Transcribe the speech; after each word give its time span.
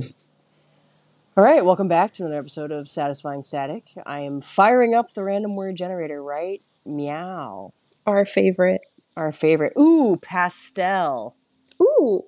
All 0.00 1.44
right, 1.44 1.64
welcome 1.64 1.86
back 1.88 2.12
to 2.14 2.24
another 2.24 2.38
episode 2.38 2.72
of 2.72 2.88
Satisfying 2.88 3.42
Static. 3.42 3.90
I 4.04 4.20
am 4.20 4.40
firing 4.40 4.94
up 4.94 5.12
the 5.14 5.22
random 5.22 5.54
word 5.54 5.76
generator, 5.76 6.22
right? 6.22 6.60
Meow. 6.84 7.72
Our 8.06 8.24
favorite. 8.24 8.80
Our 9.16 9.30
favorite. 9.30 9.72
Ooh, 9.78 10.18
pastel. 10.20 11.36
Ooh. 11.80 12.24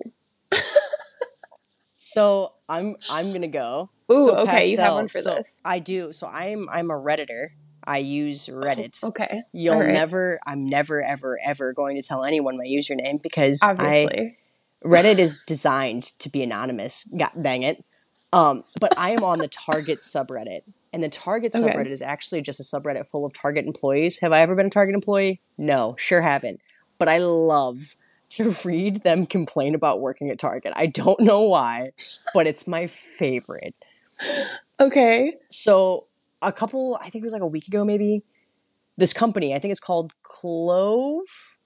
So 1.99 2.53
I'm 2.69 2.95
I'm 3.09 3.33
gonna 3.33 3.47
go. 3.47 3.89
Ooh, 4.09 4.15
So 4.15 4.35
okay, 4.37 4.69
you 4.69 4.77
have 4.77 4.93
one 4.93 5.07
for 5.07 5.17
So 5.19 5.35
this. 5.35 5.61
I 5.65 5.79
do. 5.79 6.13
So 6.13 6.27
I'm 6.27 6.69
I'm 6.69 6.89
a 6.89 6.93
redditor. 6.93 7.49
I 7.83 7.97
use 7.97 8.47
Reddit. 8.47 9.03
Okay. 9.03 9.41
You'll 9.51 9.79
right. 9.79 9.91
never. 9.91 10.37
I'm 10.45 10.63
never 10.65 11.03
ever 11.03 11.37
ever 11.43 11.73
going 11.73 11.97
to 11.97 12.03
tell 12.03 12.23
anyone 12.23 12.55
my 12.55 12.65
username 12.65 13.21
because 13.21 13.61
I 13.63 13.71
Obviously. 13.71 14.37
Reddit 14.85 15.17
is 15.19 15.43
designed 15.47 16.03
to 16.19 16.29
be 16.29 16.43
anonymous. 16.43 17.03
God 17.17 17.31
dang 17.41 17.63
it. 17.63 17.83
Um, 18.33 18.63
but 18.79 18.97
I 18.97 19.11
am 19.11 19.23
on 19.23 19.39
the 19.39 19.47
Target 19.47 19.99
subreddit. 19.99 20.61
And 20.93 21.03
the 21.03 21.09
Target 21.09 21.55
Okay. 21.55 21.67
subreddit 21.67 21.91
is 21.91 22.01
actually 22.01 22.41
just 22.41 22.59
a 22.59 22.63
subreddit 22.63 23.05
full 23.07 23.25
of 23.25 23.33
Target 23.33 23.65
employees. 23.65 24.19
Have 24.19 24.31
I 24.31 24.39
ever 24.41 24.55
been 24.55 24.67
a 24.67 24.69
Target 24.69 24.95
employee? 24.95 25.41
No, 25.57 25.95
sure 25.97 26.21
haven't. 26.21 26.59
But 26.97 27.09
I 27.09 27.17
love 27.19 27.95
to 28.29 28.55
read 28.65 29.03
them 29.03 29.25
complain 29.25 29.75
about 29.75 29.99
working 30.01 30.29
at 30.29 30.39
Target. 30.39 30.73
I 30.75 30.87
don't 30.87 31.19
know 31.21 31.41
why, 31.43 31.91
but 32.33 32.47
it's 32.47 32.67
my 32.67 32.87
favorite. 32.87 33.75
okay. 34.79 35.35
So 35.49 36.05
a 36.41 36.51
couple, 36.51 36.97
I 37.01 37.09
think 37.09 37.23
it 37.23 37.25
was 37.25 37.33
like 37.33 37.41
a 37.41 37.47
week 37.47 37.67
ago, 37.67 37.83
maybe. 37.83 38.23
This 38.97 39.13
company, 39.13 39.53
I 39.53 39.59
think 39.59 39.71
it's 39.71 39.79
called 39.79 40.13
Clove, 40.23 41.56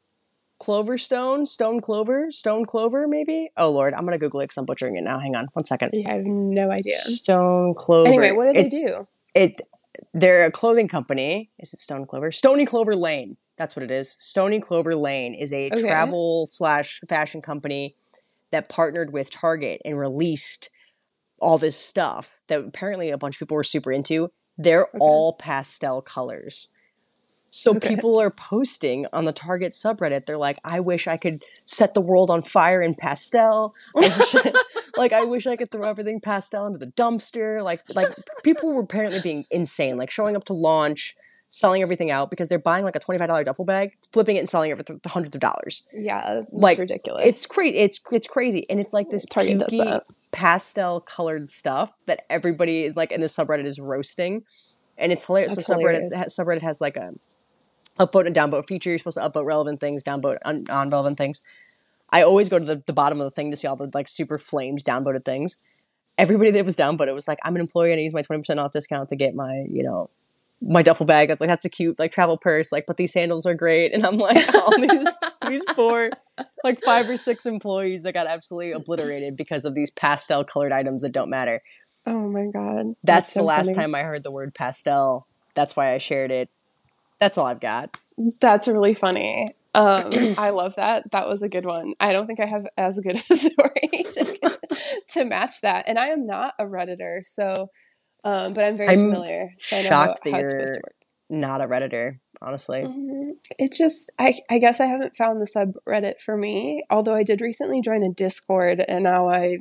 Cloverstone, 0.61 1.47
Stone 1.47 1.81
Clover, 1.81 2.29
Stone 2.29 2.65
Clover, 2.65 3.07
maybe. 3.07 3.49
Oh 3.57 3.71
Lord, 3.71 3.95
I'm 3.95 4.05
gonna 4.05 4.19
Google 4.19 4.41
it 4.41 4.45
because 4.45 4.57
I'm 4.57 4.65
butchering 4.65 4.95
it 4.95 5.01
now. 5.03 5.19
Hang 5.19 5.35
on, 5.35 5.47
one 5.53 5.65
second. 5.65 5.89
Yeah, 5.93 6.09
I 6.09 6.13
have 6.13 6.27
no 6.27 6.69
idea. 6.69 6.93
Stone 6.93 7.73
Clover. 7.75 8.07
Anyway, 8.07 8.31
what 8.31 8.53
do 8.53 8.61
they 8.61 8.69
do? 8.69 9.03
It. 9.33 9.61
They're 10.13 10.45
a 10.45 10.51
clothing 10.51 10.87
company. 10.87 11.49
Is 11.59 11.73
it 11.73 11.79
Stone 11.79 12.05
Clover? 12.05 12.31
Stony 12.31 12.65
Clover 12.65 12.95
Lane. 12.95 13.37
That's 13.57 13.75
what 13.75 13.83
it 13.83 13.91
is. 13.91 14.15
Stony 14.19 14.59
Clover 14.59 14.95
Lane 14.95 15.33
is 15.33 15.51
a 15.51 15.67
Okay. 15.67 15.81
travel 15.81 16.45
slash 16.45 17.01
fashion 17.09 17.41
company 17.41 17.95
that 18.51 18.69
partnered 18.69 19.11
with 19.13 19.31
Target 19.31 19.81
and 19.83 19.97
released 19.97 20.69
all 21.41 21.57
this 21.57 21.75
stuff 21.75 22.39
that 22.47 22.59
apparently 22.59 23.09
a 23.09 23.17
bunch 23.17 23.35
of 23.35 23.39
people 23.39 23.55
were 23.55 23.63
super 23.63 23.91
into. 23.91 24.29
They're 24.57 24.87
all 24.99 25.33
pastel 25.33 26.01
colors. 26.01 26.67
So 27.53 27.75
Okay. 27.75 27.89
people 27.89 28.17
are 28.19 28.31
posting 28.31 29.05
on 29.11 29.25
the 29.25 29.33
Target 29.33 29.73
subreddit. 29.73 30.25
They're 30.25 30.37
like, 30.37 30.57
"I 30.63 30.79
wish 30.79 31.05
I 31.05 31.17
could 31.17 31.43
set 31.65 31.93
the 31.93 32.01
world 32.01 32.29
on 32.29 32.41
fire 32.41 32.81
in 32.81 32.95
pastel. 32.95 33.75
I 33.95 34.09
I, 34.33 34.53
like 34.97 35.11
I 35.13 35.25
wish 35.25 35.45
I 35.45 35.57
could 35.57 35.69
throw 35.69 35.83
everything 35.89 36.21
pastel 36.21 36.65
into 36.65 36.79
the 36.79 36.87
dumpster." 36.87 37.61
Like, 37.63 37.81
like 37.93 38.13
people 38.43 38.73
were 38.73 38.81
apparently 38.81 39.19
being 39.21 39.45
insane, 39.51 39.97
like 39.97 40.09
showing 40.09 40.35
up 40.37 40.45
to 40.45 40.53
launch, 40.53 41.15
selling 41.49 41.81
everything 41.81 42.09
out 42.09 42.31
because 42.31 42.47
they're 42.47 42.57
buying 42.57 42.85
like 42.85 42.95
a 42.95 42.99
twenty 42.99 43.19
five 43.19 43.27
dollar 43.27 43.43
duffel 43.43 43.65
bag, 43.65 43.95
flipping 44.13 44.37
it 44.37 44.39
and 44.39 44.47
selling 44.49 44.71
it 44.71 44.77
for 44.77 44.83
th- 44.83 44.99
hundreds 45.07 45.35
of 45.35 45.41
dollars. 45.41 45.83
Yeah, 45.91 46.39
it's 46.39 46.47
Like, 46.53 46.77
ridiculous. 46.77 47.25
It's 47.27 47.45
crazy. 47.45 47.77
It's 47.79 47.99
it's 48.13 48.27
crazy, 48.29 48.65
and 48.69 48.79
it's 48.79 48.93
like 48.93 49.09
this 49.09 49.25
Target 49.25 49.59
does 49.59 49.77
that. 49.77 50.03
pastel 50.31 51.01
colored 51.01 51.49
stuff 51.49 51.97
that 52.05 52.21
everybody 52.29 52.91
like 52.91 53.11
in 53.11 53.19
the 53.19 53.27
subreddit 53.27 53.65
is 53.65 53.77
roasting, 53.77 54.45
and 54.97 55.11
it's 55.11 55.25
hilarious. 55.25 55.55
That's 55.57 55.67
so 55.67 55.75
subreddit 55.75 56.07
hilarious. 56.09 56.39
subreddit 56.39 56.61
has 56.61 56.79
like 56.79 56.95
a 56.95 57.13
upvote 57.99 58.25
and 58.25 58.35
downvote 58.35 58.67
feature. 58.67 58.89
You're 58.89 58.97
supposed 58.97 59.17
to 59.17 59.29
upvote 59.29 59.45
relevant 59.45 59.79
things, 59.79 60.03
downvote 60.03 60.37
un- 60.43 60.65
unrelevant 60.69 61.17
things. 61.17 61.41
I 62.09 62.23
always 62.23 62.49
go 62.49 62.59
to 62.59 62.65
the, 62.65 62.83
the 62.85 62.93
bottom 62.93 63.21
of 63.21 63.25
the 63.25 63.31
thing 63.31 63.51
to 63.51 63.57
see 63.57 63.67
all 63.67 63.75
the 63.75 63.89
like 63.93 64.07
super 64.07 64.37
flamed 64.37 64.83
downvoted 64.83 65.23
things. 65.23 65.57
Everybody 66.17 66.51
that 66.51 66.65
was 66.65 66.75
downvoted 66.75 67.13
was 67.13 67.27
like, 67.27 67.39
I'm 67.43 67.55
an 67.55 67.61
employee 67.61 67.91
and 67.91 67.99
I 67.99 68.03
use 68.03 68.13
my 68.13 68.21
20% 68.21 68.57
off 68.57 68.71
discount 68.71 69.09
to 69.09 69.15
get 69.15 69.33
my, 69.33 69.65
you 69.69 69.83
know, 69.83 70.09
my 70.61 70.83
duffel 70.83 71.05
bag. 71.05 71.29
Like 71.29 71.39
that's 71.39 71.65
a 71.65 71.69
cute 71.69 71.97
like 71.97 72.11
travel 72.11 72.37
purse. 72.37 72.71
Like, 72.71 72.85
but 72.85 72.97
these 72.97 73.11
sandals 73.11 73.45
are 73.45 73.55
great. 73.55 73.93
And 73.93 74.05
I'm 74.05 74.17
like, 74.17 74.53
all 74.53 74.63
oh, 74.77 74.87
these 74.87 75.07
these 75.47 75.63
poor 75.69 76.09
like 76.63 76.81
five 76.83 77.09
or 77.09 77.17
six 77.17 77.45
employees 77.45 78.03
that 78.03 78.13
got 78.13 78.27
absolutely 78.27 78.71
obliterated 78.73 79.35
because 79.37 79.65
of 79.65 79.73
these 79.73 79.89
pastel 79.89 80.43
colored 80.43 80.71
items 80.71 81.01
that 81.01 81.11
don't 81.11 81.29
matter. 81.29 81.61
oh 82.05 82.27
my 82.27 82.45
god. 82.45 82.95
That's, 83.03 83.33
the 83.33 83.39
so 83.39 83.45
last 83.45 83.67
funny. 83.67 83.77
time 83.77 83.95
I 83.95 84.03
heard 84.03 84.23
the 84.23 84.31
word 84.31 84.53
pastel. 84.53 85.27
That's 85.55 85.75
why 85.75 85.93
I 85.93 85.97
shared 85.97 86.31
it. 86.31 86.49
That's 87.21 87.37
all 87.37 87.45
I've 87.45 87.61
got. 87.61 87.97
That's 88.41 88.67
really 88.67 88.93
funny. 88.93 89.47
Um, 89.73 90.09
I 90.37 90.49
love 90.49 90.75
that. 90.75 91.09
That 91.11 91.29
was 91.29 91.43
a 91.43 91.47
good 91.49 91.65
one. 91.65 91.93
I 92.01 92.11
don't 92.11 92.25
think 92.25 92.41
I 92.41 92.45
have 92.47 92.67
as 92.77 92.99
good 92.99 93.15
a 93.29 93.35
story 93.37 93.89
to, 93.91 94.59
to 95.09 95.23
match 95.25 95.61
that. 95.61 95.87
And 95.87 95.97
I 95.97 96.07
am 96.07 96.25
not 96.25 96.55
a 96.59 96.65
redditor, 96.65 97.23
so 97.23 97.69
um, 98.25 98.53
but 98.53 98.65
I'm 98.65 98.75
very 98.75 98.89
I'm 98.89 98.99
familiar. 98.99 99.53
So 99.59 99.77
I 99.77 99.79
know 99.81 99.87
shocked 99.87 100.19
how, 100.25 100.31
that 100.31 100.33
how 100.33 100.39
it's 100.41 100.49
supposed 100.51 100.67
you're- 100.69 100.77
to 100.81 100.83
work. 100.83 100.95
Not 101.33 101.61
a 101.61 101.65
redditor, 101.65 102.19
honestly. 102.41 102.81
Mhm. 102.81 103.35
It 103.57 103.71
just, 103.71 104.11
I, 104.19 104.33
I 104.49 104.57
guess 104.57 104.81
I 104.81 104.85
haven't 104.87 105.15
found 105.15 105.39
the 105.39 105.45
subreddit 105.45 106.19
for 106.19 106.35
me. 106.35 106.83
Although 106.89 107.15
I 107.15 107.23
did 107.23 107.39
recently 107.39 107.79
join 107.79 108.03
a 108.03 108.11
Discord, 108.11 108.83
and 108.85 109.05
now 109.05 109.29
I 109.29 109.57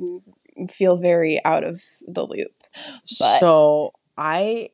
feel 0.69 0.97
very 0.97 1.39
out 1.45 1.63
of 1.63 1.79
the 2.05 2.23
loop. 2.27 2.51
But 2.73 3.07
So 3.07 3.91
I, 4.17 4.71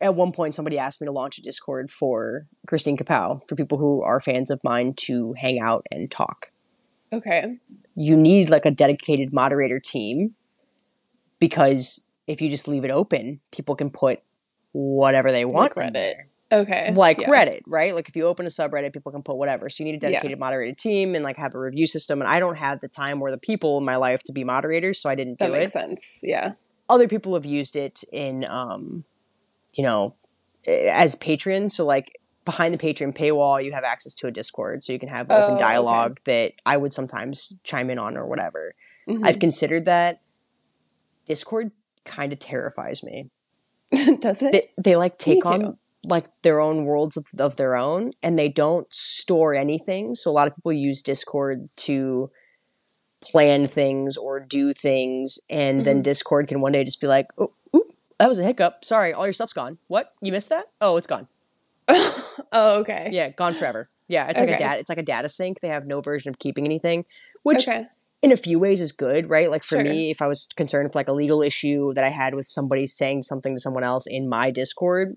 at 0.00 0.14
one 0.14 0.32
point, 0.32 0.54
somebody 0.54 0.78
asked 0.78 1.00
me 1.00 1.06
to 1.06 1.12
launch 1.12 1.38
a 1.38 1.42
Discord 1.42 1.90
for 1.90 2.46
Kristine 2.66 2.96
Kapow 2.96 3.40
for 3.48 3.56
people 3.56 3.78
who 3.78 4.02
are 4.02 4.20
fans 4.20 4.50
of 4.50 4.60
mine 4.62 4.94
to 4.98 5.34
hang 5.34 5.60
out 5.60 5.86
and 5.90 6.10
talk. 6.10 6.50
okay, 7.12 7.58
You 7.94 8.16
need 8.16 8.48
like 8.50 8.64
a 8.66 8.70
dedicated 8.70 9.32
moderator 9.32 9.80
team 9.80 10.34
because 11.38 12.06
if 12.26 12.40
you 12.40 12.50
just 12.50 12.68
leave 12.68 12.84
it 12.84 12.90
open, 12.90 13.40
people 13.52 13.74
can 13.74 13.90
put 13.90 14.20
whatever 14.72 15.30
they 15.32 15.44
want. 15.44 15.76
Like 15.76 15.88
in 15.88 15.92
Reddit. 15.92 15.94
there. 15.94 16.28
okay, 16.52 16.92
like 16.94 17.20
yeah. 17.20 17.28
Reddit, 17.28 17.60
right? 17.66 17.94
Like 17.94 18.08
if 18.08 18.14
you 18.16 18.26
open 18.26 18.46
a 18.46 18.50
subreddit, 18.50 18.92
people 18.92 19.10
can 19.12 19.22
put 19.22 19.36
whatever. 19.36 19.68
So 19.68 19.82
you 19.82 19.90
need 19.90 19.96
a 19.96 20.00
dedicated 20.00 20.38
moderated 20.38 20.76
team 20.78 21.14
and 21.14 21.24
like 21.24 21.36
have 21.36 21.54
a 21.54 21.58
review 21.58 21.86
system. 21.86 22.20
And 22.20 22.28
I 22.30 22.38
don't 22.38 22.56
have 22.56 22.80
the 22.80 22.88
time 22.88 23.20
or 23.20 23.30
the 23.30 23.38
people 23.38 23.78
in 23.78 23.84
my 23.84 23.96
life 23.96 24.22
to 24.24 24.32
be 24.32 24.44
moderators, 24.44 25.00
so 25.00 25.10
I 25.10 25.14
didn't 25.14 25.38
do 25.38 25.46
it. 25.46 25.48
That 25.48 25.54
do 25.54 25.58
makes 25.58 25.70
it. 25.70 25.72
sense. 25.72 26.20
Yeah. 26.22 26.52
Other 26.88 27.08
people 27.08 27.34
have 27.34 27.44
used 27.44 27.76
it 27.76 28.04
in, 28.12 28.46
um, 28.48 29.04
you 29.74 29.82
know, 29.84 30.16
eh, 30.66 30.88
as 30.92 31.14
patrons. 31.14 31.76
So 31.76 31.84
like 31.84 32.12
behind 32.44 32.72
the 32.74 32.78
Patreon 32.78 33.14
paywall, 33.16 33.62
you 33.62 33.72
have 33.72 33.84
access 33.84 34.16
to 34.16 34.26
a 34.26 34.30
Discord, 34.30 34.82
so 34.82 34.92
you 34.92 34.98
can 34.98 35.08
have 35.08 35.26
Oh, 35.30 35.36
open 35.36 35.54
okay. 35.54 35.64
dialogue 35.64 36.18
that 36.24 36.52
I 36.64 36.76
would 36.76 36.92
sometimes 36.92 37.52
chime 37.64 37.90
in 37.90 37.98
on 37.98 38.16
or 38.16 38.26
whatever. 38.26 38.74
Mhm. 39.08 39.26
I've 39.26 39.38
considered 39.38 39.84
that. 39.84 40.20
Discord 41.26 41.72
kind 42.04 42.32
of 42.32 42.38
terrifies 42.38 43.02
me. 43.04 43.30
Does 44.20 44.42
it? 44.42 44.52
They, 44.52 44.70
they 44.82 44.96
like 44.96 45.18
take 45.18 45.44
on 45.44 45.78
like 46.04 46.26
their 46.42 46.60
own 46.60 46.84
worlds 46.84 47.16
of, 47.16 47.26
of 47.38 47.56
their 47.56 47.76
own 47.76 48.12
and 48.22 48.38
they 48.38 48.48
don't 48.48 48.86
store 48.94 49.52
anything 49.54 50.14
so 50.14 50.30
a 50.30 50.32
lot 50.32 50.46
of 50.46 50.54
people 50.54 50.72
use 50.72 51.02
discord 51.02 51.68
to 51.76 52.30
plan 53.20 53.66
things 53.66 54.16
or 54.16 54.38
do 54.38 54.72
things 54.72 55.40
and 55.50 55.84
then 55.84 55.98
Mhm. 55.98 56.02
discord 56.04 56.46
can 56.46 56.60
one 56.60 56.70
day 56.70 56.84
just 56.84 57.00
be 57.00 57.08
like 57.08 57.26
oh 57.36 57.52
that 58.18 58.28
was 58.28 58.38
a 58.38 58.44
hiccup 58.44 58.84
sorry 58.84 59.12
all 59.12 59.26
your 59.26 59.32
stuff's 59.32 59.52
gone 59.52 59.78
what 59.88 60.12
you 60.20 60.32
missed 60.32 60.48
that 60.48 60.66
oh 60.80 60.96
it's 60.96 61.06
gone 61.06 61.28
oh, 61.88 62.80
okay. 62.80 63.08
yeah 63.12 63.28
gone 63.30 63.54
forever 63.54 63.88
yeah 64.08 64.28
it's 64.28 64.38
like 64.40 64.50
a 64.50 64.58
data 64.58 64.78
it's 64.78 64.88
like 64.88 64.98
a 64.98 65.02
data 65.02 65.28
sync 65.28 65.60
they 65.60 65.68
have 65.68 65.86
no 65.86 66.00
version 66.00 66.28
of 66.28 66.38
keeping 66.38 66.64
anything 66.64 67.04
which 67.42 67.66
Okay. 67.68 67.86
in 68.22 68.32
a 68.32 68.36
few 68.36 68.58
ways 68.58 68.80
is 68.80 68.90
good, 68.92 69.30
right? 69.30 69.50
Like 69.50 69.62
for 69.62 69.76
Sure. 69.76 69.84
me, 69.84 70.10
if 70.10 70.20
I 70.20 70.26
was 70.26 70.48
concerned 70.56 70.86
with 70.88 70.94
like 70.96 71.08
a 71.08 71.12
legal 71.12 71.40
issue 71.40 71.94
that 71.94 72.04
I 72.04 72.08
had 72.08 72.34
with 72.34 72.46
somebody 72.46 72.86
saying 72.86 73.22
something 73.22 73.54
to 73.54 73.60
someone 73.60 73.84
else 73.84 74.06
in 74.06 74.28
my 74.28 74.50
Discord, 74.50 75.16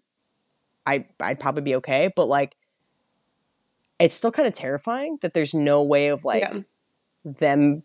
I 0.85 1.07
I'd 1.19 1.39
probably 1.39 1.63
be 1.63 1.75
okay. 1.75 2.09
But 2.15 2.27
like, 2.27 2.55
it's 3.99 4.15
still 4.15 4.31
kind 4.31 4.47
of 4.47 4.53
terrifying 4.53 5.17
that 5.21 5.33
there's 5.33 5.53
no 5.53 5.81
way 5.83 6.07
of 6.09 6.23
like 6.25 6.43
yeah. 6.43 6.59
them 7.25 7.83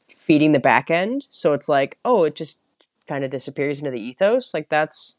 feeding 0.00 0.52
the 0.52 0.60
back 0.60 0.90
end. 0.90 1.26
So 1.30 1.52
it's 1.52 1.68
like, 1.68 1.98
oh, 2.04 2.24
it 2.24 2.34
just 2.34 2.64
kind 3.08 3.24
of 3.24 3.30
disappears 3.30 3.78
into 3.78 3.90
the 3.90 4.00
ethos. 4.00 4.52
Like 4.54 4.68
that's. 4.68 5.18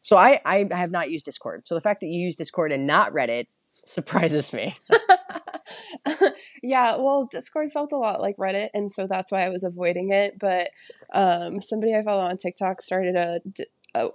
So 0.00 0.16
I 0.16 0.40
I 0.44 0.68
have 0.72 0.90
not 0.90 1.10
used 1.10 1.24
Discord. 1.24 1.66
So 1.66 1.74
the 1.74 1.80
fact 1.80 2.00
that 2.00 2.06
you 2.06 2.20
use 2.20 2.36
Discord 2.36 2.72
and 2.72 2.86
not 2.86 3.12
Reddit 3.12 3.46
surprises 3.70 4.52
me. 4.52 4.74
yeah, 6.62 6.96
well, 6.96 7.28
Discord 7.30 7.72
felt 7.72 7.92
a 7.92 7.96
lot 7.96 8.20
like 8.20 8.36
Reddit, 8.36 8.70
and 8.74 8.90
so 8.90 9.06
that's 9.06 9.32
why 9.32 9.44
I 9.44 9.48
was 9.48 9.64
avoiding 9.64 10.12
it. 10.12 10.38
But 10.38 10.70
um, 11.12 11.60
somebody 11.60 11.94
I 11.94 12.02
follow 12.02 12.22
on 12.22 12.36
TikTok 12.36 12.80
started 12.80 13.16
a, 13.16 13.40
a- 13.94 14.10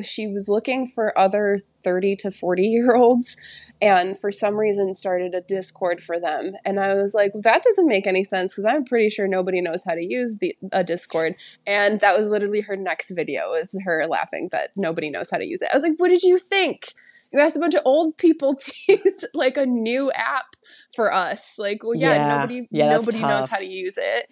She 0.00 0.26
was 0.26 0.48
looking 0.48 0.86
for 0.86 1.16
other 1.18 1.58
thirty 1.82 2.14
to 2.16 2.30
forty 2.30 2.62
year 2.62 2.94
olds, 2.94 3.36
and 3.80 4.16
for 4.18 4.30
some 4.30 4.56
reason 4.56 4.94
started 4.94 5.34
a 5.34 5.40
Discord 5.40 6.00
for 6.00 6.20
them. 6.20 6.52
And 6.64 6.78
I 6.78 6.94
was 6.94 7.14
like, 7.14 7.32
that 7.42 7.62
doesn't 7.62 7.88
make 7.88 8.06
any 8.06 8.24
sense 8.24 8.52
because 8.52 8.64
I'm 8.64 8.84
pretty 8.84 9.08
sure 9.08 9.26
nobody 9.26 9.60
knows 9.60 9.84
how 9.84 9.94
to 9.94 10.04
use 10.04 10.38
the 10.38 10.56
a 10.72 10.84
Discord. 10.84 11.34
And 11.66 12.00
that 12.00 12.16
was 12.16 12.28
literally 12.28 12.60
her 12.62 12.76
next 12.76 13.10
video, 13.10 13.50
was 13.50 13.78
her 13.84 14.06
laughing 14.06 14.48
that 14.52 14.70
nobody 14.76 15.10
knows 15.10 15.30
how 15.30 15.38
to 15.38 15.44
use 15.46 15.62
it. 15.62 15.68
I 15.72 15.76
was 15.76 15.82
like, 15.82 15.94
what 15.98 16.08
did 16.08 16.22
you 16.22 16.38
think? 16.38 16.94
You 17.32 17.40
asked 17.40 17.56
a 17.56 17.60
bunch 17.60 17.74
of 17.74 17.82
old 17.86 18.18
people 18.18 18.54
to 18.56 18.72
use 18.88 19.24
like 19.34 19.56
a 19.56 19.64
new 19.66 20.12
app 20.12 20.54
for 20.94 21.12
us. 21.12 21.58
Like, 21.58 21.82
well, 21.82 21.94
yeah, 21.94 22.14
Yeah. 22.14 22.36
nobody 22.36 22.68
Yeah, 22.70 22.90
nobody 22.90 23.20
knows 23.22 23.48
how 23.48 23.56
to 23.58 23.66
use 23.66 23.98
it. 23.98 24.26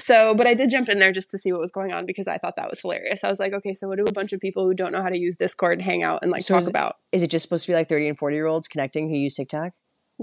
So, 0.00 0.34
but 0.34 0.46
I 0.46 0.54
did 0.54 0.70
jump 0.70 0.88
in 0.88 0.98
there 0.98 1.12
just 1.12 1.30
to 1.30 1.38
see 1.38 1.52
what 1.52 1.60
was 1.60 1.70
going 1.70 1.92
on 1.92 2.06
because 2.06 2.26
I 2.26 2.38
thought 2.38 2.56
that 2.56 2.70
was 2.70 2.80
hilarious. 2.80 3.22
I 3.22 3.28
was 3.28 3.38
like, 3.38 3.52
okay, 3.52 3.74
so 3.74 3.88
what 3.88 3.98
do 3.98 4.04
a 4.04 4.12
bunch 4.12 4.32
of 4.32 4.40
people 4.40 4.64
who 4.64 4.74
don't 4.74 4.92
know 4.92 5.02
how 5.02 5.10
to 5.10 5.18
use 5.18 5.36
Discord 5.36 5.82
hang 5.82 6.02
out 6.02 6.20
and 6.22 6.30
like 6.30 6.40
So 6.40 6.54
talk 6.54 6.62
is 6.62 6.68
about? 6.68 6.94
Is 7.12 7.22
it 7.22 7.30
just 7.30 7.42
supposed 7.42 7.66
to 7.66 7.72
be 7.72 7.74
like 7.74 7.88
30 7.88 8.08
and 8.08 8.18
40 8.18 8.34
year 8.34 8.46
olds 8.46 8.66
connecting 8.66 9.10
who 9.10 9.16
use 9.16 9.34
TikTok? 9.34 9.72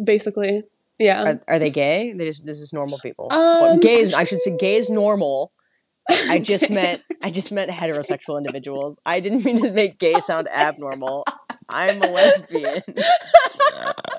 Basically, 0.04 0.63
yeah. 1.00 1.24
Are, 1.24 1.42
are 1.48 1.60
they 1.60 1.69
gay? 1.69 2.13
They 2.13 2.25
just 2.25 2.46
this 2.46 2.60
is 2.60 2.74
normal 2.74 3.00
people. 3.00 3.28
Um, 3.31 3.62
Well, 3.62 3.78
gay 3.78 4.00
is 4.00 4.13
I 4.13 4.24
should 4.24 4.42
say 4.42 4.58
gay 4.58 4.78
is 4.78 4.90
normal. 4.90 5.52
I 6.10 6.40
just 6.44 6.69
meant 6.72 7.04
I 7.24 7.30
just 7.30 7.52
meant 7.52 7.69
heterosexual 7.69 8.38
individuals. 8.38 9.00
I 9.06 9.19
didn't 9.19 9.46
mean 9.46 9.62
to 9.62 9.72
make 9.72 10.00
gay 10.00 10.19
sound 10.19 10.48
abnormal. 10.48 11.24
I'm 11.69 12.02
a 12.02 12.08
lesbian. 12.08 12.81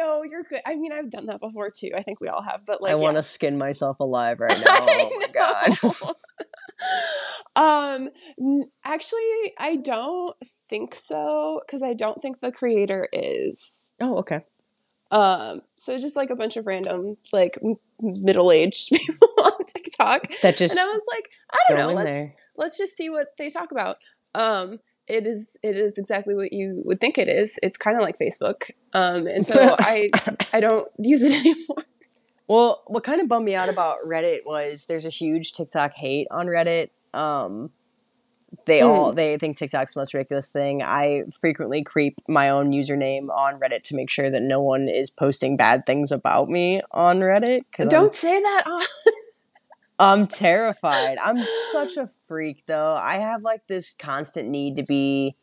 no, 0.00 0.22
you're 0.22 0.42
good. 0.44 0.60
I 0.66 0.74
mean, 0.76 0.92
I've 0.92 1.10
done 1.10 1.26
that 1.26 1.40
before 1.40 1.68
too. 1.70 1.90
I 1.96 2.02
think 2.02 2.20
we 2.20 2.28
all 2.28 2.42
have, 2.42 2.64
but 2.66 2.80
like, 2.82 2.92
I 2.92 2.94
want 2.94 3.16
to 3.16 3.22
skin 3.22 3.58
myself 3.58 4.00
alive 4.00 4.40
right 4.40 4.58
now. 4.64 4.76
Oh 4.78 5.20
my 5.20 5.32
god. 5.32 6.14
um 7.56 8.08
actually 8.84 9.52
i 9.58 9.76
don't 9.76 10.34
think 10.46 10.94
so 10.94 11.60
because 11.66 11.82
i 11.82 11.92
don't 11.92 12.22
think 12.22 12.40
the 12.40 12.50
creator 12.52 13.06
is 13.12 13.92
Oh, 14.00 14.18
okay. 14.18 14.40
um 15.10 15.60
so 15.76 15.98
just 15.98 16.16
like 16.16 16.30
a 16.30 16.36
bunch 16.36 16.56
of 16.56 16.66
random 16.66 17.16
like 17.32 17.58
middle-aged 18.00 18.88
people 18.92 19.28
on 19.44 19.64
tiktok 19.66 20.28
That 20.42 20.56
just 20.56 20.78
and 20.78 20.88
i 20.88 20.92
was 20.92 21.04
like 21.12 21.28
i 21.52 21.58
don't 21.68 21.78
know 21.78 21.92
let's 21.92 22.10
there. 22.16 22.34
let's 22.56 22.78
just 22.78 22.96
see 22.96 23.10
what 23.10 23.28
they 23.36 23.50
talk 23.50 23.72
about 23.72 23.96
um 24.34 24.78
it 25.10 25.26
is 25.26 25.56
it 25.62 25.76
is 25.76 25.98
exactly 25.98 26.34
what 26.34 26.52
you 26.52 26.80
would 26.84 27.00
think 27.00 27.18
it 27.18 27.28
is 27.28 27.58
it's 27.62 27.76
kind 27.76 27.96
of 27.96 28.02
like 28.02 28.16
facebook 28.18 28.70
um 28.92 29.26
and 29.26 29.44
so 29.44 29.76
i 29.80 30.08
i 30.52 30.60
don't 30.60 30.88
use 30.98 31.22
it 31.22 31.32
anymore 31.40 31.84
Well, 32.48 32.82
what 32.88 33.04
kind 33.04 33.20
of 33.20 33.28
bummed 33.28 33.44
me 33.44 33.54
out 33.54 33.68
about 33.68 33.98
Reddit 34.04 34.40
was 34.44 34.86
there's 34.86 35.06
a 35.06 35.10
huge 35.10 35.52
TikTok 35.52 35.92
hate 35.94 36.26
on 36.32 36.46
Reddit. 36.46 36.88
Um, 37.14 37.70
they 38.66 38.80
Mm. 38.80 38.86
all 38.88 39.12
they 39.12 39.38
think 39.38 39.56
TikTok's 39.56 39.94
the 39.94 40.00
most 40.00 40.12
ridiculous 40.14 40.50
thing. 40.50 40.82
I 40.82 41.22
frequently 41.40 41.84
creep 41.84 42.16
my 42.28 42.48
own 42.50 42.72
username 42.72 43.28
on 43.30 43.60
Reddit 43.60 43.84
to 43.84 43.94
make 43.94 44.10
sure 44.10 44.30
that 44.32 44.42
no 44.42 44.60
one 44.60 44.88
is 44.88 45.10
posting 45.10 45.56
bad 45.56 45.86
things 45.86 46.10
about 46.10 46.48
me 46.48 46.82
on 46.90 47.20
Reddit. 47.20 47.60
Don't 47.88 48.12
say 48.12 48.42
that 48.42 48.64
on 48.66 48.82
I'm, 50.00 50.26
terrified. 50.26 51.18
I'm 51.22 51.38
such 51.72 51.96
a 51.96 52.08
freak, 52.26 52.64
though. 52.66 52.94
I 52.94 53.18
have 53.18 53.42
like 53.42 53.66
this 53.68 53.94
constant 53.98 54.48
need 54.48 54.76
to 54.76 54.82
be 54.82 55.36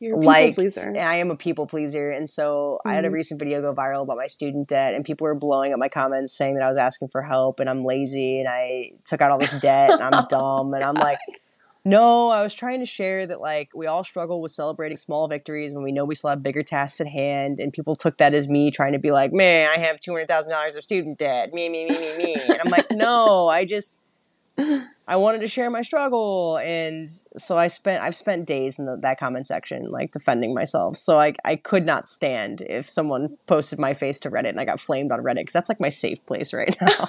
you're 0.00 0.18
a 0.18 0.52
pleaser 0.52 0.88
and 0.88 0.98
I 0.98 1.14
am 1.14 1.30
a 1.30 1.36
people 1.36 1.66
pleaser, 1.66 2.10
and 2.10 2.28
so 2.28 2.80
I 2.84 2.94
had 2.94 3.04
a 3.04 3.08
Mhm. 3.08 3.12
recent 3.12 3.38
video 3.38 3.62
go 3.62 3.72
viral 3.72 4.02
about 4.02 4.16
my 4.18 4.26
student 4.26 4.68
debt, 4.68 4.92
and 4.94 5.04
people 5.04 5.24
were 5.24 5.34
blowing 5.34 5.72
up 5.72 5.78
my 5.78 5.88
comments 5.88 6.36
saying 6.36 6.56
that 6.56 6.62
I 6.64 6.68
was 6.68 6.76
asking 6.76 7.08
for 7.08 7.22
help 7.22 7.60
and 7.60 7.70
I'm 7.70 7.84
lazy 7.84 8.40
and 8.40 8.48
I 8.48 8.90
took 9.06 9.22
out 9.22 9.30
all 9.30 9.38
this 9.38 9.58
debt 9.60 9.90
and 9.92 10.02
I'm 10.02 10.26
dumb, 10.28 10.74
and 10.74 10.82
I'm 10.84 10.96
like. 10.96 11.18
No, 11.86 12.30
I 12.30 12.42
was 12.42 12.54
trying 12.54 12.80
to 12.80 12.86
share 12.86 13.26
that 13.26 13.42
like 13.42 13.68
we 13.74 13.86
all 13.86 14.04
struggle 14.04 14.40
with 14.40 14.52
celebrating 14.52 14.96
small 14.96 15.28
victories 15.28 15.74
when 15.74 15.84
we 15.84 15.92
know 15.92 16.06
we 16.06 16.14
still 16.14 16.30
have 16.30 16.42
bigger 16.42 16.62
tasks 16.62 17.00
at 17.00 17.06
hand, 17.06 17.60
and 17.60 17.74
people 17.74 17.94
took 17.94 18.16
that 18.18 18.32
as 18.32 18.48
me 18.48 18.70
trying 18.70 18.92
to 18.92 18.98
be 18.98 19.10
like, 19.12 19.32
"Man, 19.34 19.68
I 19.68 19.78
have 19.78 20.00
two 20.00 20.12
hundred 20.12 20.28
thousand 20.28 20.50
dollars 20.50 20.76
of 20.76 20.84
student 20.84 21.18
debt." 21.18 21.52
Me, 21.52 21.68
me, 21.68 21.84
me, 21.84 22.16
me, 22.16 22.24
me. 22.24 22.36
And 22.48 22.58
I'm 22.64 22.70
like, 22.70 22.86
no, 22.92 23.48
I 23.48 23.66
just 23.66 24.00
I 25.06 25.16
wanted 25.16 25.40
to 25.40 25.46
share 25.46 25.68
my 25.68 25.82
struggle, 25.82 26.58
and 26.58 27.10
so 27.36 27.58
I 27.58 27.66
spent 27.66 28.02
I've 28.02 28.16
spent 28.16 28.46
days 28.46 28.78
in 28.78 28.86
the, 28.86 28.96
that 29.02 29.18
comment 29.18 29.46
section 29.46 29.90
like 29.90 30.12
defending 30.12 30.54
myself. 30.54 30.96
So 30.96 31.20
I 31.20 31.34
I 31.44 31.56
could 31.56 31.84
not 31.84 32.06
stand 32.06 32.62
if 32.62 32.88
someone 32.88 33.36
posted 33.46 33.78
my 33.78 33.92
face 33.92 34.20
to 34.20 34.30
Reddit 34.30 34.50
and 34.50 34.60
I 34.60 34.64
got 34.64 34.80
flamed 34.80 35.12
on 35.12 35.20
Reddit 35.20 35.36
because 35.36 35.52
that's 35.52 35.68
like 35.68 35.80
my 35.80 35.90
safe 35.90 36.24
place 36.24 36.54
right 36.54 36.74
now. 36.80 37.08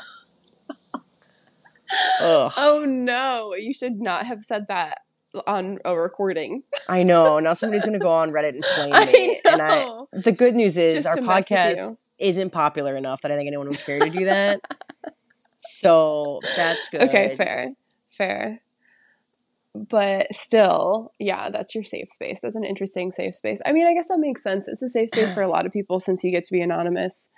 Oh 2.21 2.85
no, 2.87 3.53
you 3.55 3.73
should 3.73 3.95
not 3.95 4.25
have 4.25 4.43
said 4.43 4.67
that 4.69 4.99
on 5.47 5.79
a 5.85 5.95
recording. 5.95 6.63
I 6.87 7.03
know. 7.03 7.39
Now 7.39 7.53
somebody's 7.53 7.85
gonna 7.85 7.99
go 7.99 8.11
on 8.11 8.31
Reddit 8.31 8.49
and 8.49 8.65
flame 8.75 8.91
I 8.93 9.05
me, 9.05 9.41
and 9.45 9.61
I. 9.61 9.99
The 10.13 10.31
good 10.31 10.55
news 10.55 10.77
is 10.77 10.93
Just 10.93 11.07
our 11.07 11.15
to 11.15 11.21
podcast 11.21 11.97
isn't 12.17 12.51
popular 12.51 12.95
enough 12.95 13.21
that 13.21 13.31
I 13.31 13.35
think 13.35 13.47
anyone 13.47 13.67
would 13.67 13.79
care 13.79 13.99
to 13.99 14.09
do 14.09 14.25
that. 14.25 14.61
so 15.59 16.39
that's 16.55 16.89
good. 16.89 17.01
Okay, 17.03 17.35
fair. 17.35 17.73
Fair. 18.09 18.61
But 19.73 20.33
still, 20.33 21.11
yeah, 21.19 21.49
that's 21.49 21.75
your 21.75 21.83
safe 21.83 22.09
space. 22.09 22.39
That's 22.41 22.55
an 22.55 22.63
interesting 22.63 23.11
safe 23.11 23.35
space. 23.35 23.61
I 23.65 23.73
mean, 23.73 23.85
I 23.85 23.93
guess 23.93 24.07
that 24.07 24.19
makes 24.19 24.41
sense. 24.41 24.69
It's 24.69 24.81
a 24.81 24.87
safe 24.87 25.09
space 25.09 25.33
for 25.33 25.41
a 25.41 25.49
lot 25.49 25.65
of 25.65 25.73
people 25.73 25.99
since 25.99 26.23
you 26.23 26.31
get 26.31 26.43
to 26.43 26.51
be 26.53 26.61
anonymous. 26.61 27.29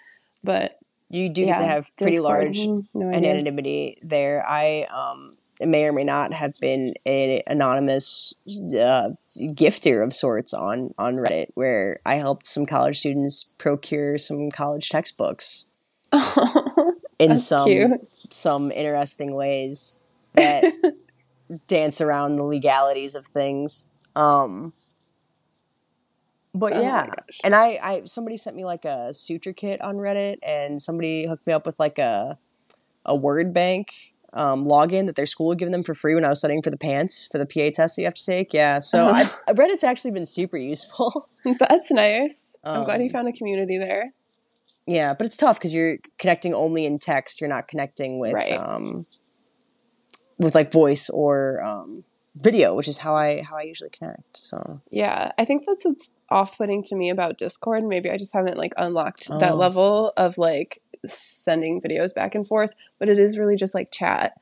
But 0.43 0.76
You 1.09 1.29
do 1.29 1.41
yeah, 1.41 1.55
get 1.55 1.57
to 1.59 1.65
have 1.65 1.89
pretty 1.97 2.17
Discord, 2.17 2.47
large 2.47 2.67
no 2.93 3.09
anonymity 3.09 3.97
there. 4.01 4.43
I 4.47 4.87
um, 4.93 5.37
may 5.61 5.85
or 5.85 5.93
may 5.93 6.03
not 6.03 6.33
have 6.33 6.53
been 6.59 6.93
an 7.05 7.41
anonymous 7.47 8.33
uh, 8.47 9.11
gifter 9.39 10.03
of 10.03 10.13
sorts 10.13 10.53
on 10.53 10.93
on 10.97 11.15
Reddit, 11.15 11.47
where 11.53 11.99
I 12.05 12.15
helped 12.15 12.45
some 12.45 12.65
college 12.65 12.99
students 12.99 13.53
procure 13.57 14.17
some 14.17 14.51
college 14.51 14.89
textbooks 14.89 15.71
in 17.19 17.37
some 17.37 17.65
cute. 17.65 18.07
some 18.29 18.71
interesting 18.71 19.33
ways 19.33 19.99
that 20.33 20.73
dance 21.67 22.01
around 22.01 22.35
the 22.35 22.43
legalities 22.43 23.15
of 23.15 23.25
things. 23.27 23.87
Um, 24.15 24.73
but 26.57 26.73
Oh 26.73 26.81
yeah, 26.81 27.07
and 27.43 27.55
I, 27.55 27.79
I 27.81 28.01
somebody 28.05 28.37
sent 28.37 28.55
me 28.55 28.65
like 28.65 28.85
a 28.85 29.13
suture 29.13 29.53
kit 29.53 29.81
on 29.81 29.95
Reddit, 29.97 30.37
and 30.43 30.81
somebody 30.81 31.25
hooked 31.27 31.47
me 31.47 31.53
up 31.53 31.65
with 31.65 31.79
like 31.79 31.97
a 31.99 32.37
a 33.05 33.15
word 33.15 33.53
bank 33.53 34.13
um, 34.33 34.65
login 34.65 35.05
that 35.05 35.15
their 35.15 35.25
school 35.25 35.51
had 35.51 35.57
given 35.59 35.71
them 35.71 35.83
for 35.83 35.95
free 35.95 36.13
when 36.13 36.25
I 36.25 36.29
was 36.29 36.39
studying 36.39 36.61
for 36.61 36.69
the 36.69 36.77
PANCE 36.77 37.27
for 37.31 37.37
the 37.37 37.45
PA 37.45 37.71
test 37.73 37.95
that 37.95 38.01
you 38.01 38.05
have 38.05 38.13
to 38.15 38.25
take. 38.25 38.53
Yeah, 38.53 38.79
so 38.79 39.07
Uh-huh. 39.07 39.25
I, 39.47 39.53
Reddit's 39.53 39.83
actually 39.85 40.11
been 40.11 40.25
super 40.25 40.57
useful. 40.57 41.29
That's 41.59 41.89
nice. 41.91 42.57
I'm 42.63 42.83
glad 42.83 42.99
you 42.99 43.05
Um, 43.05 43.09
found 43.09 43.27
a 43.29 43.31
community 43.31 43.77
there. 43.77 44.13
yeah, 44.85 45.13
but 45.13 45.25
it's 45.25 45.37
tough 45.37 45.57
because 45.57 45.73
you're 45.73 45.97
connecting 46.19 46.53
only 46.53 46.85
in 46.85 46.99
text. 46.99 47.39
You're 47.39 47.49
not 47.49 47.67
connecting 47.69 48.19
with 48.19 48.33
Right. 48.33 48.59
um, 48.59 49.05
with 50.37 50.53
like 50.53 50.71
voice 50.71 51.09
or 51.09 51.61
um, 51.63 52.03
video, 52.41 52.75
which 52.75 52.87
is 52.87 52.97
how 52.99 53.15
I 53.15 53.41
how 53.41 53.57
I 53.57 53.61
usually 53.63 53.89
connect. 53.89 54.37
So 54.37 54.81
Yeah, 54.89 55.31
I 55.37 55.45
think 55.45 55.63
that's 55.67 55.85
what's 55.85 56.13
off-putting 56.29 56.83
to 56.83 56.95
me 56.95 57.09
about 57.09 57.37
Discord. 57.37 57.83
Maybe 57.83 58.09
I 58.09 58.17
just 58.17 58.33
haven't 58.33 58.57
like 58.57 58.73
unlocked 58.77 59.27
Oh. 59.31 59.37
that 59.39 59.57
level 59.57 60.13
of 60.17 60.37
like 60.37 60.81
sending 61.05 61.81
videos 61.81 62.13
back 62.13 62.35
and 62.35 62.47
forth, 62.47 62.73
but 62.99 63.09
it 63.09 63.17
is 63.19 63.37
really 63.37 63.55
just 63.55 63.73
like 63.75 63.91
chat. 63.91 64.33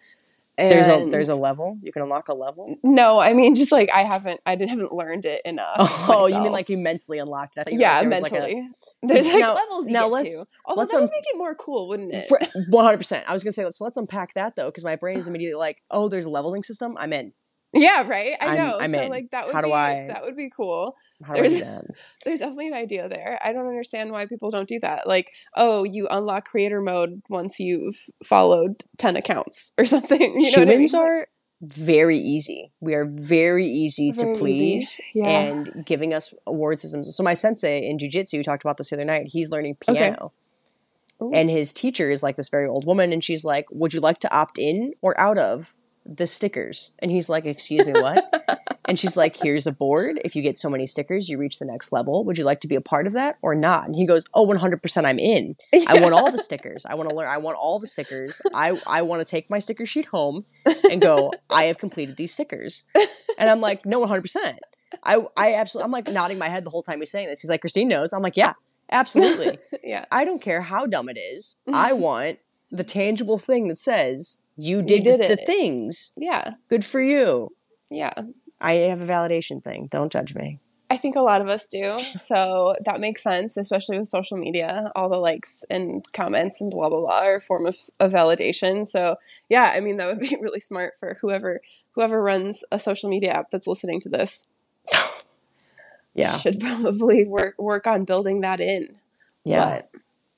And 0.57 0.71
there's 0.71 0.87
a 0.87 1.09
there's 1.09 1.27
a 1.27 1.35
level 1.35 1.77
you 1.81 1.91
can 1.91 2.01
unlock 2.01 2.29
a 2.29 2.33
level. 2.35 2.77
No, 2.81 3.19
I 3.19 3.33
mean 3.33 3.55
just 3.55 3.73
like 3.73 3.89
I 3.93 4.05
haven't 4.05 4.39
I 4.45 4.55
didn't 4.55 4.69
haven't 4.69 4.93
learned 4.93 5.25
it 5.25 5.41
enough. 5.43 5.75
Oh, 6.09 6.27
you 6.27 6.39
mean 6.39 6.53
like 6.53 6.69
you 6.69 6.77
mentally 6.77 7.17
unlocked 7.19 7.57
it? 7.57 7.67
Yeah, 7.73 7.99
like 7.99 8.09
was, 8.09 8.21
like, 8.21 8.31
a- 8.31 8.35
mentally. 8.35 8.69
There's 9.03 9.25
like 9.27 9.39
Now- 9.41 9.53
levels 9.55 9.87
you 9.87 9.93
now 9.93 10.03
get 10.05 10.11
let's- 10.13 10.43
to. 10.43 10.47
Although 10.65 10.79
let's 10.79 10.93
that 10.93 10.99
would 11.01 11.09
un- 11.09 11.13
make 11.13 11.25
it 11.33 11.37
more 11.37 11.55
cool, 11.55 11.89
wouldn't 11.89 12.13
it? 12.13 12.31
One 12.69 12.85
hundred 12.85 12.97
percent. 12.99 13.29
I 13.29 13.33
was 13.33 13.43
gonna 13.43 13.51
say, 13.51 13.69
so 13.69 13.83
let's 13.83 13.97
unpack 13.97 14.33
that 14.35 14.55
though, 14.55 14.67
because 14.67 14.85
my 14.85 14.95
brain 14.95 15.17
is 15.17 15.27
immediately 15.31 15.59
like, 15.59 15.81
oh, 15.91 16.07
there's 16.07 16.25
a 16.25 16.29
leveling 16.29 16.63
system. 16.63 16.95
I'm 16.97 17.11
in. 17.11 17.33
Yeah, 17.75 18.07
right. 18.07 18.33
I 18.41 18.45
I'm- 18.47 18.57
know. 18.57 18.77
I'm 18.79 18.89
so 18.89 19.01
in. 19.01 19.09
like 19.09 19.31
that 19.31 19.45
would 19.45 19.53
How 19.55 19.61
be 19.61 19.71
I- 19.71 20.07
that 20.07 20.23
would 20.23 20.35
be 20.35 20.49
cool. 20.49 20.95
How 21.23 21.33
do 21.35 21.43
I 21.43 21.47
do 21.47 21.49
There's- 21.59 21.85
There's 22.25 22.39
definitely 22.39 22.67
an 22.67 22.73
idea 22.73 23.07
there. 23.07 23.39
I 23.43 23.53
don't 23.53 23.67
understand 23.67 24.11
why 24.11 24.25
people 24.25 24.49
don't 24.49 24.67
do 24.67 24.79
that. 24.81 25.07
Like, 25.07 25.31
oh, 25.55 25.83
you 25.83 26.07
unlock 26.09 26.45
creator 26.45 26.81
mode 26.81 27.21
once 27.29 27.59
you've 27.59 27.95
followed 28.23 28.83
ten 28.97 29.15
accounts 29.15 29.73
or 29.77 29.85
something. 29.93 30.21
You 30.39 30.51
know 30.51 30.63
Humans 30.63 30.93
I 30.93 30.97
mean? 30.99 31.07
are 31.07 31.27
very 31.61 32.19
easy. 32.19 32.71
We 32.81 32.93
are 32.95 33.05
very 33.05 33.65
easy 33.65 34.11
Very 34.11 34.33
to 34.33 34.39
please, 34.39 34.99
Yeah. 35.13 35.27
and 35.29 35.85
giving 35.85 36.13
us 36.13 36.33
award 36.45 36.79
systems. 36.81 37.15
So 37.15 37.23
my 37.23 37.33
sensei 37.33 37.87
in 37.87 37.97
jujitsu, 37.97 38.33
we 38.37 38.43
talked 38.43 38.63
about 38.63 38.75
this 38.77 38.89
the 38.89 38.97
other 38.97 39.05
night. 39.05 39.29
He's 39.31 39.49
learning 39.49 39.77
Okay. 39.87 39.97
piano. 40.09 40.33
Ooh. 41.23 41.31
And 41.33 41.49
his 41.49 41.73
teacher 41.73 42.11
is 42.11 42.21
like 42.21 42.35
this 42.35 42.49
very 42.49 42.67
old 42.67 42.85
woman, 42.85 43.13
and 43.13 43.23
she's 43.23 43.45
like, 43.45 43.67
"Would 43.71 43.93
you 43.93 44.01
like 44.01 44.19
to 44.19 44.35
opt 44.37 44.59
in 44.59 44.93
or 45.01 45.17
out 45.19 45.37
of 45.37 45.74
the 46.05 46.27
stickers?" 46.27 46.91
And 46.99 47.11
he's 47.11 47.29
like, 47.29 47.45
"Excuse 47.45 47.85
me, 47.85 47.93
what?" 47.93 48.69
and 48.85 48.99
she's 48.99 49.17
like, 49.17 49.35
"Here's 49.35 49.67
a 49.67 49.71
board. 49.71 50.19
If 50.23 50.35
you 50.35 50.41
get 50.41 50.57
so 50.57 50.69
many 50.69 50.85
stickers, 50.85 51.29
you 51.29 51.37
reach 51.37 51.59
the 51.59 51.65
next 51.65 51.91
level. 51.91 52.23
Would 52.25 52.37
you 52.37 52.43
like 52.43 52.61
to 52.61 52.67
be 52.67 52.75
a 52.75 52.81
part 52.81 53.07
of 53.07 53.13
that 53.13 53.37
or 53.41 53.55
not?" 53.55 53.85
And 53.85 53.95
he 53.95 54.05
goes, 54.05 54.25
"Oh, 54.33 54.43
100 54.43 54.81
percent, 54.81 55.05
I'm 55.05 55.19
in. 55.19 55.55
I 55.87 55.99
want 55.99 56.13
all 56.13 56.31
the 56.31 56.37
stickers. 56.37 56.85
I 56.85 56.95
want 56.95 57.09
to 57.09 57.15
learn. 57.15 57.27
I 57.27 57.37
want 57.37 57.57
all 57.57 57.79
the 57.79 57.87
stickers. 57.87 58.41
I 58.53 58.79
I 58.87 59.01
want 59.01 59.25
to 59.25 59.29
take 59.29 59.49
my 59.49 59.59
sticker 59.59 59.85
sheet 59.85 60.05
home 60.05 60.45
and 60.89 61.01
go. 61.01 61.31
I 61.49 61.63
have 61.63 61.77
completed 61.77 62.17
these 62.17 62.33
stickers." 62.33 62.85
And 63.37 63.49
I'm 63.49 63.61
like, 63.61 63.85
"No, 63.85 63.99
100 63.99 64.21
percent." 64.21 64.59
I 65.03 65.19
I 65.37 65.55
absolutely. 65.55 65.85
I'm 65.85 65.91
like 65.91 66.07
nodding 66.07 66.37
my 66.37 66.49
head 66.49 66.65
the 66.65 66.69
whole 66.69 66.83
time 66.83 66.99
he's 66.99 67.11
saying 67.11 67.27
this. 67.27 67.41
He's 67.41 67.49
like, 67.49 67.61
"Kristine 67.61 67.87
knows." 67.87 68.13
I'm 68.13 68.21
like, 68.21 68.37
"Yeah, 68.37 68.53
absolutely." 68.91 69.57
yeah. 69.83 70.05
I 70.11 70.25
don't 70.25 70.41
care 70.41 70.61
how 70.61 70.85
dumb 70.85 71.09
it 71.09 71.17
is. 71.17 71.57
I 71.73 71.93
want 71.93 72.39
the 72.71 72.83
tangible 72.83 73.37
thing 73.37 73.67
that 73.67 73.77
says 73.77 74.39
you 74.57 74.81
did, 74.81 75.03
did 75.03 75.21
the, 75.21 75.27
the 75.27 75.41
it. 75.41 75.45
things. 75.45 76.13
Yeah. 76.15 76.53
Good 76.69 76.85
for 76.85 77.01
you. 77.01 77.49
Yeah. 77.89 78.13
I 78.61 78.73
have 78.73 79.01
a 79.01 79.05
validation 79.05 79.63
thing. 79.63 79.87
Don't 79.91 80.11
judge 80.11 80.33
me. 80.33 80.59
I 80.89 80.97
think 80.97 81.15
a 81.15 81.21
lot 81.21 81.41
of 81.41 81.49
us 81.49 81.67
do. 81.67 81.97
So 82.15 82.75
that 82.85 82.99
makes 82.99 83.21
sense, 83.21 83.57
especially 83.57 83.97
with 83.97 84.07
social 84.07 84.37
media. 84.37 84.91
All 84.95 85.09
the 85.09 85.17
likes 85.17 85.65
and 85.69 86.05
comments 86.13 86.61
and 86.61 86.71
blah 86.71 86.89
blah 86.89 87.01
blah 87.01 87.19
are 87.21 87.35
a 87.37 87.41
form 87.41 87.65
of, 87.65 87.75
of 87.99 88.13
validation. 88.13 88.87
So 88.87 89.17
yeah, 89.49 89.73
I 89.75 89.79
mean 89.79 89.97
that 89.97 90.07
would 90.07 90.19
be 90.19 90.37
really 90.41 90.59
smart 90.59 90.93
for 90.99 91.17
whoever 91.21 91.61
whoever 91.93 92.21
runs 92.21 92.63
a 92.71 92.79
social 92.79 93.09
media 93.09 93.31
app 93.31 93.47
that's 93.51 93.67
listening 93.67 93.99
to 94.01 94.09
this. 94.09 94.47
Yeah. 96.17 96.37
Should 96.37 96.61
probably 96.61 97.25
work 97.25 97.55
work 97.59 97.85
on 97.85 98.05
building 98.05 98.39
that 98.39 98.61
in. 98.61 98.95
Yeah. 99.43 99.81
But 99.81 99.89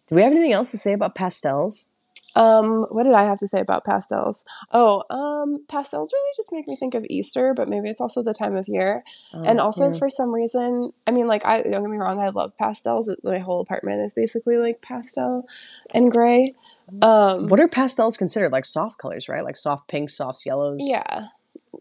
Do 0.07 0.15
we 0.15 0.23
have 0.23 0.31
anything 0.31 0.51
else 0.51 0.71
to 0.71 0.77
say 0.77 0.91
about 0.93 1.13
pastels? 1.13 1.91
Um, 2.35 2.85
what 2.89 3.03
did 3.03 3.13
I 3.13 3.23
have 3.23 3.37
to 3.39 3.47
say 3.47 3.59
about 3.59 3.83
pastels? 3.85 4.45
Oh, 4.71 5.03
um, 5.09 5.63
pastels 5.67 6.11
really 6.13 6.31
just 6.35 6.51
make 6.53 6.67
me 6.67 6.75
think 6.75 6.93
of 6.93 7.05
Easter, 7.09 7.53
but 7.55 7.67
maybe 7.67 7.89
it's 7.89 8.01
also 8.01 8.21
the 8.21 8.33
time 8.33 8.55
of 8.55 8.67
year. 8.67 9.03
and 9.33 9.59
Um, 9.59 9.65
also 9.65 9.91
yeah. 9.91 9.97
for 9.97 10.09
some 10.09 10.33
reason, 10.33 10.91
I 11.07 11.11
mean, 11.11 11.27
like 11.27 11.45
I 11.45 11.61
don't 11.61 11.71
get 11.71 11.81
me 11.89 11.97
wrong, 11.97 12.19
I 12.19 12.29
love 12.29 12.55
pastels. 12.57 13.09
My 13.23 13.39
whole 13.39 13.61
apartment 13.61 14.01
is 14.01 14.13
basically 14.13 14.57
like 14.57 14.81
pastel 14.81 15.47
and 15.93 16.11
gray. 16.11 16.53
Um, 17.01 17.47
what 17.47 17.59
are 17.59 17.67
pastels 17.67 18.17
considered? 18.17 18.51
Like 18.51 18.65
soft 18.65 18.97
colors, 18.97 19.27
right? 19.27 19.43
Like 19.43 19.57
soft 19.57 19.87
pinks, 19.89 20.15
soft 20.15 20.45
yellows. 20.45 20.79
yeah, 20.87 21.27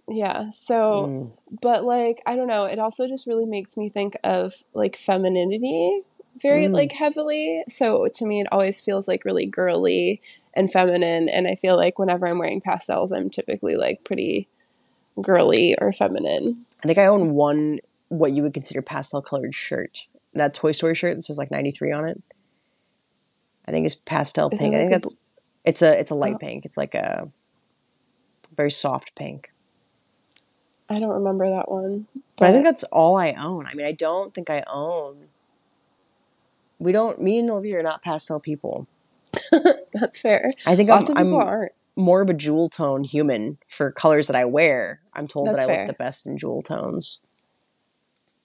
yeah. 0.08 0.50
So, 0.50 1.06
Mm. 1.06 1.30
but 1.60 1.84
like 1.84 2.22
I 2.26 2.34
don't 2.36 2.48
know, 2.48 2.64
it 2.64 2.78
also 2.78 3.06
just 3.06 3.26
really 3.26 3.46
makes 3.46 3.76
me 3.76 3.88
think 3.88 4.16
of 4.24 4.52
like 4.74 4.96
femininity 4.96 6.02
very 6.40 6.66
Mm. 6.66 6.72
like 6.74 6.92
heavily. 6.92 7.62
So 7.68 8.08
to 8.08 8.26
me, 8.26 8.40
it 8.40 8.46
always 8.52 8.80
feels 8.80 9.08
like 9.08 9.24
really 9.24 9.46
girly 9.46 10.20
and 10.54 10.70
feminine. 10.70 11.28
And 11.28 11.46
I 11.46 11.54
feel 11.54 11.76
like 11.76 11.98
whenever 11.98 12.26
I'm 12.26 12.38
wearing 12.38 12.60
pastels, 12.60 13.12
I'm 13.12 13.30
typically 13.30 13.76
like 13.76 14.04
pretty 14.04 14.48
girly 15.20 15.76
or 15.80 15.92
feminine. 15.92 16.64
I 16.82 16.86
think 16.86 16.98
I 16.98 17.06
own 17.06 17.34
one 17.34 17.80
what 18.08 18.32
you 18.32 18.42
would 18.42 18.54
consider 18.54 18.82
pastel 18.82 19.22
colored 19.22 19.54
shirt. 19.54 20.06
That 20.34 20.54
Toy 20.54 20.72
Story 20.72 20.94
shirt 20.94 21.16
that 21.16 21.22
says 21.22 21.38
like 21.38 21.50
93 21.50 21.92
on 21.92 22.06
it. 22.08 22.22
I 23.66 23.70
think 23.72 23.86
it's 23.86 23.94
pastel 23.94 24.50
pink. 24.50 24.74
I 24.74 24.78
think 24.78 24.90
that's 24.90 25.18
it's 25.64 25.82
a 25.82 25.98
it's 25.98 26.10
a 26.10 26.14
light 26.14 26.34
Oh. 26.36 26.38
pink. 26.38 26.64
It's 26.64 26.76
like 26.76 26.94
a 26.94 27.28
very 28.56 28.70
soft 28.70 29.14
pink. 29.16 29.52
I 30.88 31.00
don't 31.00 31.10
remember 31.14 31.48
that 31.50 31.68
one. 31.70 32.06
But 32.36 32.48
I 32.48 32.52
think 32.52 32.64
that's 32.64 32.84
all 32.84 33.16
I 33.16 33.32
own. 33.32 33.66
I 33.66 33.74
mean, 33.74 33.86
I 33.86 33.92
don't 33.92 34.32
think 34.32 34.50
I 34.50 34.62
own. 34.72 35.28
We 36.78 36.92
don't. 36.92 37.20
Me 37.20 37.38
and 37.38 37.50
Olivia 37.50 37.78
are 37.78 37.82
not 37.82 38.02
pastel 38.02 38.40
people. 38.40 38.86
that's 39.92 40.18
fair. 40.18 40.50
I 40.66 40.76
think 40.76 40.88
Lots 40.88 41.10
I'm, 41.10 41.16
of 41.16 41.22
people 41.22 41.40
I'm 41.40 41.46
aren't. 41.46 41.72
more 41.94 42.20
of 42.22 42.30
a 42.30 42.34
jewel 42.34 42.68
tone 42.68 43.04
human 43.04 43.58
for 43.68 43.90
colors 43.90 44.26
that 44.28 44.36
I 44.36 44.44
wear. 44.44 45.00
I'm 45.14 45.26
told 45.26 45.48
That's 45.48 45.58
that 45.58 45.64
I 45.64 45.66
fair. 45.66 45.78
look 45.80 45.86
the 45.88 45.92
best 46.04 46.26
in 46.26 46.36
jewel 46.36 46.62
tones. 46.62 47.20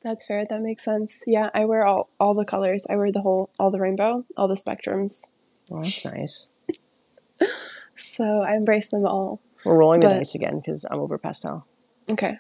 That's 0.03 0.25
fair. 0.25 0.45
That 0.45 0.61
makes 0.61 0.83
sense. 0.83 1.23
Yeah, 1.27 1.49
I 1.53 1.65
wear 1.65 1.85
all 1.85 2.09
all 2.19 2.33
the 2.33 2.45
colors. 2.45 2.87
I 2.89 2.95
wear 2.95 3.11
the 3.11 3.21
whole 3.21 3.49
all 3.59 3.69
the 3.71 3.79
rainbow, 3.79 4.25
all 4.37 4.47
the 4.47 4.55
spectrums. 4.55 5.27
Well, 5.69 5.81
that's 5.81 6.05
nice. 6.05 6.53
So 7.95 8.41
I 8.41 8.55
embrace 8.55 8.87
them 8.87 9.05
all. 9.05 9.41
We're 9.63 9.77
rolling 9.77 9.99
the 9.99 10.07
dice 10.07 10.33
again 10.33 10.55
because 10.55 10.85
I'm 10.89 10.99
over 10.99 11.19
pastel. 11.19 11.67
Okay. 12.09 12.39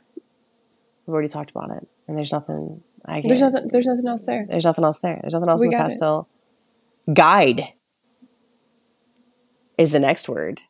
We've 1.05 1.13
already 1.13 1.27
talked 1.27 1.51
about 1.51 1.69
it, 1.69 1.87
and 2.07 2.17
there's 2.17 2.31
nothing. 2.31 2.81
I 3.05 3.15
can't. 3.21 3.27
There's 3.27 3.41
nothing. 3.41 3.67
There's 3.71 3.87
nothing 3.87 4.07
else 4.07 4.25
there. 4.25 4.45
There's 4.49 4.65
nothing 4.65 4.83
else 4.85 4.99
there. 4.99 5.17
There's 5.21 5.33
nothing 5.33 5.49
else 5.49 5.61
We 5.61 5.67
in 5.67 5.71
the 5.71 5.77
got 5.77 5.81
it. 5.81 5.89
pastel. 5.89 6.29
Guide 7.13 7.61
is 9.77 9.91
the 9.91 9.99
next 9.99 10.29
word. 10.29 10.61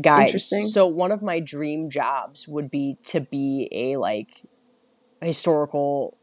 Guide. 0.00 0.26
Interesting. 0.26 0.64
So 0.66 0.86
one 0.86 1.10
of 1.10 1.22
my 1.22 1.40
dream 1.40 1.88
jobs 1.90 2.46
would 2.46 2.70
be 2.70 2.98
to 3.04 3.20
be 3.20 3.68
a 3.72 3.96
like 3.96 4.42
historical 5.22 6.16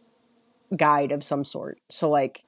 guide 0.75 1.12
of 1.12 1.24
some 1.24 1.44
sort. 1.44 1.79
So 1.89 2.10
like 2.10 2.46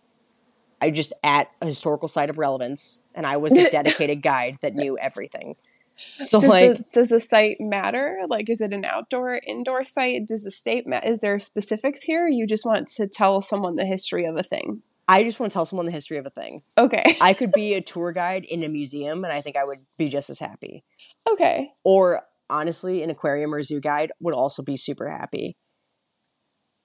I 0.80 0.92
just 0.92 1.14
at 1.24 1.50
a 1.62 1.66
historical 1.66 2.08
site 2.08 2.30
of 2.30 2.38
relevance 2.38 3.04
and 3.16 3.26
I 3.26 3.38
was 3.38 3.54
the 3.54 3.68
dedicated 3.72 4.22
guide 4.22 4.58
that 4.62 4.76
knew 4.76 4.98
everything. 5.00 5.56
So 5.98 6.40
Does 6.40 6.50
like 6.50 6.78
the 6.78 6.86
does 6.92 7.10
the 7.10 7.20
site 7.20 7.58
matter? 7.60 8.20
Like, 8.28 8.50
is 8.50 8.62
it 8.62 8.74
an 8.74 8.86
outdoor, 8.86 9.40
indoor 9.48 9.84
site? 9.84 10.28
Does 10.28 10.44
the 10.44 10.52
state 10.52 10.86
ma- 10.88 11.02
Is 11.04 11.22
there 11.22 11.40
specifics 11.40 12.04
here? 12.04 12.28
You 12.28 12.46
just 12.46 12.66
want 12.66 12.88
to 12.90 13.08
tell 13.08 13.42
someone 13.42 13.76
the 13.76 13.86
history 13.86 14.26
of 14.26 14.36
a 14.38 14.44
thing. 14.44 14.84
I 15.08 15.24
just 15.24 15.40
want 15.40 15.52
to 15.52 15.54
tell 15.54 15.66
someone 15.66 15.86
the 15.86 15.92
history 15.92 16.18
of 16.18 16.26
a 16.26 16.30
thing. 16.30 16.62
Okay. 16.78 17.04
I 17.22 17.34
could 17.34 17.52
be 17.52 17.74
a 17.74 17.82
tour 17.82 18.12
guide 18.12 18.44
in 18.44 18.64
a 18.64 18.68
museum 18.70 19.24
and 19.24 19.32
I 19.32 19.42
think 19.42 19.56
I 19.56 19.64
would 19.64 19.80
be 19.98 20.10
just 20.10 20.30
as 20.30 20.40
happy. 20.40 20.84
okay. 21.32 21.72
Or 21.84 22.24
honestly, 22.50 23.04
an 23.04 23.10
aquarium 23.10 23.54
or 23.54 23.62
zoo 23.62 23.80
guide 23.80 24.12
would 24.20 24.34
also 24.34 24.64
be 24.64 24.78
super 24.78 25.10
happy. 25.10 25.58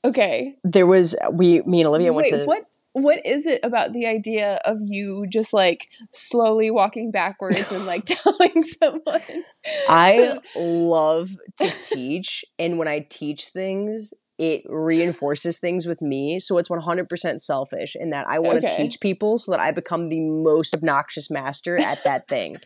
Okay. 0.05 0.57
There 0.65 0.87
was 0.87 1.17
we 1.33 1.63
me 1.63 1.81
and 1.81 1.89
Olivia 1.89 2.13
went 2.13 2.29
to 2.29 2.45
What? 2.45 2.65
What 2.93 3.25
is 3.25 3.47
it 3.47 3.61
about 3.63 3.93
the 3.93 4.07
idea 4.07 4.61
of 4.65 4.79
you 4.83 5.27
just 5.27 5.53
like 5.53 5.89
slowly 6.11 6.71
walking 6.71 7.11
backwards 7.11 7.73
and 7.73 7.85
like 7.87 8.05
telling 8.07 8.63
someone? 8.63 9.45
I 9.89 10.35
love 10.55 11.31
to 11.59 11.71
teach 11.83 12.45
and 12.59 12.79
when 12.79 12.89
I 12.89 13.07
teach 13.09 13.49
things 13.49 14.13
it 14.39 14.63
reinforces 14.67 15.59
things 15.59 15.87
with 15.87 16.01
me 16.03 16.39
so 16.39 16.59
it's 16.59 16.69
100% 16.71 17.39
selfish 17.41 17.95
in 17.99 18.11
that 18.11 18.27
I 18.27 18.39
want 18.39 18.57
to 18.59 18.65
Okay. 18.65 18.77
teach 18.77 19.01
people 19.01 19.39
so 19.39 19.53
that 19.53 19.61
I 19.61 19.71
become 19.71 20.09
the 20.09 20.21
most 20.21 20.75
obnoxious 20.75 21.31
master 21.31 21.79
at 21.79 22.03
that 22.05 22.29
thing. 22.29 22.61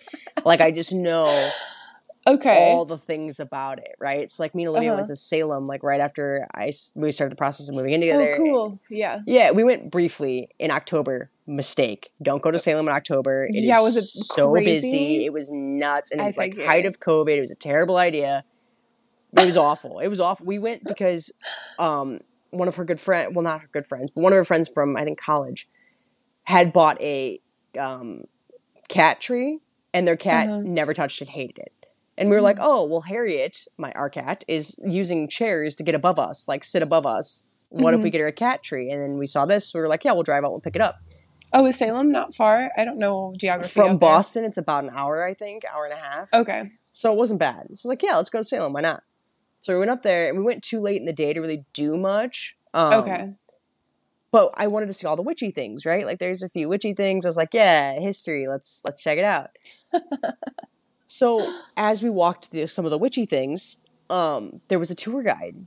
like 0.44 0.60
I 0.60 0.70
just 0.70 0.92
know 0.94 1.56
Okay. 2.26 2.72
all 2.72 2.84
the 2.84 2.98
things 2.98 3.38
about 3.38 3.78
it, 3.78 3.94
right? 4.00 4.18
It's 4.20 4.40
like 4.40 4.54
me 4.54 4.64
and 4.64 4.70
Olivia 4.70 4.90
went 4.90 5.02
Uh-huh. 5.02 5.08
to 5.08 5.16
Salem 5.16 5.66
like 5.66 5.82
right 5.84 6.00
after 6.00 6.46
I 6.54 6.72
we 6.96 7.12
started 7.12 7.30
the 7.32 7.36
process 7.36 7.68
of 7.68 7.74
moving 7.76 7.92
in 7.92 8.02
oh, 8.02 8.16
together. 8.18 8.32
cool. 8.36 8.80
Yeah. 8.90 9.20
Yeah, 9.26 9.52
we 9.52 9.62
went 9.62 9.90
briefly 9.90 10.48
in 10.58 10.70
October. 10.72 11.26
Mistake. 11.46 12.08
Don't 12.22 12.42
go 12.42 12.50
to 12.50 12.58
Salem 12.58 12.88
in 12.88 12.92
October. 12.94 13.44
It 13.44 13.54
is 13.54 13.64
Yeah, 13.64 13.80
it 13.80 13.84
was 13.84 13.96
it 13.96 14.02
so 14.02 14.50
crazy? 14.50 14.70
busy? 14.70 15.24
It 15.26 15.32
was 15.32 15.50
nuts, 15.52 16.10
and 16.10 16.20
it 16.20 16.24
I 16.24 16.26
was 16.26 16.36
like 16.36 16.58
height 16.58 16.84
of 16.86 16.98
COVID. 16.98 17.36
It 17.36 17.40
was 17.40 17.52
a 17.52 17.56
terrible 17.56 17.96
idea. 17.96 18.44
It 19.36 19.44
was 19.46 19.56
awful. 19.56 20.00
It 20.00 20.08
was 20.08 20.18
awful. 20.18 20.46
We 20.46 20.58
went 20.58 20.82
because 20.84 21.30
um, 21.78 22.20
one 22.50 22.68
of 22.68 22.76
her 22.76 22.84
good 22.84 22.98
friend, 22.98 23.34
well, 23.36 23.42
not 23.44 23.60
her 23.60 23.68
good 23.70 23.86
friends, 23.86 24.10
but 24.10 24.22
one 24.22 24.32
of 24.32 24.36
her 24.36 24.44
friends 24.44 24.66
from 24.68 24.96
I 24.96 25.04
think 25.04 25.20
college, 25.20 25.68
had 26.44 26.72
bought 26.72 27.00
a 27.00 27.40
um, 27.78 28.22
cat 28.88 29.20
tree, 29.20 29.60
and 29.94 30.08
their 30.08 30.16
cat 30.16 30.48
Uh-huh. 30.48 30.62
never 30.64 30.92
touched 30.94 31.20
it, 31.22 31.28
hated 31.28 31.58
it. 31.58 31.72
And 32.18 32.30
we 32.30 32.36
were 32.36 32.42
like, 32.42 32.58
oh, 32.60 32.84
well, 32.84 33.02
Harriet, 33.02 33.66
my 33.76 33.92
our 33.92 34.08
cat, 34.08 34.44
is 34.48 34.78
using 34.84 35.28
chairs 35.28 35.74
to 35.76 35.82
get 35.82 35.94
above 35.94 36.18
us, 36.18 36.48
like 36.48 36.64
sit 36.64 36.82
above 36.82 37.04
us. 37.06 37.44
What 37.68 37.92
if 37.94 38.02
we 38.02 38.10
get 38.10 38.20
her 38.20 38.26
a 38.26 38.32
cat 38.32 38.62
tree? 38.62 38.90
And 38.90 39.02
then 39.02 39.18
we 39.18 39.26
saw 39.26 39.44
this, 39.44 39.70
so 39.70 39.78
we 39.78 39.82
were 39.82 39.88
like, 39.88 40.04
yeah, 40.04 40.12
we'll 40.12 40.22
drive 40.22 40.44
out, 40.44 40.50
we'll 40.50 40.60
pick 40.60 40.76
it 40.76 40.82
up. 40.82 40.98
Oh, 41.52 41.66
is 41.66 41.76
Salem 41.78 42.10
not 42.10 42.34
far? 42.34 42.70
I 42.76 42.84
don't 42.84 42.98
know 42.98 43.34
geography. 43.36 43.70
From 43.72 43.82
out 43.82 44.00
there. 44.00 44.10
Boston, 44.10 44.44
it's 44.44 44.56
about 44.56 44.84
an 44.84 44.90
hour, 44.94 45.26
I 45.26 45.34
think, 45.34 45.64
hour 45.64 45.84
and 45.84 45.92
a 45.92 45.96
half. 45.96 46.32
Okay. 46.32 46.64
So 46.84 47.12
it 47.12 47.18
wasn't 47.18 47.40
bad. 47.40 47.54
So 47.54 47.62
I 47.62 47.70
was 47.70 47.84
like, 47.84 48.02
yeah, 48.02 48.16
let's 48.16 48.30
go 48.30 48.38
to 48.38 48.44
Salem. 48.44 48.72
Why 48.72 48.80
not? 48.80 49.02
So 49.60 49.74
we 49.74 49.78
went 49.78 49.90
up 49.90 50.02
there, 50.02 50.28
and 50.28 50.38
we 50.38 50.44
went 50.44 50.62
too 50.62 50.80
late 50.80 50.96
in 50.96 51.04
the 51.04 51.12
day 51.12 51.32
to 51.32 51.40
really 51.40 51.64
do 51.72 51.96
much. 51.96 52.56
Um, 52.72 52.92
Okay. 52.94 53.32
But 54.32 54.52
I 54.56 54.66
wanted 54.66 54.86
to 54.86 54.92
see 54.92 55.06
all 55.06 55.16
the 55.16 55.22
witchy 55.22 55.50
things, 55.50 55.86
right? 55.86 56.04
Like, 56.04 56.18
there's 56.18 56.42
a 56.42 56.48
few 56.48 56.68
witchy 56.68 56.92
things. 56.92 57.24
I 57.24 57.28
was 57.28 57.36
like, 57.36 57.54
yeah, 57.54 57.98
history. 57.98 58.48
Let's 58.48 58.82
let's 58.84 59.02
check 59.02 59.18
it 59.18 59.24
out. 59.24 59.50
so 61.06 61.50
as 61.76 62.02
we 62.02 62.10
walked 62.10 62.46
through 62.46 62.66
some 62.66 62.84
of 62.84 62.90
the 62.90 62.98
witchy 62.98 63.24
things, 63.26 63.78
um, 64.10 64.60
there 64.68 64.78
was 64.78 64.90
a 64.90 64.94
tour 64.94 65.22
guide 65.22 65.66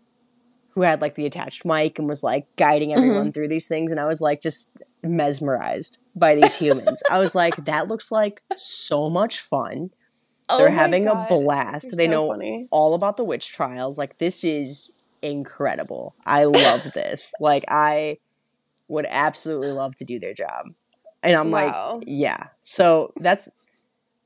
who 0.75 0.81
had 0.81 1.01
like 1.01 1.15
the 1.15 1.25
attached 1.25 1.65
mic 1.65 1.98
and 2.00 2.08
was 2.08 2.24
like 2.24 2.46
guiding 2.58 2.93
everyone 2.93 3.31
through 3.31 3.48
these 3.48 3.67
things, 3.67 3.91
and 3.91 4.00
I 4.00 4.05
was 4.05 4.22
like 4.22 4.41
just 4.41 4.81
mesmerized 5.03 6.00
by 6.15 6.36
these 6.36 6.55
humans. 6.60 7.01
I 7.10 7.17
was 7.19 7.36
like, 7.36 7.55
that 7.65 7.88
looks 7.88 8.12
like 8.12 8.41
so 8.55 9.10
much 9.10 9.39
fun. 9.39 9.89
They're 10.58 10.67
Oh 10.67 10.72
my 10.72 10.75
having 10.77 11.08
a 11.08 11.15
blast. 11.29 11.86
You're 11.86 11.98
They 11.98 12.05
so 12.05 12.12
know 12.12 12.27
funny. 12.27 12.67
all 12.72 12.93
about 12.96 13.17
the 13.17 13.24
witch 13.24 13.51
trials. 13.51 13.98
Like 13.98 14.17
this 14.17 14.43
is 14.43 14.93
incredible. 15.22 16.15
I 16.25 16.46
love 16.46 16.91
this. 16.93 17.34
Like 17.39 17.65
I 17.67 18.17
would 18.88 19.05
absolutely 19.10 19.72
love 19.72 19.96
to 19.98 20.05
do 20.05 20.19
their 20.19 20.34
job. 20.34 20.65
And 21.22 21.36
I'm 21.36 21.51
Wow. 21.51 21.98
like, 21.98 22.08
yeah. 22.08 22.48
So 22.62 23.13
that's 23.17 23.50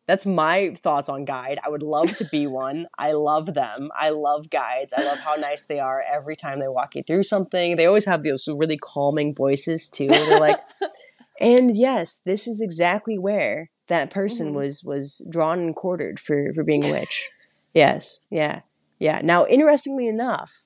that's 0.05 0.25
my 0.25 0.73
thoughts 0.75 1.07
on 1.09 1.25
guide. 1.25 1.59
I 1.65 1.69
would 1.69 1.83
love 1.83 2.15
to 2.17 2.25
be 2.25 2.45
one. 2.65 2.87
I 2.97 3.13
love 3.13 3.53
them. 3.53 3.89
I 3.95 4.09
love 4.09 4.49
guides. 4.49 4.93
I 4.95 5.03
love 5.03 5.19
how 5.19 5.35
nice 5.35 5.63
they 5.63 5.79
are 5.79 6.03
every 6.11 6.35
time 6.35 6.59
they 6.59 6.67
walk 6.67 6.95
you 6.95 7.03
through 7.03 7.23
something. 7.23 7.77
They 7.77 7.85
always 7.85 8.05
have 8.05 8.23
those 8.23 8.47
really 8.47 8.77
calming 8.77 9.33
voices 9.33 9.87
too. 9.89 10.07
They're 10.07 10.39
like, 10.39 10.59
and 11.39 11.75
yes, 11.75 12.17
this 12.25 12.47
is 12.47 12.61
exactly 12.61 13.17
where 13.17 13.69
that 13.87 14.09
person 14.09 14.51
Mhm. 14.53 14.55
was 14.55 14.83
was 14.83 15.25
drawn 15.29 15.59
and 15.59 15.75
quartered 15.75 16.19
for 16.19 16.53
for 16.53 16.63
being 16.63 16.83
a 16.85 16.91
witch. 16.91 17.29
yes, 17.73 18.21
yeah, 18.29 18.61
yeah. 18.99 19.21
Now, 19.23 19.45
interestingly 19.45 20.07
enough, 20.07 20.62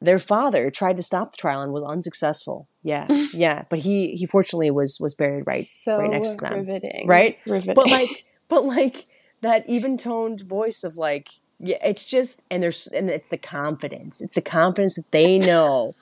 their 0.00 0.18
father 0.18 0.70
tried 0.70 0.96
to 0.96 1.02
stop 1.02 1.30
the 1.32 1.36
trial 1.36 1.60
and 1.60 1.72
was 1.72 1.84
unsuccessful. 1.84 2.68
Yeah, 2.82 3.06
yeah, 3.34 3.64
but 3.68 3.80
he 3.80 4.12
he 4.12 4.26
fortunately 4.26 4.70
was 4.70 4.98
was 5.00 5.14
buried 5.14 5.44
right 5.46 5.64
so 5.64 5.98
right 5.98 6.10
next 6.10 6.36
to 6.36 6.44
them, 6.44 6.54
riveting. 6.60 7.06
right? 7.06 7.38
Riveting. 7.46 7.74
But 7.74 7.90
like, 7.90 8.24
but 8.48 8.64
like 8.64 9.06
that 9.42 9.68
even 9.68 9.96
toned 9.96 10.40
voice 10.42 10.84
of 10.84 10.96
like, 10.96 11.28
yeah, 11.58 11.78
it's 11.84 12.04
just 12.04 12.44
and 12.50 12.62
there's 12.62 12.86
and 12.88 13.10
it's 13.10 13.28
the 13.28 13.38
confidence. 13.38 14.20
It's 14.20 14.34
the 14.34 14.42
confidence 14.42 14.96
that 14.96 15.10
they 15.12 15.38
know 15.50 15.94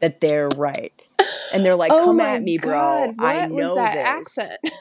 that 0.00 0.20
they're 0.20 0.48
right. 0.48 0.92
And 1.52 1.64
they're 1.64 1.76
like, 1.76 1.92
Oh 1.92 2.04
come 2.04 2.20
at 2.20 2.42
me, 2.42 2.58
bro. 2.58 2.72
God, 2.72 3.14
I 3.20 3.42
what 3.42 3.52
was 3.52 3.64
know 3.64 3.74
that 3.76 3.94
this. 3.94 4.04
accent? 4.04 4.58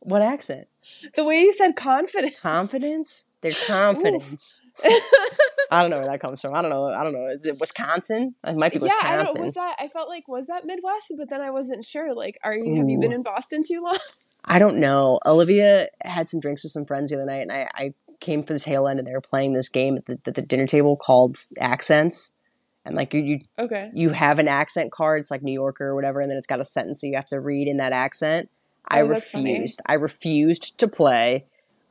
What 0.00 0.20
accent? 0.20 0.68
The 1.14 1.24
way 1.24 1.40
you 1.40 1.52
said 1.52 1.76
confidence. 1.76 2.40
Confidence? 2.40 3.26
Their 3.40 3.52
confidence. 3.66 4.62
I 5.70 5.82
don't 5.82 5.90
know 5.90 5.98
where 5.98 6.06
that 6.06 6.20
comes 6.20 6.40
from. 6.40 6.54
I 6.54 6.62
don't 6.62 6.70
know. 6.70 6.86
I 6.86 7.02
don't 7.02 7.12
know. 7.12 7.26
Is 7.28 7.46
it 7.46 7.58
Wisconsin? 7.58 8.34
It 8.44 8.56
might 8.56 8.72
be 8.72 8.78
Yeah, 8.78 8.88
I 9.02 9.16
don't. 9.16 9.26
Wisconsin. 9.26 9.42
Was 9.42 9.54
that? 9.54 9.76
I 9.78 9.88
felt 9.88 10.08
like 10.08 10.28
was 10.28 10.46
that 10.46 10.64
Midwest, 10.64 11.12
but 11.18 11.30
then 11.30 11.40
I 11.40 11.50
wasn't 11.50 11.84
sure. 11.84 12.14
Like, 12.14 12.38
are 12.44 12.54
you? 12.54 12.76
Have 12.76 12.88
you 12.88 12.98
been 12.98 13.12
in 13.12 13.22
Boston 13.22 13.62
too 13.66 13.82
long? 13.82 13.98
I 14.44 14.58
don't 14.58 14.78
know. 14.78 15.18
Olivia 15.26 15.88
had 16.02 16.28
some 16.28 16.40
drinks 16.40 16.62
with 16.64 16.72
some 16.72 16.84
friends 16.84 17.10
the 17.10 17.16
other 17.16 17.24
night, 17.24 17.42
and 17.48 17.52
I, 17.52 17.68
I 17.74 17.94
came 18.20 18.42
for 18.42 18.52
the 18.52 18.58
tail 18.58 18.86
end, 18.86 18.98
and 18.98 19.08
they 19.08 19.14
were 19.14 19.20
playing 19.22 19.54
this 19.54 19.68
game 19.68 19.96
at 19.96 20.04
the, 20.06 20.18
at 20.26 20.34
the 20.34 20.42
dinner 20.42 20.66
table 20.66 20.96
called 20.96 21.36
Accents. 21.58 22.36
And 22.84 22.94
like 22.94 23.14
you, 23.14 23.22
you, 23.22 23.38
Okay. 23.58 23.90
you 23.94 24.10
have 24.10 24.38
an 24.38 24.46
accent 24.48 24.92
card. 24.92 25.20
It's 25.20 25.30
like 25.30 25.42
New 25.42 25.54
Yorker 25.54 25.86
or 25.86 25.94
whatever, 25.94 26.20
and 26.20 26.30
then 26.30 26.36
it's 26.36 26.46
got 26.46 26.60
a 26.60 26.64
sentence 26.64 27.00
that 27.00 27.08
you 27.08 27.14
have 27.16 27.24
to 27.26 27.40
read 27.40 27.68
in 27.68 27.78
that 27.78 27.92
accent. 27.92 28.50
I 28.88 29.00
Oh, 29.00 29.06
refused. 29.06 29.80
I 29.86 29.94
refused 29.94 30.78
to 30.78 30.88
play. 30.88 31.46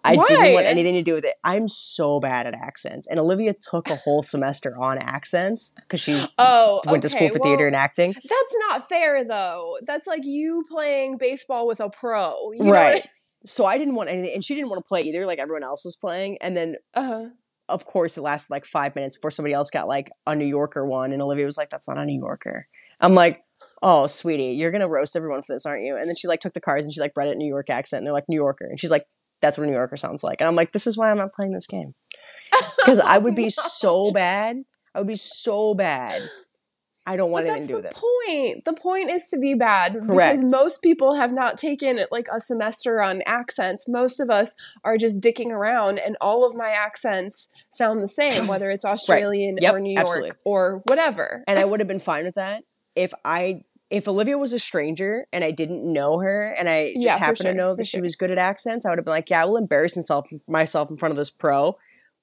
I 0.05 0.17
Why? 0.17 0.25
didn't 0.27 0.53
want 0.53 0.65
anything 0.65 0.95
to 0.95 1.01
do 1.01 1.13
with 1.13 1.23
it. 1.23 1.35
I'm 1.45 1.67
so 1.69 2.19
bad 2.19 2.45
at 2.45 2.53
accents, 2.55 3.07
and 3.07 3.19
Olivia 3.19 3.53
took 3.53 3.89
a 3.89 3.95
whole 3.95 4.21
semester 4.21 4.75
on 4.77 4.97
accents 4.97 5.73
because 5.77 6.01
she's 6.01 6.27
Oh, 6.37 6.81
went 6.87 7.03
to 7.03 7.09
school 7.09 7.27
okay, 7.27 7.37
for 7.37 7.39
theater 7.39 7.67
and 7.67 7.75
acting. 7.75 8.13
That's 8.13 8.55
not 8.67 8.87
fair, 8.87 9.23
though. 9.23 9.77
That's 9.85 10.05
like 10.07 10.25
you 10.25 10.65
playing 10.69 11.17
baseball 11.17 11.67
with 11.67 11.79
a 11.79 11.89
pro, 11.89 12.51
you 12.51 12.63
know 12.65 12.71
right. 12.71 13.01
So 13.45 13.65
I 13.65 13.77
didn't 13.77 13.95
want 13.95 14.09
anything, 14.09 14.33
and 14.33 14.43
she 14.43 14.55
didn't 14.55 14.69
want 14.69 14.83
to 14.83 14.87
play 14.87 15.01
either. 15.01 15.25
Like 15.25 15.39
everyone 15.39 15.63
else 15.63 15.83
was 15.83 15.97
playing, 15.97 16.37
and 16.39 16.55
then 16.55 16.75
Uh 16.93 17.03
huh. 17.03 17.25
of 17.67 17.85
course, 17.85 18.17
it 18.17 18.21
lasted 18.21 18.51
like 18.51 18.65
five 18.65 18.95
minutes 18.95 19.17
before 19.17 19.31
somebody 19.31 19.53
else 19.53 19.69
got 19.69 19.87
like 19.87 20.09
a 20.25 20.33
New 20.35 20.45
Yorker 20.45 20.85
one, 20.85 21.11
and 21.11 21.21
Olivia 21.21 21.45
was 21.45 21.57
like, 21.57 21.69
"That's 21.69 21.87
not 21.89 21.97
a 21.97 22.05
New 22.05 22.17
Yorker." 22.19 22.67
I'm 23.01 23.15
like, 23.15 23.42
"Oh, 23.83 24.07
sweetie, 24.07 24.53
you're 24.55 24.71
gonna 24.71 24.87
roast 24.87 25.15
everyone 25.15 25.41
for 25.43 25.53
this, 25.53 25.65
aren't 25.65 25.83
you?" 25.83 25.95
And 25.97 26.07
then 26.07 26.15
she 26.15 26.27
like 26.27 26.39
took 26.39 26.53
the 26.53 26.61
cards 26.61 26.85
and 26.85 26.93
she 26.93 27.01
like 27.01 27.11
read 27.15 27.27
it 27.27 27.33
in 27.33 27.37
New 27.37 27.47
York 27.47 27.69
accent, 27.69 27.99
and 27.99 28.07
they're 28.07 28.13
like 28.13 28.27
New 28.29 28.37
Yorker, 28.37 28.65
and 28.65 28.79
she's 28.79 28.91
like, 28.91 29.05
"That's 29.41 29.57
what 29.57 29.65
a 29.65 29.67
New 29.67 29.73
Yorker 29.75 29.97
sounds 29.97 30.23
like." 30.23 30.41
And 30.41 30.47
I'm 30.47 30.55
like, 30.55 30.71
"This 30.71 30.87
is 30.87 30.97
why 30.97 31.11
I'm 31.11 31.17
not 31.17 31.33
playing 31.33 31.53
this 31.53 31.67
game 31.67 31.93
because 32.77 32.99
I 32.99 33.17
would 33.19 33.35
be 33.35 33.49
so 33.49 34.11
bad. 34.11 34.57
I 34.95 34.99
would 34.99 35.07
be 35.07 35.15
so 35.15 35.73
bad. 35.75 36.29
I 37.05 37.17
don't 37.17 37.31
want 37.31 37.47
But 37.47 37.51
anything 37.57 37.67
to 37.67 37.73
do 37.75 37.81
the 37.81 37.87
with 37.89 37.97
it." 37.97 38.01
point. 38.63 38.63
The 38.65 38.73
point 38.81 39.09
is 39.11 39.27
to 39.29 39.37
be 39.37 39.55
bad 39.55 39.93
Correct. 40.07 40.07
because 40.39 40.49
most 40.49 40.81
people 40.81 41.15
have 41.15 41.33
not 41.33 41.57
taken 41.57 41.99
like 42.11 42.27
a 42.31 42.39
semester 42.39 43.01
on 43.01 43.21
accents. 43.25 43.89
Most 43.89 44.21
of 44.21 44.29
us 44.29 44.55
are 44.85 44.95
just 44.97 45.19
dicking 45.19 45.49
around, 45.49 45.99
and 45.99 46.15
all 46.21 46.45
of 46.45 46.55
my 46.55 46.69
accents 46.69 47.49
sound 47.69 48.01
the 48.01 48.07
same, 48.07 48.47
whether 48.47 48.69
it's 48.69 48.85
Australian 48.85 49.57
Yep, 49.59 49.73
or 49.73 49.79
New 49.81 49.91
York 49.93 50.01
absolutely. 50.03 50.31
or 50.45 50.81
whatever. 50.87 51.43
and 51.45 51.59
I 51.59 51.65
would 51.69 51.81
have 51.81 51.87
been 51.89 51.99
fine 51.99 52.23
with 52.23 52.35
that 52.35 52.63
if 52.95 53.11
I 53.25 53.63
if 53.93 54.07
Olivia 54.07 54.37
was 54.39 54.53
a 54.53 54.59
stranger 54.59 55.27
and 55.31 55.43
I 55.43 55.51
didn't 55.51 55.83
know 55.83 56.19
her 56.19 56.47
and 56.57 56.67
I 56.67 56.93
just 56.93 57.05
Yeah, 57.05 57.17
happened 57.17 57.37
sure, 57.37 57.51
to 57.51 57.57
know 57.57 57.75
that 57.75 57.85
she 57.87 58.01
was 58.01 58.15
good 58.15 58.31
at 58.31 58.37
accents, 58.39 58.85
I 58.85 58.89
would 58.89 58.97
have 58.97 59.05
been 59.05 59.13
like, 59.13 59.29
yeah, 59.29 59.43
I 59.43 59.45
will 59.45 59.57
embarrass 59.57 59.95
myself 59.95 60.27
myself 60.47 60.89
in 60.89 60.97
front 60.97 61.11
of 61.11 61.17
this 61.17 61.29
pro. 61.29 61.77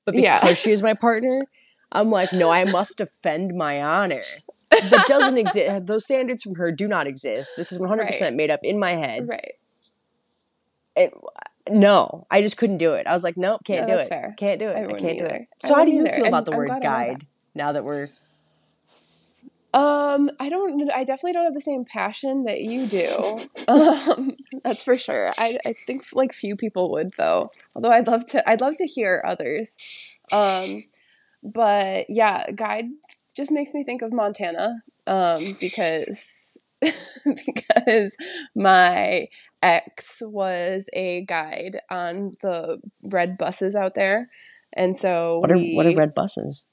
But 0.05 0.17
Yeah. 0.17 0.41
because 0.41 0.59
she 0.59 0.73
is 0.73 0.83
my 0.83 0.95
partner, 0.95 1.47
I'm 1.93 2.11
like, 2.11 2.33
no, 2.33 2.51
I 2.51 2.65
must 2.65 2.99
defend 2.99 3.55
my 3.57 3.81
honor. 3.83 4.23
That 4.71 5.05
doesn't 5.09 5.39
exist. 5.45 5.87
Those 5.87 6.05
standards 6.05 6.43
from 6.43 6.57
her 6.57 6.73
do 6.73 6.89
not 6.89 7.07
exist. 7.07 7.53
This 7.57 7.71
is 7.73 7.79
100% 7.79 8.35
made 8.35 8.51
up 8.51 8.61
in 8.65 8.79
my 8.79 8.91
head. 8.93 9.29
Right. 9.29 9.53
It, 10.97 11.13
no, 11.69 12.27
I 12.31 12.43
just 12.43 12.57
couldn't 12.57 12.79
do 12.79 12.95
it. 12.95 13.07
I 13.07 13.13
was 13.13 13.23
like, 13.23 13.37
nope, 13.37 13.61
can't 13.65 13.83
No, 13.83 13.87
do 13.89 13.95
that's 13.95 14.07
it. 14.07 14.11
fair. 14.11 14.35
Can't 14.37 14.59
do 14.59 14.67
it. 14.67 14.77
I 14.77 14.85
I, 14.85 14.87
can't 14.99 15.19
do 15.19 15.25
either. 15.25 15.35
it. 15.35 15.49
I 15.53 15.67
So 15.67 15.75
how 15.75 15.85
do 15.85 15.91
you 15.93 16.01
either. 16.03 16.11
feel 16.17 16.25
I'm- 16.25 16.35
about 16.35 16.47
the 16.47 16.53
I'm 16.53 16.59
word 16.59 16.69
know 16.69 16.75
that. 16.75 16.83
guide 16.83 17.27
now 17.55 17.73
that 17.73 17.85
we're 17.85 18.09
Um, 19.73 20.31
I 20.41 20.49
don't. 20.49 20.91
I 20.91 21.05
definitely 21.05 21.33
don't 21.33 21.45
have 21.45 21.55
the 21.55 21.61
same 21.61 21.85
passion 21.85 22.45
that 22.45 22.61
you 22.61 22.87
do. 22.87 23.39
Um, 23.69 24.33
that's 24.65 24.83
for 24.83 24.97
sure. 24.97 25.31
I, 25.39 25.57
I 25.65 25.73
think 25.73 26.05
like 26.13 26.33
few 26.33 26.57
people 26.57 26.91
would 26.91 27.13
though. 27.17 27.51
Although 27.75 27.93
I'd 27.93 28.07
love 28.07 28.27
to. 28.27 28.49
I'd 28.49 28.61
love 28.61 28.75
to 28.79 28.87
hear 28.87 29.23
others. 29.25 29.79
Um, 30.33 30.85
but 31.43 32.07
yeah, 32.09 32.51
guide 32.51 32.87
just 33.37 33.53
makes 33.53 33.75
me 33.75 33.85
think 33.85 34.03
of 34.03 34.13
Montana. 34.13 34.83
Um, 35.07 35.41
because 35.61 36.59
because 36.81 38.17
my 38.55 39.29
ex 39.63 40.23
was 40.25 40.89
a 40.93 41.25
guide 41.27 41.81
on 41.91 42.33
the 42.41 42.81
red 43.03 43.39
buses 43.39 43.77
out 43.77 43.95
there, 43.95 44.31
and 44.73 44.97
so 44.97 45.39
what 45.39 45.53
are 45.53 45.57
we, 45.57 45.75
what 45.75 45.87
are 45.87 45.95
red 45.95 46.15
buses? 46.15 46.67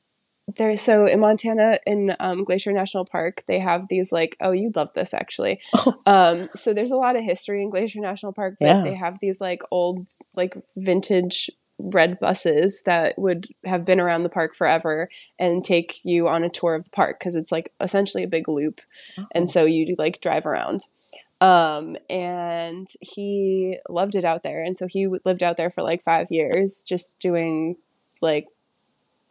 There's 0.56 0.80
so 0.82 1.06
in 1.06 1.20
Montana 1.20 1.80
in 1.86 2.16
um, 2.20 2.44
Glacier 2.46 2.72
National 2.72 3.04
Park 3.06 3.44
they 3.48 3.60
have 3.60 3.88
these 3.90 4.12
like 4.12 4.38
oh 4.40 4.52
you'd 4.52 4.76
love 4.76 4.94
this 4.94 5.14
actually. 5.14 5.60
Um, 6.06 6.50
so 6.56 6.74
there's 6.74 6.92
a 6.92 6.96
lot 6.98 7.16
of 7.18 7.24
history 7.24 7.62
in 7.62 7.70
Glacier 7.70 8.00
National 8.00 8.32
Park 8.32 8.56
but 8.60 8.68
Yeah. 8.68 8.82
they 8.82 8.94
have 8.96 9.20
these 9.20 9.42
like 9.42 9.62
old 9.72 10.10
like 10.36 10.56
vintage 10.78 11.50
red 11.80 12.18
buses 12.20 12.82
that 12.86 13.20
would 13.20 13.46
have 13.66 13.86
been 13.86 14.00
around 14.00 14.24
the 14.24 14.30
park 14.30 14.56
forever 14.56 15.10
and 15.38 15.64
take 15.64 16.04
you 16.04 16.28
on 16.28 16.44
a 16.44 16.50
tour 16.50 16.74
of 16.76 16.86
the 16.86 16.90
park 16.92 17.20
because 17.20 17.36
it's 17.36 17.52
like 17.52 17.72
essentially 17.80 18.24
a 18.24 18.28
big 18.28 18.48
loop. 18.50 18.82
And 19.36 19.48
so 19.50 19.66
you 19.66 19.96
like 20.00 20.20
drive 20.22 20.46
around. 20.48 20.86
Um 21.40 21.98
and 22.10 22.88
he 23.02 23.78
loved 23.90 24.16
it 24.16 24.26
out 24.26 24.42
there 24.44 24.64
and 24.64 24.76
so 24.78 24.88
he 24.88 25.08
lived 25.08 25.44
out 25.44 25.58
there 25.58 25.70
for 25.70 25.84
like 25.84 26.02
five 26.02 26.28
years 26.32 26.84
just 26.88 27.20
doing 27.20 27.76
like 28.22 28.48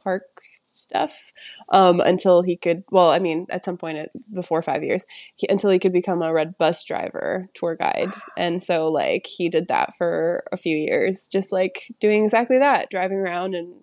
park 0.05 0.23
stuff 0.69 1.33
um, 1.71 2.01
until 2.01 2.43
he 2.43 2.57
could 2.57 2.83
well 2.91 3.11
i 3.11 3.19
mean 3.19 3.47
at 3.51 3.65
some 3.65 3.77
point 3.77 3.99
it, 3.99 4.11
before 4.35 4.61
five 4.63 4.83
years 4.83 5.07
he, 5.35 5.47
until 5.49 5.71
he 5.71 5.79
could 5.79 5.93
become 5.93 6.23
a 6.23 6.33
red 6.33 6.59
bus 6.59 6.83
driver 6.85 7.49
tour 7.55 7.77
guide 7.77 8.13
and 8.37 8.63
so 8.63 8.91
like 8.91 9.27
he 9.27 9.49
did 9.49 9.69
that 9.69 9.95
for 9.95 10.43
a 10.53 10.57
few 10.57 10.77
years 10.77 11.29
just 11.29 11.53
like 11.53 11.93
doing 12.01 12.25
exactly 12.25 12.59
that 12.59 12.91
driving 12.91 13.19
around 13.19 13.55
and 13.55 13.83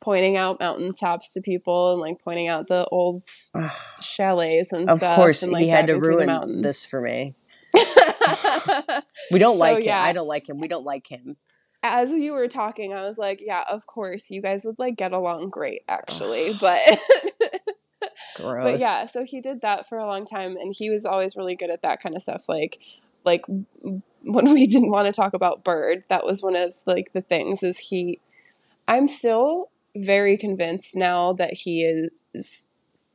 pointing 0.00 0.36
out 0.36 0.60
mountaintops 0.60 1.32
to 1.32 1.40
people 1.40 1.92
and 1.92 2.00
like 2.00 2.18
pointing 2.22 2.46
out 2.46 2.66
the 2.66 2.84
old 2.90 3.24
Ugh. 3.54 3.70
chalets 4.00 4.70
and 4.72 4.90
Of 4.90 4.98
stuff 4.98 5.16
course, 5.16 5.42
and 5.42 5.52
like 5.52 5.64
he 5.64 5.70
had 5.70 5.86
to 5.86 5.94
ruin 5.94 6.60
this 6.60 6.84
for 6.84 7.00
me. 7.00 7.34
We 9.32 9.38
don't 9.38 9.54
So, 9.56 9.60
like 9.60 9.78
him. 9.78 9.84
yeah. 9.84 10.02
I 10.02 10.12
don't 10.12 10.26
like 10.28 10.48
him. 10.48 10.58
We 10.58 10.68
don't 10.68 10.84
like 10.84 11.06
him. 11.08 11.36
As 11.84 12.12
you 12.12 12.32
were 12.32 12.48
talking, 12.48 12.94
I 12.94 13.04
was 13.04 13.18
like, 13.18 13.40
yeah, 13.44 13.62
of 13.68 13.86
course, 13.86 14.30
you 14.30 14.40
guys 14.40 14.64
would 14.64 14.78
like 14.78 14.96
get 14.96 15.12
along 15.12 15.50
great, 15.50 15.82
actually. 15.88 16.56
But 16.60 16.80
Gross. 18.36 18.64
but 18.64 18.80
yeah, 18.80 19.04
so 19.04 19.24
he 19.24 19.40
did 19.40 19.60
that 19.60 19.86
for 19.86 19.98
a 19.98 20.06
long 20.06 20.24
time, 20.24 20.56
and 20.56 20.74
he 20.76 20.88
was 20.90 21.04
always 21.04 21.36
really 21.36 21.54
good 21.54 21.70
at 21.70 21.82
that 21.82 22.00
kind 22.00 22.16
of 22.16 22.22
stuff. 22.22 22.48
Like 22.48 22.78
like 23.24 23.44
when 24.22 24.44
we 24.52 24.66
didn't 24.66 24.90
want 24.90 25.06
to 25.06 25.12
talk 25.12 25.34
about 25.34 25.62
Bird, 25.62 26.04
that 26.08 26.24
was 26.24 26.42
one 26.42 26.56
of 26.56 26.74
like 26.86 27.12
the 27.12 27.20
things. 27.20 27.62
Is 27.62 27.78
he? 27.78 28.18
I'm 28.88 29.06
still 29.06 29.70
very 29.94 30.36
convinced 30.38 30.96
now 30.96 31.34
that 31.34 31.52
he 31.52 31.84
is 31.84 32.68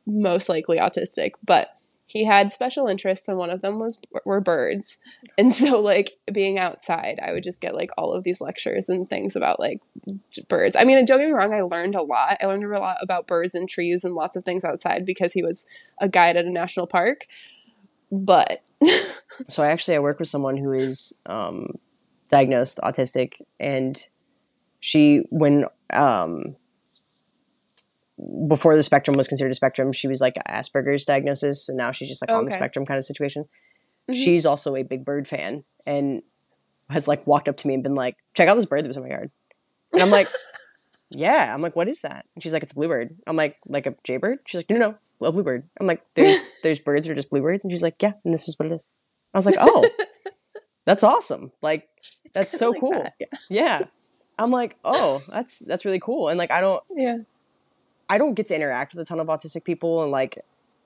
most 0.06 0.48
likely 0.48 0.78
autistic, 0.78 1.34
but 1.44 1.70
he 2.10 2.26
had 2.26 2.52
special 2.52 2.88
interests 2.88 3.28
and 3.28 3.38
one 3.38 3.50
of 3.50 3.62
them 3.62 3.80
was 3.80 4.00
were 4.26 4.42
birds. 4.42 5.00
And 5.38 5.54
so 5.54 5.80
like 5.80 6.12
being 6.34 6.60
outside 6.60 7.20
i 7.26 7.32
would 7.32 7.44
just 7.44 7.62
get 7.62 7.76
like 7.76 7.92
all 7.98 8.12
of 8.12 8.24
these 8.24 8.42
lectures 8.42 8.90
and 8.90 9.10
things 9.10 9.36
about 9.36 9.60
like 9.60 9.82
birds. 10.48 10.76
I 10.76 10.84
mean 10.84 11.04
don't 11.06 11.20
get 11.20 11.28
me 11.28 11.34
wrong 11.34 11.54
i 11.54 11.62
learned 11.62 11.96
a 11.96 12.02
lot. 12.02 12.38
I 12.42 12.46
learned 12.46 12.66
a 12.66 12.80
lot 12.80 12.98
about 13.02 13.28
birds 13.28 13.56
and 13.56 13.70
trees 13.70 14.04
and 14.04 14.16
lots 14.16 14.36
of 14.36 14.44
things 14.44 14.66
outside 14.66 15.06
because 15.06 15.34
he 15.34 15.44
was 15.44 15.66
a 16.00 16.10
guide 16.10 16.36
at 16.36 16.46
a 16.46 16.52
national 16.52 16.88
park. 16.88 17.26
But 18.12 18.62
So 19.48 19.64
I 19.64 19.68
actually 19.68 19.96
I 19.96 20.00
work 20.00 20.20
with 20.20 20.28
someone 20.28 20.58
who 20.58 20.74
is 20.74 21.14
um, 21.26 21.74
diagnosed 22.30 22.80
autistic, 22.84 23.42
and 23.60 24.02
she 24.80 25.24
when 25.30 25.66
um, 25.92 26.56
before 28.48 28.76
the 28.76 28.84
spectrum 28.84 29.16
was 29.16 29.28
considered 29.28 29.52
a 29.52 29.56
spectrum, 29.56 29.92
she 29.92 30.08
was 30.08 30.22
like 30.22 30.36
Asperger's 30.48 31.06
diagnosis, 31.06 31.70
and 31.70 31.78
now 31.78 31.92
she's 31.92 32.08
just 32.10 32.22
like 32.22 32.36
on 32.36 32.46
the 32.46 32.52
spectrum 32.52 32.86
kind 32.86 32.98
of 32.98 33.04
situation. 33.04 33.46
Mhm. 34.10 34.16
She's 34.16 34.46
also 34.46 34.76
a 34.76 34.84
big 34.84 35.06
bird 35.06 35.28
fan, 35.28 35.64
and 35.86 36.22
has 36.90 37.08
like 37.08 37.26
walked 37.28 37.48
up 37.48 37.58
to 37.58 37.68
me 37.68 37.76
and 37.76 37.84
been 37.84 37.96
like, 37.96 38.18
"Check 38.34 38.50
out 38.50 38.56
this 38.56 38.66
bird 38.66 38.84
that 38.84 38.88
was 38.88 38.98
in 38.98 39.04
my 39.04 39.10
yard," 39.10 39.32
and 39.94 40.02
I'm 40.02 40.12
like. 40.12 40.28
Yeah, 41.12 41.52
I'm 41.54 41.62
like, 41.62 41.76
what 41.76 41.88
is 41.88 42.02
that? 42.02 42.28
And 42.36 42.44
she's 42.44 42.54
like, 42.54 42.62
it's 42.62 42.72
a 42.72 42.76
bluebird. 42.76 43.16
I'm 43.26 43.36
like, 43.36 43.58
like 43.66 43.88
a 43.88 43.96
jaybird? 44.04 44.40
She's 44.46 44.60
like, 44.60 44.70
no, 44.70 44.78
no, 44.78 44.96
no, 45.20 45.28
a 45.28 45.32
bluebird. 45.32 45.68
I'm 45.80 45.88
like, 45.88 46.04
there's 46.14 46.50
there's 46.64 46.80
birds 46.80 47.08
that 47.08 47.14
are 47.14 47.16
just 47.16 47.32
bluebirds, 47.32 47.66
and 47.66 47.72
she's 47.72 47.82
like, 47.82 48.02
yeah, 48.02 48.14
and 48.24 48.32
this 48.32 48.48
is 48.48 48.58
what 48.60 48.68
it 48.68 48.74
is. 48.74 48.88
I 49.34 49.38
was 49.40 49.48
like, 49.48 49.56
oh, 49.60 49.90
that's 50.86 51.04
awesome. 51.04 51.52
Like, 51.62 51.90
that's 52.34 52.58
so 52.58 52.70
like 52.70 52.80
cool. 52.80 52.92
that, 52.92 53.14
yeah. 53.20 53.28
Yeah. 53.50 53.82
I'm 54.38 54.52
like, 54.52 54.78
oh, 54.86 55.20
that's 55.32 55.60
that's 55.60 55.84
really 55.84 56.00
cool. 56.00 56.30
And 56.30 56.38
like, 56.38 56.52
I 56.52 56.62
don't 56.62 56.84
yeah 56.96 57.18
I 58.10 58.18
don't 58.18 58.34
get 58.34 58.48
to 58.48 58.56
interact 58.56 58.94
with 58.94 59.02
a 59.02 59.06
ton 59.06 59.20
of 59.20 59.28
autistic 59.28 59.64
people 59.64 60.02
and 60.04 60.12
like 60.12 60.40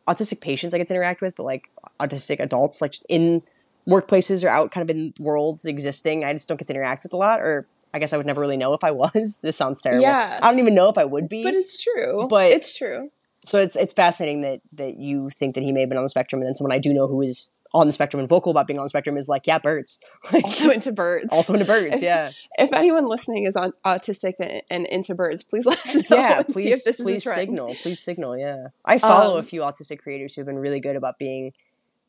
autistic 0.08 0.42
patients 0.42 0.74
I 0.74 0.78
get 0.78 0.88
to 0.88 0.94
interact 0.94 1.22
with, 1.22 1.36
but 1.36 1.44
like 1.44 1.70
autistic 2.00 2.40
adults, 2.40 2.82
like 2.82 2.92
just 2.92 3.06
in 3.10 3.42
workplaces 3.88 4.44
or 4.44 4.50
out 4.50 4.72
kind 4.72 4.88
of 4.90 4.96
in 4.96 5.14
worlds 5.20 5.66
existing, 5.66 6.26
I 6.26 6.34
just 6.34 6.48
don't 6.50 6.58
get 6.58 6.68
to 6.68 6.74
interact 6.74 7.04
with 7.04 7.14
a 7.14 7.18
lot. 7.18 7.40
Or 7.40 7.66
I 7.94 8.00
guess 8.00 8.12
I 8.12 8.18
would 8.18 8.26
never 8.26 8.42
really 8.42 8.58
know 8.58 8.74
if 8.74 8.84
I 8.84 8.92
was. 8.92 9.40
This 9.44 9.56
sounds 9.56 9.82
terrible. 9.82 10.02
Yeah. 10.04 10.40
I 10.42 10.50
don't 10.50 10.60
even 10.60 10.76
know 10.76 10.90
if 10.90 10.98
I 10.98 11.06
would 11.06 11.30
be. 11.30 11.44
but 11.44 11.54
it's 11.54 11.82
true 11.82 12.28
But- 12.30 12.52
it's 12.52 12.78
true 12.78 13.10
So 13.46 13.60
it's 13.62 13.76
it's 13.78 13.94
fascinating 13.94 14.42
that 14.42 14.60
that 14.74 14.98
you 14.98 15.30
think 15.30 15.56
that 15.56 15.64
he 15.64 15.72
may 15.72 15.82
have 15.82 15.90
been 15.90 15.98
on 15.98 16.04
the 16.04 16.10
spectrum, 16.10 16.42
and 16.42 16.48
then 16.48 16.56
someone 16.56 16.74
I 16.76 16.80
do 16.80 16.92
know 16.94 17.08
who 17.08 17.22
is 17.22 17.52
on 17.74 17.88
the 17.88 17.94
spectrum 17.94 18.20
and 18.20 18.30
vocal 18.30 18.52
about 18.52 18.68
being 18.68 18.78
on 18.80 18.86
the 18.86 18.90
spectrum 18.90 19.18
is 19.18 19.28
like, 19.28 19.48
yeah, 19.48 19.58
birds. 19.58 20.00
Like, 20.32 20.44
Also 20.44 20.70
into 20.70 20.92
birds. 20.92 21.34
also 21.34 21.54
into 21.54 21.66
birds. 21.66 21.96
If- 21.96 22.02
Yeah, 22.04 22.32
if 22.58 22.72
anyone 22.74 23.08
listening 23.08 23.46
is 23.46 23.56
on 23.56 23.72
autistic 23.86 24.34
and, 24.40 24.62
and 24.70 24.86
into 24.88 25.16
birds, 25.16 25.44
please 25.44 25.66
let 25.72 25.80
us 25.80 25.96
know. 26.10 26.18
yeah. 26.18 26.44
Please, 26.44 26.84
please 26.84 27.00
is 27.00 27.00
a 27.00 27.30
trend. 27.30 27.40
signal. 27.40 27.76
Please 27.82 28.00
signal. 28.00 28.38
Yeah, 28.38 28.68
I 28.86 28.98
follow 29.00 29.34
Um, 29.34 29.40
a 29.40 29.44
few 29.44 29.62
autistic 29.62 30.00
creators 30.00 30.36
who've 30.36 30.46
been 30.46 30.60
really 30.60 30.80
good 30.80 30.96
about 30.96 31.18
being 31.18 31.54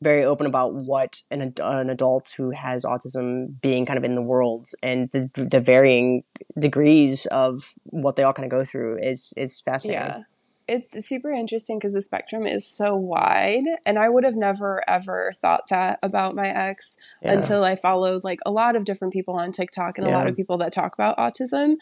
very 0.01 0.25
open 0.25 0.45
about 0.45 0.73
what 0.87 1.21
an 1.31 1.53
an 1.61 1.89
adult 1.89 2.33
who 2.37 2.51
has 2.51 2.83
autism 2.85 3.59
being 3.61 3.85
kind 3.85 3.97
of 3.97 4.03
in 4.03 4.13
the 4.13 4.21
world 4.21 4.67
and 4.83 5.09
the 5.11 5.29
the 5.33 5.59
varying 5.59 6.23
degrees 6.59 7.25
of 7.27 7.73
what 7.85 8.15
they 8.17 8.23
all 8.23 8.33
kind 8.33 8.45
of 8.45 8.51
go 8.51 8.63
through 8.65 8.99
is 9.01 9.33
is 9.37 9.61
fascinating. 9.61 10.01
Yeah. 10.03 10.23
It's 10.67 11.05
super 11.05 11.29
interesting 11.29 11.77
because 11.77 11.93
the 11.93 12.01
spectrum 12.01 12.47
is 12.47 12.65
so 12.65 12.95
wide, 12.95 13.65
and 13.85 13.99
I 13.99 14.09
would 14.09 14.23
have 14.23 14.35
never 14.35 14.81
ever 14.89 15.31
thought 15.35 15.67
that 15.69 15.99
about 16.01 16.33
my 16.33 16.47
ex 16.47 16.97
Yeah. 17.21 17.33
until 17.33 17.63
I 17.63 17.75
followed 17.75 18.23
like 18.23 18.39
a 18.47 18.51
lot 18.51 18.75
of 18.75 18.83
different 18.83 19.13
people 19.13 19.35
on 19.35 19.51
TikTok 19.51 19.99
and 19.99 20.07
a 20.07 20.11
lot 20.11 20.27
of 20.27 20.35
people 20.35 20.57
that 20.57 20.71
talk 20.71 20.95
about 20.95 21.17
autism, 21.17 21.75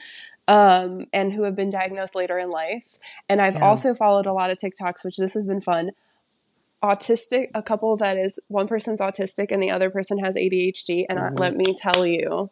um, 0.50 1.08
and 1.14 1.32
who 1.32 1.44
have 1.44 1.56
been 1.56 1.70
diagnosed 1.70 2.14
later 2.14 2.38
in 2.38 2.50
life. 2.50 3.00
And 3.30 3.42
I've 3.42 3.56
Yeah. 3.56 3.66
also 3.70 3.94
followed 3.94 4.26
a 4.26 4.34
lot 4.34 4.50
of 4.50 4.58
TikToks, 4.58 5.06
which 5.06 5.16
this 5.16 5.34
has 5.34 5.48
been 5.48 5.62
fun. 5.62 5.92
Autistic, 6.84 7.52
a 7.56 7.64
couple 7.64 7.96
that 7.96 8.18
is 8.18 8.38
one 8.50 8.68
person's 8.68 9.00
autistic 9.00 9.50
and 9.50 9.64
the 9.64 9.72
other 9.72 9.90
person 9.90 10.18
has 10.20 10.36
ADHD, 10.36 11.06
and 11.08 11.18
I- 11.18 11.30
Mhm. 11.30 11.40
let 11.40 11.56
me 11.56 11.74
tell 11.74 12.06
you, 12.06 12.50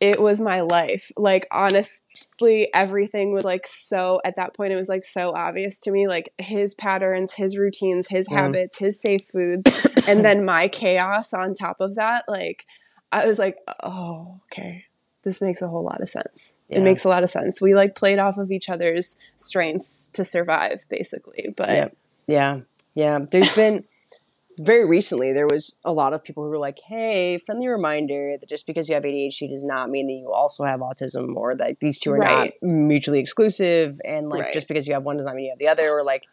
it 0.00 0.20
was 0.20 0.40
my 0.40 0.60
life. 0.60 1.10
Like 1.16 1.46
honestly, 1.50 2.68
everything 2.74 3.32
was 3.32 3.44
like 3.44 3.66
so 3.66 4.20
at 4.24 4.36
that 4.36 4.54
point 4.54 4.72
it 4.72 4.76
was 4.76 4.88
like 4.88 5.04
so 5.04 5.32
obvious 5.34 5.80
to 5.82 5.90
me 5.90 6.06
like 6.06 6.32
his 6.38 6.74
patterns, 6.74 7.34
his 7.34 7.56
routines, 7.56 8.08
his 8.08 8.28
Mm. 8.28 8.36
habits, 8.36 8.78
his 8.78 9.00
safe 9.00 9.24
foods, 9.24 9.86
and 10.08 10.24
then 10.24 10.44
my 10.44 10.68
chaos 10.68 11.32
on 11.32 11.54
top 11.54 11.80
of 11.80 11.94
that. 11.94 12.24
Like 12.28 12.64
I 13.12 13.26
was 13.26 13.38
like, 13.38 13.56
"Oh, 13.82 14.40
okay. 14.52 14.84
This 15.22 15.40
makes 15.40 15.60
a 15.62 15.68
whole 15.68 15.82
lot 15.82 16.00
of 16.00 16.08
sense. 16.08 16.56
Yeah. 16.68 16.78
It 16.78 16.82
makes 16.82 17.04
a 17.04 17.08
lot 17.08 17.22
of 17.22 17.28
sense. 17.30 17.60
We 17.60 17.74
like 17.74 17.94
played 17.94 18.18
off 18.18 18.36
of 18.38 18.50
each 18.52 18.68
other's 18.68 19.16
strengths 19.36 20.10
to 20.10 20.24
survive 20.24 20.84
basically." 20.88 21.54
But 21.56 21.70
Yeah. 21.70 21.88
Yeah. 22.26 22.60
Yeah. 22.94 23.18
There's 23.30 23.54
been 23.56 23.84
very 24.58 24.84
recently 24.86 25.32
there 25.32 25.46
was 25.46 25.78
a 25.84 25.92
lot 25.92 26.12
of 26.12 26.24
people 26.24 26.42
who 26.42 26.48
were 26.50 26.58
like, 26.58 26.78
"Hey, 26.86 27.38
friendly 27.38 27.68
reminder 27.68 28.36
that 28.40 28.48
just 28.48 28.66
because 28.66 28.88
you 28.88 28.94
have 28.94 29.04
ADHD 29.04 29.48
does 29.48 29.64
not 29.64 29.90
mean 29.90 30.06
that 30.06 30.14
you 30.14 30.32
also 30.32 30.64
have 30.64 30.80
autism 30.80 31.34
or 31.36 31.54
that 31.56 31.80
these 31.80 31.98
two 31.98 32.12
are 32.12 32.18
Right. 32.18 32.54
not 32.62 32.68
mutually 32.68 33.18
exclusive 33.18 34.00
and 34.04 34.28
like 34.28 34.44
Right. 34.44 34.52
just 34.52 34.68
because 34.68 34.86
you 34.86 34.94
have 34.94 35.02
one 35.04 35.16
does 35.16 35.26
not 35.26 35.34
mean 35.34 35.46
you 35.46 35.50
have 35.52 35.58
the 35.58 35.68
other 35.68 35.90
or 35.90 36.02
like 36.04 36.24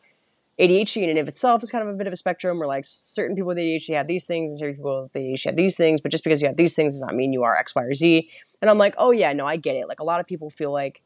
ADHD 0.60 1.04
in 1.04 1.10
and 1.10 1.18
of 1.20 1.28
itself 1.28 1.64
is 1.64 1.72
kind 1.72 1.82
of 1.88 1.94
a 1.94 1.98
bit 1.98 2.06
of 2.06 2.14
a 2.14 2.16
spectrum 2.16 2.60
where 2.60 2.68
like 2.68 2.86
certain 2.86 3.36
people 3.36 3.48
with 3.48 3.58
ADHD 3.58 3.96
have 3.96 4.08
these 4.08 4.26
things 4.26 4.52
and 4.52 4.60
certain 4.60 4.76
people 4.76 5.04
with 5.04 5.14
ADHD 5.14 5.46
have 5.46 5.56
these 5.56 5.76
things, 5.76 6.00
but 6.00 6.12
just 6.12 6.24
because 6.24 6.42
you 6.42 6.48
have 6.48 6.58
these 6.58 6.76
things 6.76 6.94
does 6.94 7.02
not 7.02 7.16
mean 7.16 7.34
you 7.34 7.44
are 7.44 7.56
X, 7.56 7.74
Y, 7.76 7.82
or 7.84 7.94
Z. 7.94 8.30
And 8.62 8.70
I'm 8.70 8.78
like, 8.78 8.94
oh 8.98 9.12
yeah, 9.12 9.34
no, 9.34 9.46
I 9.48 9.58
get 9.58 9.76
it. 9.76 9.88
Like 9.88 10.00
a 10.00 10.04
lot 10.04 10.20
of 10.20 10.28
people 10.28 10.50
feel 10.52 10.72
like 10.72 11.02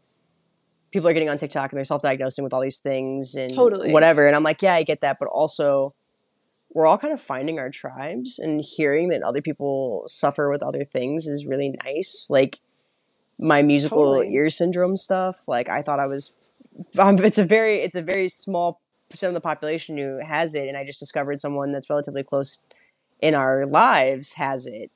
people 0.92 1.08
are 1.10 1.14
getting 1.14 1.30
on 1.30 1.38
TikTok 1.38 1.72
and 1.72 1.78
they're 1.78 1.84
self-diagnosing 1.86 2.44
with 2.44 2.54
all 2.54 2.62
these 2.62 2.80
things 2.80 3.36
and 3.36 3.54
Totally. 3.54 3.92
whatever. 3.92 4.28
And 4.28 4.36
I'm 4.36 4.44
like, 4.44 4.62
yeah, 4.62 4.74
I 4.74 4.84
get 4.84 5.02
that, 5.02 5.18
but 5.20 5.28
also 5.30 5.94
we're 6.74 6.86
all 6.86 6.98
kind 6.98 7.14
of 7.14 7.22
finding 7.22 7.60
our 7.60 7.70
tribes 7.70 8.40
and 8.40 8.64
hearing 8.64 9.10
that 9.10 9.24
other 9.24 9.42
people 9.42 10.04
suffer 10.08 10.50
with 10.50 10.62
other 10.62 10.84
things 10.84 11.28
is 11.28 11.48
really 11.48 11.76
nice. 11.84 12.28
Like 12.30 12.60
my 13.40 13.62
musical 13.62 14.16
Totally. 14.16 14.34
ear 14.34 14.50
syndrome 14.50 14.96
stuff, 14.96 15.48
like 15.48 15.70
I 15.70 15.82
thought 15.82 16.00
I 16.00 16.08
was 16.08 16.38
um, 17.00 17.18
it's 17.24 17.38
a 17.38 17.44
very 17.44 17.82
it's 17.82 17.96
a 17.96 18.02
very 18.02 18.28
small 18.28 18.82
percent 19.10 19.30
of 19.30 19.34
the 19.36 19.42
population 19.42 19.98
who 19.98 20.20
has 20.24 20.54
it 20.54 20.68
and 20.68 20.78
I 20.78 20.84
just 20.86 21.00
discovered 21.00 21.40
someone 21.40 21.72
that's 21.72 21.90
relatively 21.90 22.24
close 22.24 22.68
in 23.22 23.34
our 23.34 23.66
lives 23.66 24.34
has 24.34 24.66
it. 24.66 24.92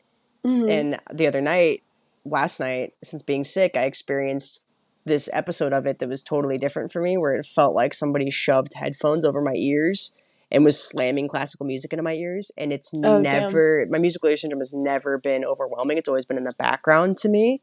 Mhm. 0.45 0.69
And 0.69 0.99
the 1.13 1.27
other 1.27 1.41
night, 1.41 1.83
last 2.25 2.59
night, 2.59 2.93
since 3.03 3.21
being 3.21 3.43
sick, 3.43 3.77
I 3.77 3.83
experienced 3.83 4.73
this 5.05 5.29
episode 5.33 5.73
of 5.73 5.87
it 5.87 5.99
that 5.99 6.09
was 6.09 6.21
totally 6.21 6.57
different 6.57 6.91
for 6.91 7.01
me, 7.01 7.17
where 7.17 7.33
it 7.35 7.45
felt 7.45 7.73
like 7.73 7.93
somebody 7.93 8.29
shoved 8.29 8.73
headphones 8.75 9.25
over 9.25 9.41
my 9.41 9.55
ears 9.55 10.21
and 10.51 10.65
was 10.65 10.81
slamming 10.81 11.27
classical 11.27 11.65
music 11.65 11.93
into 11.93 12.03
my 12.03 12.13
ears. 12.13 12.51
And 12.57 12.73
it's 12.73 12.93
Oh, 12.93 12.99
damn. 12.99 13.21
never, 13.23 13.85
my 13.89 13.97
musical 13.99 14.29
ear 14.29 14.35
syndrome 14.35 14.59
has 14.59 14.73
never 14.73 15.17
been 15.17 15.45
overwhelming. 15.45 15.97
It's 15.97 16.09
always 16.09 16.25
been 16.25 16.37
in 16.37 16.43
the 16.43 16.53
background 16.57 17.17
to 17.19 17.29
me. 17.29 17.61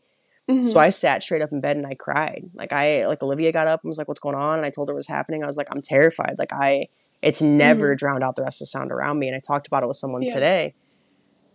Mhm. 0.49 0.65
So 0.65 0.81
I 0.81 0.89
sat 0.89 1.23
straight 1.23 1.43
up 1.43 1.53
in 1.53 1.61
bed 1.61 1.77
and 1.77 1.87
I 1.87 1.95
cried. 1.95 2.49
Like 2.55 2.73
I, 2.73 3.07
like 3.07 3.23
Olivia 3.23 3.53
got 3.53 3.67
up 3.67 3.83
and 3.83 3.89
was 3.89 3.99
like, 3.99 4.09
"What's 4.09 4.21
going 4.21 4.35
on?" 4.35 4.57
And 4.57 4.65
I 4.65 4.71
told 4.71 4.89
her 4.89 4.95
what 4.95 4.99
was 4.99 5.07
happening. 5.09 5.43
I 5.43 5.47
was 5.47 5.59
like, 5.59 5.69
"I'm 5.71 5.83
terrified." 5.83 6.37
Like 6.39 6.53
I, 6.55 6.89
it's 7.21 7.43
never 7.43 7.95
drowned 7.95 8.25
out 8.25 8.35
the 8.37 8.43
rest 8.43 8.61
of 8.63 8.65
the 8.65 8.67
sound 8.71 8.91
around 8.91 9.19
me. 9.19 9.27
And 9.29 9.37
I 9.37 9.41
talked 9.41 9.67
about 9.67 9.83
it 9.83 9.87
with 9.89 9.99
someone 9.99 10.23
Yeah. 10.23 10.33
today 10.33 10.75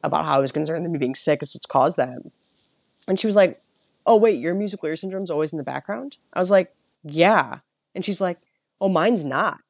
about 0.04 0.26
how 0.26 0.36
I 0.36 0.39
was 0.39 0.52
concerned 0.52 0.86
that 0.86 0.89
me 0.89 1.00
being 1.00 1.15
sick 1.15 1.41
is 1.41 1.56
what's 1.56 1.65
caused 1.65 1.98
that. 1.98 2.19
And 3.08 3.19
she 3.19 3.26
was 3.26 3.36
like, 3.36 3.60
"Oh 4.06 4.17
wait, 4.17 4.38
your 4.39 4.54
musical 4.54 4.88
ear 4.88 4.96
syndrome's 4.96 5.32
always 5.32 5.54
in 5.54 5.58
the 5.58 5.63
background." 5.63 6.17
I 6.34 6.38
was 6.39 6.52
like, 6.52 6.76
"Yeah," 7.04 7.60
and 7.96 8.06
she's 8.06 8.22
like, 8.22 8.38
"Oh, 8.80 8.89
mine's 8.89 9.26
not. 9.26 9.62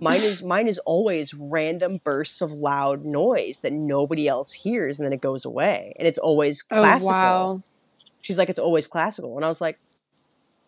Mine 0.00 0.16
is 0.16 0.42
mine 0.54 0.68
is 0.68 0.78
always 0.80 1.34
random 1.34 2.00
bursts 2.04 2.40
of 2.40 2.52
loud 2.52 3.04
noise 3.04 3.60
that 3.60 3.72
nobody 3.72 4.28
else 4.28 4.52
hears, 4.52 4.98
and 4.98 5.06
then 5.06 5.12
it 5.12 5.20
goes 5.20 5.44
away, 5.44 5.94
and 5.98 6.06
it's 6.06 6.18
always 6.18 6.64
Oh, 6.70 6.76
classical." 6.80 7.10
wow. 7.12 7.62
She's 8.20 8.38
like, 8.38 8.48
"It's 8.50 8.58
always 8.58 8.86
classical," 8.86 9.36
and 9.36 9.44
I 9.44 9.48
was 9.48 9.60
like, 9.60 9.78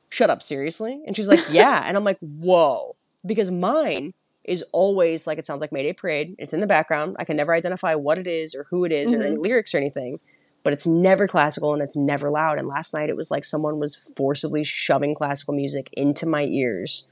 "Shut 0.08 0.30
up, 0.30 0.42
seriously?" 0.42 1.02
And 1.06 1.14
she's 1.16 1.28
like, 1.28 1.40
"Yeah," 1.50 1.82
and 1.86 1.96
I'm 1.96 2.04
like, 2.04 2.18
"Whoa," 2.20 2.96
because 3.24 3.50
mine 3.50 4.14
is 4.44 4.64
always 4.72 5.26
like 5.26 5.38
it 5.38 5.46
sounds 5.46 5.60
like 5.60 5.70
Mayday 5.72 5.92
Parade. 5.92 6.34
It's 6.38 6.52
in 6.52 6.60
the 6.60 6.66
background. 6.66 7.14
I 7.18 7.24
can 7.24 7.36
never 7.36 7.54
identify 7.54 7.94
what 7.94 8.18
it 8.18 8.26
is 8.26 8.54
or 8.54 8.64
who 8.64 8.84
it 8.84 8.90
is 8.92 9.12
or 9.12 9.22
any 9.22 9.32
mm-hmm. 9.32 9.42
lyrics 9.42 9.74
or 9.74 9.78
anything, 9.78 10.18
but 10.64 10.72
it's 10.72 10.86
never 10.86 11.28
classical 11.28 11.72
and 11.74 11.82
it's 11.82 11.94
never 11.96 12.28
loud. 12.30 12.58
And 12.58 12.66
last 12.66 12.92
night 12.92 13.08
it 13.08 13.16
was 13.16 13.30
like 13.30 13.44
someone 13.44 13.78
was 13.78 13.94
forcibly 14.16 14.64
shoving 14.64 15.14
classical 15.14 15.54
music 15.54 15.90
into 15.92 16.26
my 16.26 16.42
ears, 16.44 17.06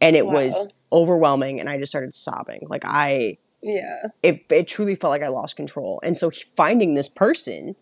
and 0.00 0.16
it 0.16 0.26
Wow. 0.26 0.34
was 0.34 0.74
overwhelming. 0.96 1.60
And 1.60 1.68
I 1.68 1.78
just 1.78 1.92
started 1.92 2.14
sobbing. 2.14 2.66
Like 2.68 2.84
I, 2.86 3.36
Yeah. 3.62 4.08
it 4.22 4.44
it 4.50 4.66
truly 4.66 4.94
felt 4.96 5.10
like 5.12 5.22
I 5.22 5.28
lost 5.28 5.56
control. 5.56 6.00
And 6.02 6.16
so 6.18 6.30
finding 6.56 6.94
this 6.94 7.08
person 7.08 7.76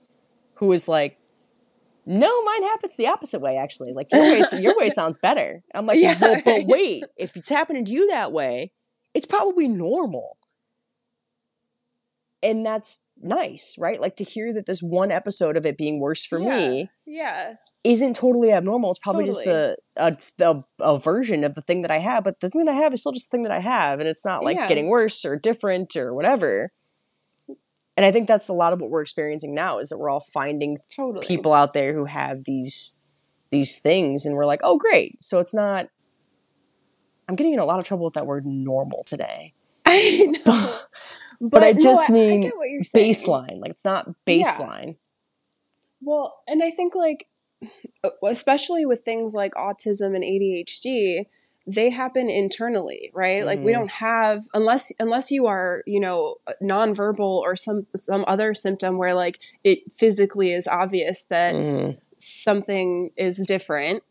who 0.57 0.67
was 0.67 0.89
like, 0.89 1.19
"No, 2.07 2.43
mine 2.45 2.63
happens 2.65 2.97
the 2.97 3.07
opposite 3.09 3.41
way. 3.41 3.57
Actually, 3.57 3.93
like 3.93 4.09
your 4.13 4.23
way, 4.23 4.43
your 4.61 4.77
way 4.77 4.91
sounds 4.91 5.19
better." 5.19 5.63
I'm 5.75 5.87
like, 5.87 5.99
Yeah. 6.01 6.19
well, 6.21 6.43
"But 6.45 6.65
wait, 6.67 7.05
if 7.17 7.37
it's 7.37 7.49
happening 7.49 7.85
to 7.87 7.93
you 7.93 8.09
that 8.09 8.33
way, 8.33 8.73
it's 9.15 9.27
probably 9.27 9.69
normal." 9.69 10.37
And 12.43 12.65
that's 12.67 13.04
nice, 13.25 13.75
right? 13.79 14.01
Like 14.01 14.17
to 14.17 14.25
hear 14.25 14.53
that 14.53 14.67
this 14.67 14.81
one 14.83 15.11
episode 15.11 15.57
of 15.57 15.65
it 15.67 15.77
being 15.79 15.99
worse 15.99 16.25
for 16.25 16.39
me 16.39 16.91
Yeah. 17.07 17.55
isn't 17.83 18.15
totally 18.17 18.53
abnormal. 18.53 18.91
It's 18.91 18.99
probably 19.01 19.25
just 19.25 19.47
a, 19.47 19.77
a, 19.97 20.17
a 20.41 20.65
a 20.81 20.99
version 20.99 21.43
of 21.43 21.55
the 21.55 21.63
thing 21.63 21.83
that 21.83 21.91
I 21.91 21.99
have, 21.99 22.23
but 22.25 22.41
the 22.41 22.51
thing 22.51 22.65
that 22.65 22.71
I 22.73 22.77
have 22.77 22.93
is 22.95 23.01
still 23.01 23.13
just 23.13 23.31
the 23.31 23.37
thing 23.37 23.43
that 23.45 23.53
I 23.53 23.61
have, 23.61 23.99
and 24.01 24.09
it's 24.09 24.25
not 24.25 24.45
like 24.45 24.57
Yeah. 24.59 24.69
getting 24.69 24.89
worse 24.89 25.25
or 25.25 25.37
different 25.37 25.97
or 25.97 26.15
whatever. 26.15 26.71
And 27.97 28.05
I 28.05 28.11
think 28.13 28.27
that's 28.29 28.49
a 28.49 28.53
lot 28.53 28.73
of 28.73 28.81
what 28.81 28.91
we're 28.91 29.03
experiencing 29.03 29.55
now 29.55 29.79
is 29.79 29.89
that 29.89 29.99
we're 29.99 30.11
all 30.11 30.25
finding 30.33 30.79
Totally. 30.95 31.25
people 31.27 31.53
out 31.55 31.73
there 31.73 31.95
who 31.95 32.05
have 32.07 32.45
these 32.45 32.97
these 33.51 33.79
things, 33.79 34.27
and 34.27 34.35
we're 34.35 34.47
like, 34.47 34.61
oh, 34.65 34.77
great. 34.79 35.23
So 35.23 35.39
it's 35.39 35.55
not. 35.55 35.89
I'm 37.29 37.37
getting 37.37 37.53
in 37.55 37.61
a 37.61 37.65
lot 37.65 37.79
of 37.79 37.85
trouble 37.87 38.05
with 38.05 38.15
that 38.15 38.27
word 38.27 38.45
"normal" 38.45 39.03
today, 39.07 39.55
I 39.87 40.35
know. 40.45 40.79
but, 41.41 41.63
I 41.63 41.73
no, 41.73 41.81
just 41.81 42.11
I 42.11 42.13
mean 42.13 42.43
you're 42.43 42.83
baseline. 42.95 43.59
Like 43.61 43.71
it's 43.71 43.85
not 43.85 44.09
Yeah. 44.27 44.45
baseline. 44.45 44.97
Well, 46.01 46.35
and 46.49 46.63
I 46.63 46.71
think 46.71 46.95
like 46.95 47.27
especially 48.23 48.85
with 48.85 49.01
things 49.05 49.35
like 49.35 49.53
autism 49.55 50.15
and 50.15 50.23
ADHD, 50.23 51.27
they 51.67 51.89
happen 51.89 52.29
internally, 52.29 53.11
right? 53.15 53.45
Like 53.45 53.63
we 53.63 53.71
Mhm. 53.73 53.75
don't 53.77 53.91
have 53.93 54.43
unless 54.53 54.93
unless 55.01 55.31
you 55.31 55.47
are, 55.47 55.83
you 55.87 55.99
know, 56.01 56.37
nonverbal 56.63 57.21
or 57.41 57.57
some 57.57 57.87
some 57.97 58.25
other 58.29 58.53
symptom 58.53 58.99
where 58.99 59.15
like 59.15 59.39
it 59.63 59.93
physically 59.93 60.53
is 60.53 60.69
obvious 60.69 61.25
that 61.27 61.55
Mhm. 61.55 61.97
something 62.19 63.13
is 63.17 63.39
different. 63.47 64.03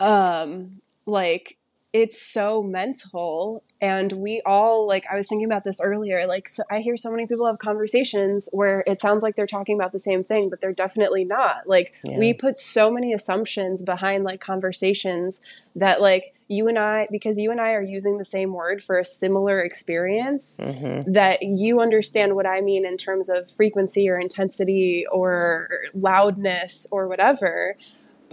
Um 0.00 0.82
like 1.06 1.56
it's 1.94 2.20
so 2.20 2.60
mental 2.60 3.62
and 3.80 4.10
we 4.12 4.42
all 4.44 4.84
like 4.86 5.04
i 5.10 5.14
was 5.14 5.28
thinking 5.28 5.44
about 5.46 5.62
this 5.62 5.80
earlier 5.80 6.26
like 6.26 6.48
so 6.48 6.64
i 6.68 6.80
hear 6.80 6.96
so 6.96 7.08
many 7.10 7.24
people 7.24 7.46
have 7.46 7.58
conversations 7.60 8.48
where 8.52 8.82
it 8.86 9.00
sounds 9.00 9.22
like 9.22 9.36
they're 9.36 9.46
talking 9.46 9.76
about 9.76 9.92
the 9.92 9.98
same 9.98 10.22
thing 10.22 10.50
but 10.50 10.60
they're 10.60 10.72
definitely 10.72 11.24
not 11.24 11.66
like 11.66 11.94
Yeah. 12.04 12.18
we 12.18 12.34
put 12.34 12.58
so 12.58 12.90
many 12.90 13.12
assumptions 13.12 13.80
behind 13.82 14.24
like 14.24 14.40
conversations 14.40 15.40
that 15.76 16.00
like 16.02 16.34
you 16.48 16.66
and 16.68 16.78
i 16.78 17.06
because 17.12 17.38
you 17.38 17.52
and 17.52 17.60
i 17.60 17.70
are 17.72 17.82
using 17.82 18.18
the 18.18 18.24
same 18.24 18.52
word 18.52 18.82
for 18.82 18.98
a 18.98 19.04
similar 19.04 19.60
experience 19.60 20.58
Mhm. 20.60 21.04
that 21.12 21.42
you 21.42 21.80
understand 21.80 22.34
what 22.34 22.44
i 22.46 22.60
mean 22.60 22.84
in 22.84 22.96
terms 22.96 23.28
of 23.28 23.48
frequency 23.48 24.10
or 24.10 24.18
intensity 24.18 25.06
or 25.12 25.68
loudness 25.94 26.88
or 26.90 27.06
whatever 27.08 27.76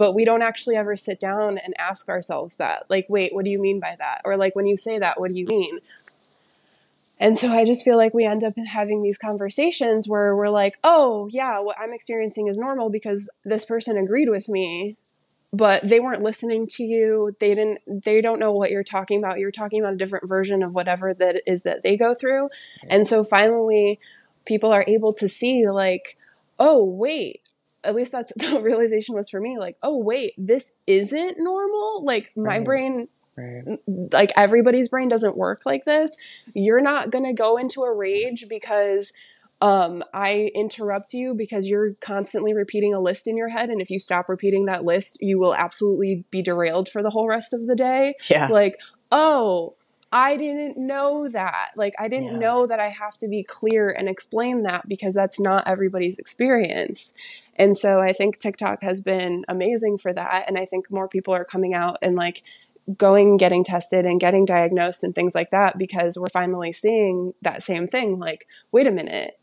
but 0.02 0.16
we 0.16 0.24
don't 0.24 0.42
actually 0.42 0.74
ever 0.74 0.96
sit 0.96 1.20
down 1.20 1.58
and 1.58 1.74
ask 1.78 2.08
ourselves 2.08 2.56
that. 2.56 2.86
Like, 2.90 3.06
wait, 3.08 3.32
what 3.32 3.44
do 3.44 3.52
you 3.52 3.60
mean 3.60 3.78
by 3.78 3.94
that? 4.00 4.20
Or 4.24 4.36
like 4.36 4.56
when 4.56 4.66
you 4.66 4.76
say 4.76 4.98
that, 4.98 5.20
what 5.20 5.30
do 5.30 5.38
you 5.38 5.46
mean? 5.46 5.78
And 7.20 7.38
so 7.38 7.52
I 7.52 7.64
just 7.64 7.84
feel 7.84 7.96
like 7.96 8.12
we 8.12 8.24
end 8.24 8.42
up 8.42 8.54
having 8.66 9.04
these 9.04 9.16
conversations 9.16 10.08
where 10.08 10.34
we're 10.34 10.48
like, 10.48 10.76
oh, 10.82 11.28
yeah, 11.30 11.60
what 11.60 11.78
I'm 11.78 11.92
experiencing 11.92 12.48
is 12.48 12.58
normal 12.58 12.90
because 12.90 13.30
this 13.44 13.64
person 13.64 13.96
agreed 13.96 14.28
with 14.28 14.48
me, 14.48 14.96
but 15.52 15.84
they 15.84 16.00
weren't 16.00 16.20
listening 16.20 16.66
to 16.70 16.82
you. 16.82 17.36
They 17.38 17.54
didn't, 17.54 17.78
they 17.86 18.20
don't 18.20 18.40
know 18.40 18.50
what 18.50 18.72
you're 18.72 18.82
talking 18.82 19.20
about. 19.20 19.38
You're 19.38 19.52
talking 19.52 19.78
about 19.78 19.94
a 19.94 19.98
different 19.98 20.28
version 20.28 20.64
of 20.64 20.74
whatever 20.74 21.14
that 21.14 21.42
is 21.46 21.62
that 21.62 21.84
they 21.84 21.96
go 21.96 22.12
through. 22.12 22.50
And 22.88 23.06
so 23.06 23.22
finally, 23.22 24.00
people 24.46 24.72
are 24.72 24.84
able 24.88 25.12
to 25.12 25.28
see, 25.28 25.70
like, 25.70 26.18
oh, 26.58 26.82
wait, 26.82 27.41
at 27.84 27.94
least 27.94 28.12
that's 28.12 28.32
the 28.36 28.60
realization 28.60 29.14
was 29.14 29.30
for 29.30 29.40
me 29.40 29.58
like, 29.58 29.76
oh, 29.82 29.98
wait, 29.98 30.34
this 30.38 30.72
isn't 30.86 31.36
normal. 31.38 32.04
Like, 32.04 32.32
my 32.36 32.56
Right. 32.58 32.64
brain 32.64 33.08
Right. 33.34 33.78
like 34.12 34.30
everybody's 34.36 34.90
brain 34.90 35.08
doesn't 35.08 35.38
work 35.38 35.62
like 35.64 35.86
this. 35.86 36.14
You're 36.54 36.82
not 36.82 37.10
going 37.10 37.24
to 37.24 37.32
go 37.32 37.56
into 37.56 37.80
a 37.82 37.92
rage 37.92 38.44
because 38.46 39.12
um, 39.62 40.04
I 40.12 40.50
interrupt 40.54 41.14
you 41.14 41.34
because 41.34 41.66
you're 41.66 41.94
constantly 41.94 42.52
repeating 42.52 42.92
a 42.92 43.00
list 43.00 43.26
in 43.26 43.36
your 43.36 43.48
head. 43.48 43.70
And 43.70 43.80
if 43.80 43.88
you 43.90 43.98
stop 43.98 44.28
repeating 44.28 44.66
that 44.66 44.84
list, 44.84 45.18
you 45.22 45.38
will 45.38 45.54
absolutely 45.54 46.24
be 46.30 46.42
derailed 46.42 46.88
for 46.90 47.02
the 47.02 47.08
whole 47.10 47.26
rest 47.26 47.54
of 47.54 47.66
the 47.66 47.74
day. 47.76 48.14
Yeah. 48.28 48.48
Like, 48.48 48.76
oh, 49.10 49.76
I 50.14 50.36
didn't 50.36 50.76
know 50.76 51.26
that. 51.28 51.70
Like, 51.74 51.94
I 51.98 52.06
didn't 52.08 52.32
Yeah. 52.34 52.38
know 52.38 52.66
that 52.66 52.78
I 52.78 52.88
have 52.90 53.16
to 53.18 53.28
be 53.28 53.42
clear 53.42 53.88
and 53.88 54.08
explain 54.08 54.62
that 54.62 54.86
because 54.88 55.14
that's 55.14 55.40
not 55.40 55.66
everybody's 55.66 56.18
experience. 56.18 57.14
And 57.56 57.76
so 57.76 58.00
I 58.00 58.12
think 58.12 58.36
TikTok 58.38 58.82
has 58.82 59.00
been 59.00 59.44
amazing 59.48 59.96
for 59.98 60.12
that. 60.12 60.44
And 60.48 60.58
I 60.58 60.66
think 60.66 60.90
more 60.90 61.08
people 61.08 61.34
are 61.34 61.44
coming 61.46 61.72
out 61.74 61.96
and 62.02 62.14
like 62.14 62.42
going 62.98 63.36
getting 63.36 63.64
tested 63.64 64.04
and 64.04 64.20
getting 64.20 64.44
diagnosed 64.44 65.02
and 65.04 65.14
things 65.14 65.34
like 65.34 65.50
that 65.50 65.78
because 65.78 66.18
we're 66.18 66.26
finally 66.28 66.72
seeing 66.72 67.32
that 67.40 67.62
same 67.62 67.86
thing. 67.86 68.18
Like, 68.18 68.46
wait 68.70 68.86
a 68.86 68.90
minute. 68.90 69.38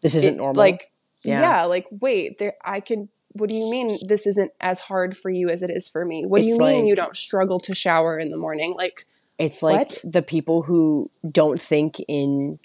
This 0.00 0.14
isn't 0.14 0.34
it- 0.34 0.38
normal. 0.38 0.58
Like, 0.60 0.92
Yeah. 1.24 1.40
yeah. 1.40 1.64
like, 1.64 1.86
wait, 1.90 2.38
there, 2.38 2.54
I 2.64 2.80
can. 2.80 3.08
What 3.36 3.50
do 3.50 3.56
you 3.56 3.68
mean 3.68 3.98
this 4.06 4.28
isn't 4.28 4.52
as 4.60 4.78
hard 4.80 5.16
for 5.16 5.28
you 5.28 5.48
as 5.48 5.64
it 5.64 5.70
is 5.70 5.88
for 5.88 6.04
me? 6.04 6.24
What 6.24 6.38
do 6.38 6.44
It's 6.44 6.56
you 6.58 6.64
mean 6.64 6.80
like- 6.82 6.88
you 6.88 6.94
don't 6.94 7.16
struggle 7.16 7.58
to 7.60 7.74
shower 7.74 8.16
in 8.18 8.30
the 8.30 8.36
morning? 8.36 8.74
Like, 8.76 9.06
It's 9.38 9.62
like 9.62 9.78
What? 9.78 9.98
the 10.04 10.22
people 10.22 10.62
who 10.62 11.10
don't 11.28 11.60
think 11.60 11.96
in 12.06 12.58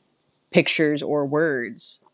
pictures 0.51 1.01
or 1.01 1.25
words. 1.25 2.05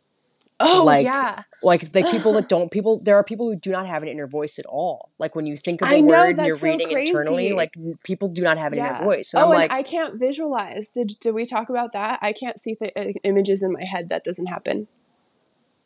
oh 0.59 0.83
Like, 0.85 1.05
yeah, 1.05 1.43
Like 1.61 1.91
the 1.91 2.03
people 2.03 2.33
that 2.33 2.47
don't 2.49 2.71
people 2.71 2.99
there 2.99 3.15
are 3.15 3.23
people 3.23 3.47
who 3.49 3.55
do 3.55 3.71
not 3.71 3.87
have 3.87 4.01
an 4.03 4.07
inner 4.09 4.27
voice 4.27 4.57
at 4.57 4.65
all. 4.65 5.09
Like 5.19 5.35
when 5.35 5.45
you 5.45 5.55
think 5.55 5.81
of 5.81 5.89
a 5.89 6.01
know, 6.01 6.07
word 6.07 6.37
and 6.37 6.47
you're 6.47 6.55
so 6.55 6.67
reading 6.67 6.91
it 6.91 7.09
internally, 7.09 7.53
like 7.53 7.73
people 8.03 8.29
do 8.29 8.41
not 8.41 8.57
have 8.57 8.71
an 8.71 8.79
yeah. 8.79 8.97
inner 8.97 9.05
voice. 9.05 9.33
And 9.33 9.41
oh, 9.41 9.47
I'm 9.47 9.51
and 9.51 9.59
like, 9.59 9.71
I 9.71 9.83
can't 9.83 10.17
visualize. 10.17 10.93
Did 10.93 11.19
did 11.19 11.33
we 11.33 11.45
talk 11.45 11.69
about 11.69 11.91
that? 11.93 12.19
I 12.21 12.31
can't 12.31 12.59
see 12.59 12.77
the 12.79 12.97
uh, 12.97 13.11
images 13.23 13.61
in 13.61 13.73
my 13.73 13.83
head. 13.83 14.09
That 14.09 14.23
doesn't 14.23 14.47
happen. 14.47 14.87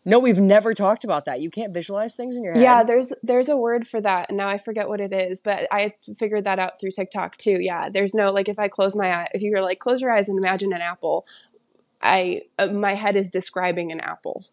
No, 0.10 0.20
we've 0.20 0.40
never 0.40 0.74
talked 0.74 1.04
about 1.04 1.26
that. 1.26 1.40
You 1.42 1.50
can't 1.50 1.74
visualize 1.74 2.16
things 2.16 2.36
in 2.36 2.44
your 2.44 2.54
head. 2.54 2.62
Yeah, 2.64 2.84
there's 2.84 3.14
there's 3.24 3.48
a 3.50 3.56
word 3.56 3.88
for 3.88 4.02
that, 4.02 4.28
and 4.30 4.38
now 4.38 4.48
I 4.48 4.58
forget 4.58 4.90
what 4.90 5.00
it 5.00 5.14
is. 5.14 5.40
But 5.42 5.68
I 5.72 5.94
figured 6.18 6.44
that 6.46 6.60
out 6.60 6.80
through 6.80 6.92
TikTok 6.92 7.38
too. 7.38 7.58
Yeah, 7.62 7.90
there's 7.90 8.14
no 8.16 8.32
like 8.32 8.50
if 8.50 8.60
I 8.60 8.68
close 8.68 8.96
my 8.96 9.14
eye, 9.14 9.28
if 9.34 9.42
you're 9.42 9.62
like 9.62 9.80
close 9.80 10.02
your 10.02 10.12
eyes 10.12 10.28
and 10.30 10.38
imagine 10.38 10.74
an 10.74 10.82
apple, 10.82 11.26
I 12.02 12.42
uh, 12.58 12.68
my 12.68 12.96
head 12.96 13.16
is 13.16 13.30
describing 13.30 13.92
an 13.92 14.00
apple. 14.00 14.44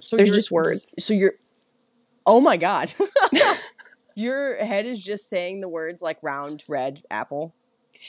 so 0.00 0.16
There's 0.16 0.30
just 0.34 0.50
words. 0.50 0.94
So 1.02 1.14
you're 1.14 1.34
Oh 2.26 2.40
my 2.40 2.56
god. 2.58 2.92
your 4.14 4.56
head 4.56 4.84
is 4.84 5.02
just 5.02 5.28
saying 5.28 5.60
the 5.60 5.68
words 5.68 6.02
like 6.02 6.18
round 6.22 6.62
red 6.68 7.02
apple, 7.10 7.54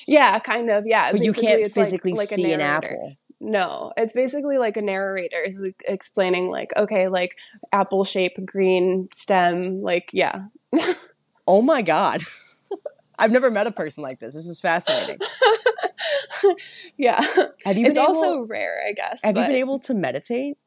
Yeah, 0.07 0.39
kind 0.39 0.69
of. 0.69 0.83
Yeah, 0.87 1.11
but 1.11 1.21
you 1.23 1.31
can't 1.33 1.61
it's 1.61 1.77
like- 1.77 1.85
physically 1.85 2.13
like 2.13 2.27
see 2.27 2.51
an 2.51 2.61
apple. 2.61 3.15
No, 3.41 3.93
it's 3.95 4.13
basically 4.13 4.57
like 4.57 4.75
a 4.75 4.81
narrator 4.81 5.41
is 5.41 5.59
like, 5.59 5.81
explaining 5.87 6.49
like 6.49 6.71
okay, 6.75 7.07
like 7.07 7.37
apple 7.71 8.03
shape, 8.03 8.37
green 8.45 9.07
stem, 9.13 9.81
like 9.81 10.09
yeah. 10.13 10.45
Oh 11.47 11.63
my 11.63 11.81
god. 11.81 12.21
I've 13.17 13.31
never 13.31 13.49
met 13.49 13.65
a 13.65 13.71
person 13.71 14.03
like 14.03 14.19
this. 14.19 14.35
This 14.35 14.45
is 14.45 14.59
fascinating. 14.59 15.17
yeah. 16.97 17.19
Have 17.65 17.75
you 17.75 17.87
It's 17.87 17.97
able, 17.97 18.07
also 18.07 18.41
rare, 18.41 18.79
I 18.87 18.93
guess. 18.93 19.23
have 19.23 19.35
you 19.35 19.43
been 19.43 19.55
able 19.55 19.79
to 19.79 19.95
meditate? 19.95 20.57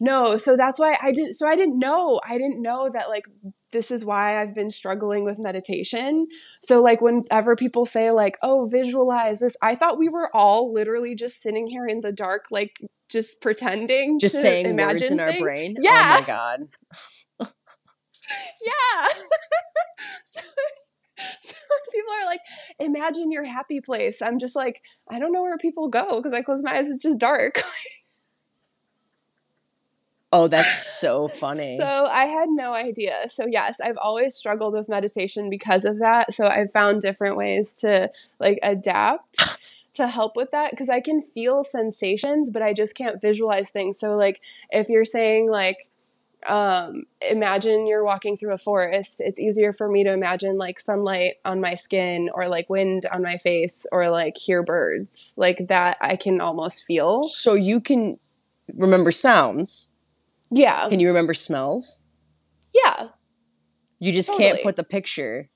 No, 0.00 0.36
so 0.36 0.56
that's 0.56 0.78
why 0.78 0.98
I 1.00 1.12
didn't. 1.12 1.34
So 1.34 1.46
I 1.46 1.54
didn't 1.56 1.78
know. 1.78 2.20
I 2.28 2.38
didn't 2.38 2.60
know 2.60 2.90
that 2.92 3.08
like 3.08 3.26
this 3.72 3.90
is 3.90 4.04
why 4.04 4.40
I've 4.40 4.54
been 4.54 4.70
struggling 4.70 5.24
with 5.24 5.38
meditation. 5.38 6.26
So 6.62 6.82
like 6.82 7.00
whenever 7.00 7.54
people 7.54 7.86
say 7.86 8.10
like, 8.10 8.36
"Oh, 8.42 8.66
visualize 8.70 9.40
this," 9.40 9.56
I 9.62 9.74
thought 9.74 9.98
we 9.98 10.08
were 10.08 10.34
all 10.34 10.72
literally 10.72 11.14
just 11.14 11.40
sitting 11.40 11.66
here 11.68 11.86
in 11.86 12.00
the 12.00 12.12
dark, 12.12 12.46
like 12.50 12.78
just 13.08 13.40
pretending, 13.40 14.18
Just 14.18 14.34
to 14.36 14.40
saying 14.40 14.66
imagine 14.66 14.88
words 14.88 15.10
in 15.10 15.20
our 15.20 15.32
brain? 15.40 15.76
Oh 15.78 15.82
yeah. 15.82 16.16
Oh 16.16 16.20
my 16.20 16.26
god. 16.26 16.60
Yeah. 18.60 19.06
so, 20.24 20.40
so 21.42 21.56
people 21.92 22.12
are 22.12 22.26
like, 22.26 22.40
"Imagine 22.80 23.30
your 23.30 23.44
happy 23.44 23.80
place." 23.80 24.20
I'm 24.20 24.40
just 24.40 24.56
like, 24.56 24.82
I 25.08 25.20
don't 25.20 25.32
know 25.32 25.42
where 25.42 25.56
people 25.58 25.86
go 25.88 26.16
because 26.16 26.32
I 26.32 26.42
close 26.42 26.60
my 26.60 26.74
eyes. 26.76 26.88
It's 26.90 27.02
just 27.02 27.20
dark. 27.20 27.62
Oh, 30.36 30.48
that's 30.48 31.00
so 31.00 31.28
funny. 31.44 31.78
So 31.78 31.86
I 31.86 32.26
had 32.26 32.50
no 32.50 32.74
idea. 32.74 33.24
So 33.28 33.46
yes, 33.46 33.80
I've 33.80 33.96
always 33.96 34.34
struggled 34.34 34.74
with 34.74 34.86
meditation 34.86 35.48
because 35.48 35.86
of 35.86 35.98
that. 36.00 36.34
So 36.34 36.46
I've 36.46 36.70
found 36.70 37.00
different 37.00 37.38
ways 37.38 37.80
to 37.80 38.10
like 38.38 38.58
adapt 38.62 39.58
to 39.94 40.08
help 40.08 40.36
with 40.36 40.50
that 40.50 40.72
because 40.72 40.90
I 40.90 41.00
can 41.00 41.22
feel 41.22 41.64
sensations, 41.64 42.50
but 42.50 42.60
I 42.60 42.74
just 42.74 42.94
can't 42.94 43.18
visualize 43.18 43.70
things. 43.70 43.98
So 43.98 44.14
like 44.14 44.42
if 44.70 44.90
you're 44.90 45.06
saying 45.06 45.50
like 45.50 45.88
um, 46.46 47.04
imagine 47.22 47.86
you're 47.86 48.04
walking 48.04 48.36
through 48.36 48.52
a 48.52 48.58
forest, 48.58 49.22
it's 49.24 49.40
easier 49.40 49.72
for 49.72 49.88
me 49.88 50.04
to 50.04 50.12
imagine 50.12 50.58
like 50.58 50.78
sunlight 50.78 51.36
on 51.46 51.62
my 51.62 51.74
skin 51.74 52.28
or 52.34 52.46
like 52.46 52.68
wind 52.68 53.04
on 53.10 53.22
my 53.22 53.38
face 53.38 53.86
or 53.90 54.10
like 54.10 54.36
hear 54.36 54.62
birds. 54.62 55.34
Like 55.38 55.68
that 55.68 55.96
I 56.02 56.14
can 56.14 56.42
almost 56.42 56.84
feel. 56.84 57.22
so 57.22 57.54
you 57.54 57.80
can 57.80 58.18
remember 58.74 59.10
sounds. 59.10 59.92
Yeah. 60.50 60.88
Can 60.88 61.00
you 61.00 61.08
remember 61.08 61.34
smells? 61.34 61.98
Yeah. 62.74 63.08
You 63.98 64.12
just 64.12 64.32
can't 64.36 64.62
put 64.62 64.76
the 64.76 64.84
picture. 64.84 65.48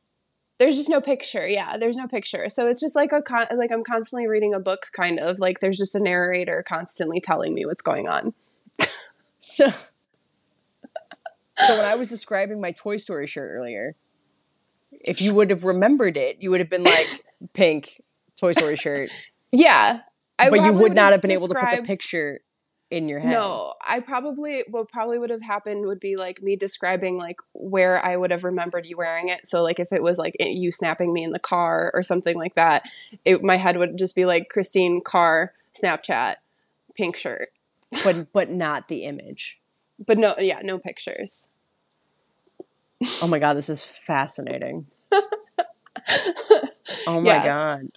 there's 0.59 0.76
just 0.76 0.88
no 0.90 1.00
picture 1.00 1.46
yeah 1.46 1.79
there's 1.79 1.96
no 1.96 2.07
picture 2.07 2.48
so 2.50 2.68
it's 2.68 2.81
just 2.81 2.94
like 2.94 3.12
a 3.12 3.22
con- 3.22 3.46
like 3.57 3.70
i'm 3.72 3.83
constantly 3.83 4.29
reading 4.29 4.53
a 4.53 4.61
book 4.61 4.87
kind 4.92 5.18
of 5.18 5.38
like 5.38 5.61
there's 5.61 5.79
just 5.79 5.94
a 5.94 6.00
narrator 6.00 6.62
constantly 6.66 7.18
telling 7.18 7.55
me 7.55 7.64
what's 7.64 7.81
going 7.83 8.09
on 8.09 8.35
So, 9.42 9.68
so 11.55 11.76
when 11.76 11.85
I 11.87 11.94
was 11.94 12.11
describing 12.11 12.61
my 12.61 12.72
Toy 12.72 12.98
Story 12.98 13.26
shirt 13.26 13.50
earlier, 13.50 13.96
if 15.05 15.22
you 15.22 15.33
would 15.35 15.48
have 15.50 15.64
remembered 15.64 16.16
it, 16.18 16.37
you 16.40 16.50
would 16.50 16.61
have 16.61 16.68
been 16.68 16.85
like 16.85 17.24
pink 17.55 18.00
Toy 18.38 18.53
Story 18.53 18.76
shirt, 18.76 19.11
yeah 19.53 20.00
I 20.38 20.50
but 20.50 20.62
you 20.62 20.72
would 20.74 20.94
not 20.94 21.12
have 21.12 21.22
been 21.22 21.31
able 21.31 21.48
to 21.48 21.55
put 21.55 21.70
the 21.76 21.83
picture 21.83 22.40
in 22.90 23.09
your 23.09 23.20
head. 23.20 23.31
no 23.33 23.74
i 23.83 24.00
probably 24.00 24.64
what 24.68 24.88
probably 24.88 25.18
would 25.18 25.31
have 25.31 25.42
happened 25.42 25.87
would 25.87 26.00
be 26.00 26.16
like 26.16 26.42
me 26.42 26.57
describing 26.57 27.16
like 27.16 27.37
where 27.53 28.05
i 28.05 28.16
would 28.16 28.31
have 28.31 28.44
remembered 28.44 28.87
you 28.87 28.96
wearing 28.96 29.29
it 29.29 29.46
so 29.46 29.62
like 29.62 29.79
if 29.79 29.92
it 29.92 30.03
was 30.03 30.18
like 30.18 30.35
you 30.40 30.72
snapping 30.72 31.12
me 31.12 31.22
in 31.22 31.31
the 31.31 31.38
car 31.38 31.90
or 31.94 32.03
something 32.03 32.37
like 32.37 32.55
that 32.57 32.88
it, 33.24 33.42
my 33.42 33.57
head 33.57 33.76
would 33.76 33.96
just 33.96 34.16
be 34.16 34.24
like 34.24 34.48
kristine 34.48 35.00
car 35.03 35.53
snapchat 35.72 36.37
pink 36.96 37.16
shirt 37.16 37.50
but 38.05 38.26
but 38.33 38.50
not 38.50 38.88
the 38.88 39.05
image. 39.05 39.61
but 40.05 40.18
no 40.18 40.35
yeah 40.38 40.61
no 40.62 40.79
pictures 40.79 41.48
Oh 43.22 43.29
my 43.29 43.38
god, 43.38 43.55
this 43.55 43.68
is 43.70 43.83
fascinating. 43.83 44.87
Oh 47.07 47.20
my 47.20 47.44
god. 47.44 47.88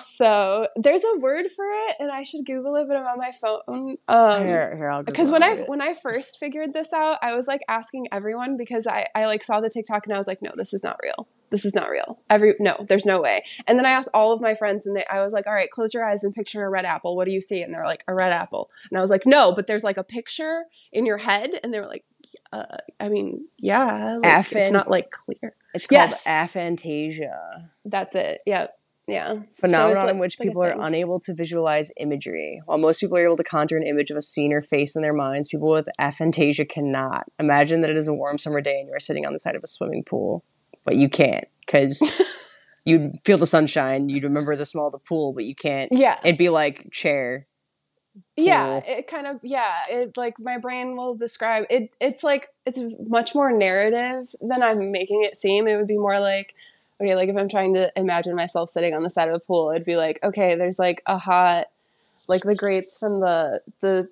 So 0.00 0.66
there's 0.76 1.04
a 1.04 1.18
word 1.18 1.50
for 1.50 1.64
it, 1.64 1.96
and 2.00 2.10
I 2.10 2.22
should 2.22 2.44
Google 2.44 2.76
it, 2.76 2.86
but 2.88 2.96
I'm 2.96 3.06
on 3.06 3.18
my 3.18 3.32
phone. 3.32 3.96
Um, 4.08 4.44
here, 4.44 4.76
here, 4.76 4.90
I'll 4.90 5.02
because 5.02 5.30
when 5.30 5.42
I 5.42 5.52
it. 5.52 5.68
when 5.68 5.80
I 5.80 5.94
first 5.94 6.38
figured 6.38 6.72
this 6.72 6.92
out, 6.92 7.18
I 7.22 7.34
was 7.34 7.46
like 7.46 7.60
asking 7.68 8.08
everyone 8.12 8.54
because 8.56 8.86
I 8.86 9.06
I 9.14 9.26
like 9.26 9.42
saw 9.42 9.60
the 9.60 9.70
TikTok 9.70 10.06
and 10.06 10.14
I 10.14 10.18
was 10.18 10.26
like, 10.26 10.42
no, 10.42 10.52
this 10.56 10.72
is 10.72 10.82
not 10.82 10.98
real. 11.02 11.28
This 11.50 11.64
is 11.64 11.74
not 11.74 11.90
real. 11.90 12.20
Every 12.30 12.54
no, 12.60 12.76
there's 12.86 13.04
no 13.04 13.20
way. 13.20 13.44
And 13.66 13.78
then 13.78 13.84
I 13.86 13.90
asked 13.90 14.08
all 14.14 14.32
of 14.32 14.40
my 14.40 14.54
friends, 14.54 14.86
and 14.86 14.96
they, 14.96 15.04
I 15.10 15.22
was 15.22 15.32
like, 15.32 15.46
all 15.46 15.54
right, 15.54 15.70
close 15.70 15.92
your 15.92 16.08
eyes 16.08 16.22
and 16.22 16.32
picture 16.32 16.64
a 16.64 16.70
red 16.70 16.84
apple. 16.84 17.16
What 17.16 17.26
do 17.26 17.32
you 17.32 17.40
see? 17.40 17.62
And 17.62 17.74
they're 17.74 17.84
like, 17.84 18.04
a 18.06 18.14
red 18.14 18.32
apple. 18.32 18.70
And 18.90 18.98
I 18.98 19.02
was 19.02 19.10
like, 19.10 19.26
no, 19.26 19.52
but 19.52 19.66
there's 19.66 19.84
like 19.84 19.96
a 19.96 20.04
picture 20.04 20.64
in 20.92 21.06
your 21.06 21.18
head, 21.18 21.58
and 21.62 21.74
they 21.74 21.80
were 21.80 21.86
like, 21.86 22.04
uh, 22.52 22.78
I 22.98 23.08
mean, 23.08 23.46
yeah, 23.58 24.18
like, 24.22 24.52
it's 24.52 24.70
not 24.70 24.90
like 24.90 25.10
clear. 25.10 25.54
it's 25.74 25.86
called 25.86 26.10
yes. 26.10 26.26
aphantasia. 26.26 27.68
That's 27.84 28.14
it. 28.14 28.40
Yep. 28.46 28.76
Yeah. 29.06 29.40
phenomenon 29.54 29.96
So 29.96 30.02
it's 30.02 30.10
in 30.10 30.18
which 30.18 30.34
it's 30.34 30.40
like 30.40 30.48
people 30.48 30.62
are 30.62 30.76
unable 30.78 31.18
to 31.20 31.34
visualize 31.34 31.90
imagery. 31.96 32.60
While 32.64 32.78
most 32.78 33.00
people 33.00 33.16
are 33.16 33.24
able 33.24 33.36
to 33.36 33.44
conjure 33.44 33.76
an 33.76 33.86
image 33.86 34.10
of 34.10 34.16
a 34.16 34.22
scene 34.22 34.52
or 34.52 34.62
face 34.62 34.94
in 34.94 35.02
their 35.02 35.12
minds, 35.12 35.48
people 35.48 35.70
with 35.70 35.88
aphantasia 36.00 36.68
cannot. 36.68 37.24
Imagine 37.38 37.80
that 37.80 37.90
it 37.90 37.96
is 37.96 38.08
a 38.08 38.14
warm 38.14 38.38
summer 38.38 38.60
day 38.60 38.78
and 38.78 38.88
you 38.88 38.94
are 38.94 39.00
sitting 39.00 39.26
on 39.26 39.32
the 39.32 39.38
side 39.38 39.56
of 39.56 39.62
a 39.62 39.66
swimming 39.66 40.04
pool, 40.04 40.44
but 40.84 40.96
you 40.96 41.08
can't 41.08 41.46
because 41.66 42.12
you'd 42.84 43.14
feel 43.24 43.38
the 43.38 43.46
sunshine, 43.46 44.08
you'd 44.08 44.24
remember 44.24 44.54
the 44.54 44.66
smell 44.66 44.86
of 44.86 44.92
the 44.92 44.98
pool, 44.98 45.32
but 45.32 45.44
you 45.44 45.54
can't. 45.54 45.90
Yeah. 45.92 46.18
It'd 46.24 46.38
be 46.38 46.48
like 46.48 46.88
chair. 46.92 47.46
Yeah 48.36 48.80
it 48.86 49.06
kind 49.06 49.26
of 49.26 49.40
yeah 49.42 49.82
it 49.88 50.16
like 50.16 50.38
my 50.38 50.58
brain 50.58 50.96
will 50.96 51.14
describe 51.14 51.66
it 51.70 51.90
it's 52.00 52.22
like 52.22 52.48
it's 52.66 52.78
much 53.06 53.34
more 53.34 53.52
narrative 53.52 54.34
than 54.40 54.62
i'm 54.62 54.90
making 54.90 55.24
it 55.24 55.36
seem. 55.36 55.66
It 55.66 55.76
would 55.76 55.86
be 55.86 55.98
more 55.98 56.20
like 56.20 56.54
okay 57.00 57.14
like 57.14 57.28
if 57.28 57.36
i'm 57.36 57.48
trying 57.48 57.74
to 57.74 57.92
imagine 57.96 58.34
myself 58.34 58.70
sitting 58.70 58.94
on 58.94 59.02
the 59.02 59.10
side 59.10 59.28
of 59.28 59.34
a 59.34 59.40
pool 59.40 59.70
it'd 59.70 59.84
be 59.84 59.96
like 59.96 60.18
okay 60.22 60.56
there's 60.56 60.78
like 60.78 61.02
a 61.06 61.18
hot 61.18 61.66
like 62.28 62.42
the 62.42 62.54
grates 62.54 62.98
from 62.98 63.20
the 63.20 63.60
the 63.80 64.08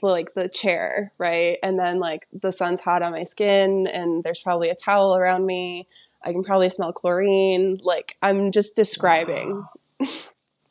like 0.00 0.34
the 0.34 0.48
chair 0.48 1.12
right? 1.18 1.58
And 1.62 1.78
then 1.78 1.98
like 1.98 2.26
the 2.32 2.52
sun's 2.52 2.80
hot 2.80 3.02
on 3.02 3.12
my 3.12 3.22
skin 3.24 3.86
and 3.86 4.22
there's 4.24 4.40
probably 4.40 4.70
a 4.70 4.74
towel 4.74 5.16
around 5.16 5.46
me. 5.46 5.86
I 6.24 6.32
can 6.32 6.44
probably 6.44 6.68
smell 6.68 6.92
chlorine. 6.92 7.80
Like 7.82 8.16
i'm 8.22 8.52
just 8.52 8.76
describing. 8.76 9.64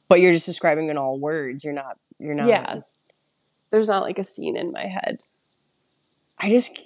But 0.07 0.19
you're 0.19 0.33
just 0.33 0.45
describing 0.45 0.89
in 0.89 0.97
all 0.97 1.17
words. 1.17 1.63
You're 1.63 1.73
not. 1.73 1.97
You're 2.21 2.35
not. 2.35 2.47
yeah 2.47 2.79
there's 3.71 3.89
not 3.89 4.03
like 4.03 4.19
a 4.19 4.23
scene 4.23 4.55
in 4.55 4.71
my 4.71 4.85
head 4.85 5.19
I 6.41 6.49
just. 6.49 6.79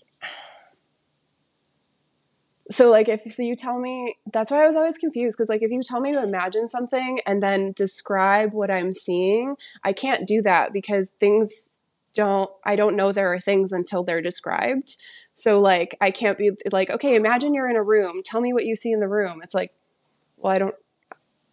So 2.72 2.90
like 2.90 3.08
if 3.08 3.22
so 3.22 3.44
you 3.44 3.56
tell 3.56 3.80
me 3.80 4.16
that's 4.34 4.52
why 4.52 4.64
I 4.64 4.66
was 4.66 4.76
always 4.76 4.98
confused 4.98 5.38
because 5.38 5.50
like 5.50 5.62
if 5.62 5.72
you 5.72 5.82
tell 5.84 6.02
me 6.02 6.12
to 6.12 6.22
imagine 6.22 6.68
something 6.68 7.20
and 7.26 7.42
then 7.42 7.74
describe 7.74 8.54
what 8.54 8.72
I'm 8.72 8.92
seeing, 8.92 9.56
I 9.84 9.94
can't 9.94 10.28
do 10.28 10.42
that 10.42 10.74
because 10.74 11.12
things 11.12 11.82
don't 12.14 12.50
I 12.64 12.76
don't 12.76 12.96
know 12.96 13.12
there 13.12 13.32
are 13.32 13.40
things 13.40 13.72
until 13.72 14.04
they're 14.04 14.22
described. 14.22 14.98
So 15.36 15.60
like 15.60 15.96
I 16.02 16.10
can't 16.12 16.38
be 16.38 16.52
like 16.72 16.90
okay, 16.90 17.16
imagine 17.16 17.54
you're 17.54 17.70
in 17.70 17.76
a 17.76 17.84
room, 17.84 18.22
tell 18.26 18.42
me 18.42 18.52
what 18.52 18.66
you 18.66 18.76
see 18.76 18.92
in 18.92 19.00
the 19.00 19.08
room. 19.08 19.42
It's 19.44 19.54
like 19.54 19.72
well 20.38 20.52
I 20.52 20.58
don't 20.58 20.76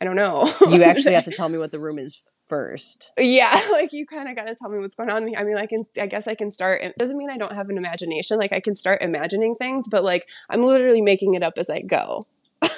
I 0.00 0.06
don't 0.06 0.16
know. 0.16 0.46
You 0.66 0.82
actually 0.82 1.14
have 1.18 1.26
to 1.26 1.30
tell 1.30 1.50
me 1.50 1.58
what 1.58 1.70
the 1.72 1.78
room 1.78 1.98
is 1.98 2.22
first. 2.52 3.12
yeah, 3.18 3.58
like 3.72 3.94
you 3.94 4.04
kind 4.04 4.28
of 4.28 4.36
got 4.36 4.46
to 4.46 4.54
tell 4.54 4.68
me 4.68 4.78
what's 4.78 4.94
going 4.94 5.10
on. 5.10 5.34
I 5.34 5.42
mean, 5.42 5.56
I 5.56 5.64
can, 5.64 5.84
I 5.98 6.06
guess 6.06 6.28
I 6.28 6.34
can 6.34 6.50
start. 6.50 6.82
It 6.82 6.98
doesn't 6.98 7.16
mean 7.16 7.30
I 7.30 7.38
don't 7.38 7.54
have 7.54 7.70
an 7.70 7.78
imagination. 7.78 8.38
Like 8.38 8.52
I 8.52 8.60
can 8.60 8.74
start 8.74 9.00
imagining 9.00 9.54
things, 9.54 9.88
but 9.88 10.04
like 10.04 10.26
I'm 10.50 10.62
literally 10.62 11.00
making 11.00 11.32
it 11.32 11.42
up 11.42 11.54
as 11.56 11.70
I 11.70 11.80
go. 11.80 12.26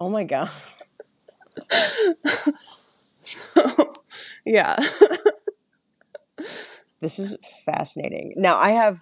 Oh 0.00 0.08
my 0.08 0.22
god. 0.22 0.48
yeah. 4.46 4.76
This 7.00 7.18
is 7.18 7.36
fascinating. 7.66 8.34
Now 8.36 8.54
I 8.54 8.70
have 8.70 9.00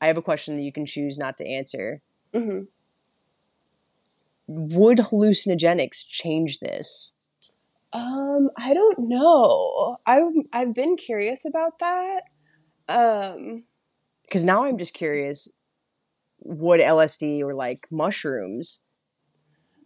I 0.00 0.08
have 0.08 0.18
a 0.18 0.22
question 0.22 0.56
that 0.56 0.62
you 0.62 0.72
can 0.72 0.84
choose 0.84 1.16
not 1.16 1.38
to 1.38 1.48
answer. 1.48 2.02
hmm 2.34 2.62
Would 4.48 4.98
hallucinogenics 4.98 6.04
change 6.08 6.58
this? 6.58 7.12
Um, 7.92 8.50
I 8.58 8.74
don't 8.74 8.98
know. 8.98 9.96
I 10.06 10.22
I've 10.52 10.74
been 10.74 10.96
curious 10.96 11.44
about 11.44 11.78
that. 11.80 12.20
Um, 12.88 13.64
Because 14.22 14.44
now 14.44 14.64
I'm 14.64 14.78
just 14.78 14.94
curious 14.94 15.52
would 16.40 16.80
LSD 16.80 17.42
or 17.42 17.54
like 17.54 17.78
mushrooms 17.90 18.84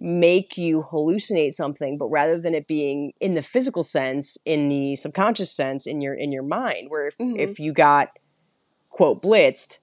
make 0.00 0.56
you 0.58 0.82
hallucinate 0.90 1.52
something 1.52 1.96
but 1.98 2.06
rather 2.08 2.38
than 2.40 2.54
it 2.54 2.66
being 2.66 3.12
in 3.20 3.34
the 3.34 3.42
physical 3.42 3.82
sense 3.82 4.36
in 4.46 4.68
the 4.68 4.96
subconscious 4.96 5.54
sense 5.54 5.86
in 5.86 6.00
your 6.00 6.14
in 6.14 6.32
your 6.32 6.42
mind 6.42 6.88
where 6.88 7.06
if, 7.06 7.16
Mhm. 7.18 7.38
if 7.38 7.58
you 7.60 7.72
got 7.72 8.08
quote 8.88 9.22
blitzed 9.22 9.78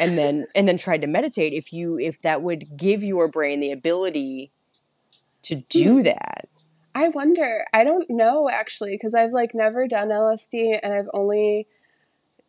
and 0.00 0.16
then 0.16 0.46
and 0.54 0.66
then 0.68 0.78
tried 0.78 1.00
to 1.00 1.06
meditate 1.06 1.52
if 1.52 1.72
you 1.72 1.98
if 1.98 2.20
that 2.22 2.42
would 2.42 2.76
give 2.76 3.02
your 3.02 3.28
brain 3.28 3.60
the 3.60 3.72
ability 3.72 4.52
to 5.42 5.56
do 5.56 6.02
that 6.02 6.48
I 6.96 7.08
wonder. 7.08 7.66
I 7.74 7.84
don't 7.84 8.08
know 8.08 8.48
actually 8.48 8.92
because 8.92 9.14
I've 9.14 9.32
like 9.32 9.50
never 9.54 9.86
done 9.86 10.08
LSD 10.08 10.80
and 10.82 10.94
I've 10.94 11.10
only 11.12 11.68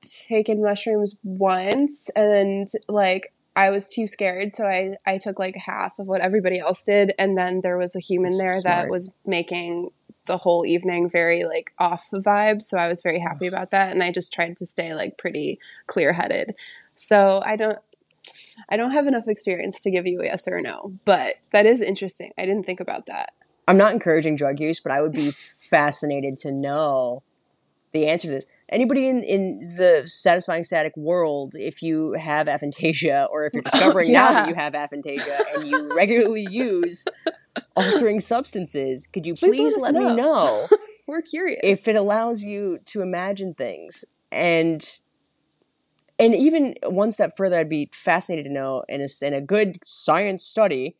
taken 0.01 0.63
mushrooms 0.63 1.17
once 1.21 2.10
and 2.15 2.65
like 2.88 3.33
I 3.57 3.71
was 3.71 3.89
too 3.89 4.07
scared 4.07 4.53
so 4.53 4.65
I 4.65 4.95
I 5.05 5.17
took 5.17 5.38
like 5.38 5.57
half 5.57 5.99
of 5.99 6.07
what 6.07 6.21
everybody 6.21 6.60
else 6.60 6.86
did 6.86 7.13
and 7.19 7.38
then 7.38 7.60
there 7.62 7.77
was 7.77 7.93
a 7.93 7.99
human 7.99 8.31
That's 8.31 8.41
there 8.41 8.53
smart. 8.53 8.63
that 8.86 8.89
was 8.89 9.12
making 9.25 9.89
the 10.27 10.38
whole 10.38 10.65
evening 10.65 11.10
very 11.10 11.43
like 11.43 11.73
off 11.77 12.07
vibe 12.13 12.62
so 12.62 12.77
I 12.77 12.88
was 12.88 13.01
very 13.01 13.19
happy 13.19 13.47
about 13.47 13.71
that 13.71 13.91
and 13.91 14.01
I 14.01 14.13
just 14.13 14.31
tried 14.31 14.55
to 14.57 14.65
stay 14.65 14.93
like 14.93 15.17
pretty 15.17 15.60
clear-headed. 15.88 16.55
So 16.95 17.41
I 17.45 17.57
don't 17.57 17.79
I 18.69 18.77
don't 18.77 18.91
have 18.91 19.07
enough 19.07 19.27
experience 19.27 19.81
to 19.81 19.91
give 19.91 20.07
you 20.07 20.21
a 20.21 20.25
yes 20.25 20.47
or 20.47 20.57
a 20.57 20.62
no, 20.62 20.93
but 21.03 21.36
that 21.51 21.65
is 21.65 21.81
interesting. 21.81 22.31
I 22.38 22.45
didn't 22.45 22.65
think 22.65 22.79
about 22.79 23.07
that. 23.07 23.33
I'm 23.67 23.77
not 23.77 23.91
encouraging 23.91 24.36
drug 24.36 24.60
use, 24.60 24.80
but 24.80 24.91
I 24.91 25.01
would 25.01 25.12
be 25.13 25.32
fascinated 25.69 26.38
to 26.38 26.51
know 26.51 27.23
the 27.93 28.08
answer 28.08 28.27
to 28.27 28.34
this. 28.34 28.45
Anybody 28.69 29.08
in, 29.08 29.23
in 29.23 29.60
the 29.60 30.03
satisfying 30.06 30.63
static 30.63 30.95
world, 30.97 31.53
if 31.56 31.82
you 31.82 32.13
have 32.13 32.47
aphantasia 32.47 33.30
or 33.30 33.45
if 33.45 33.53
you're 33.53 33.63
oh, 33.65 33.69
discovering 33.69 34.12
now 34.12 34.34
that 34.34 34.49
you 34.49 34.56
have 34.56 34.73
aphantasia 34.73 35.39
and 35.56 35.67
you 35.67 35.95
regularly 35.95 36.45
use 36.49 37.06
altering 37.75 38.19
substances, 38.19 39.08
could 39.08 39.25
you 39.25 39.34
Please 39.36 39.43
let 39.43 39.58
please 39.58 39.75
us 39.77 39.82
let 39.82 39.93
me 39.93 40.03
know. 40.06 40.15
know 40.15 40.67
We're 41.08 41.21
curious. 41.21 41.62
if 41.63 41.88
it 41.88 41.95
allows 41.95 42.43
you 42.43 42.80
to 42.88 43.01
imagine 43.01 43.53
things 43.53 44.03
and 44.32 44.99
and 46.19 46.36
even 46.36 46.75
one 46.84 47.12
step 47.12 47.38
further 47.38 47.58
i'd 47.60 47.69
be 47.69 47.89
fascinated 47.93 48.43
to 48.45 48.51
know 48.51 48.84
in 48.89 48.99
a, 48.99 49.25
in 49.25 49.34
a 49.34 49.39
good 49.39 49.77
science 49.86 50.43
study 50.43 50.97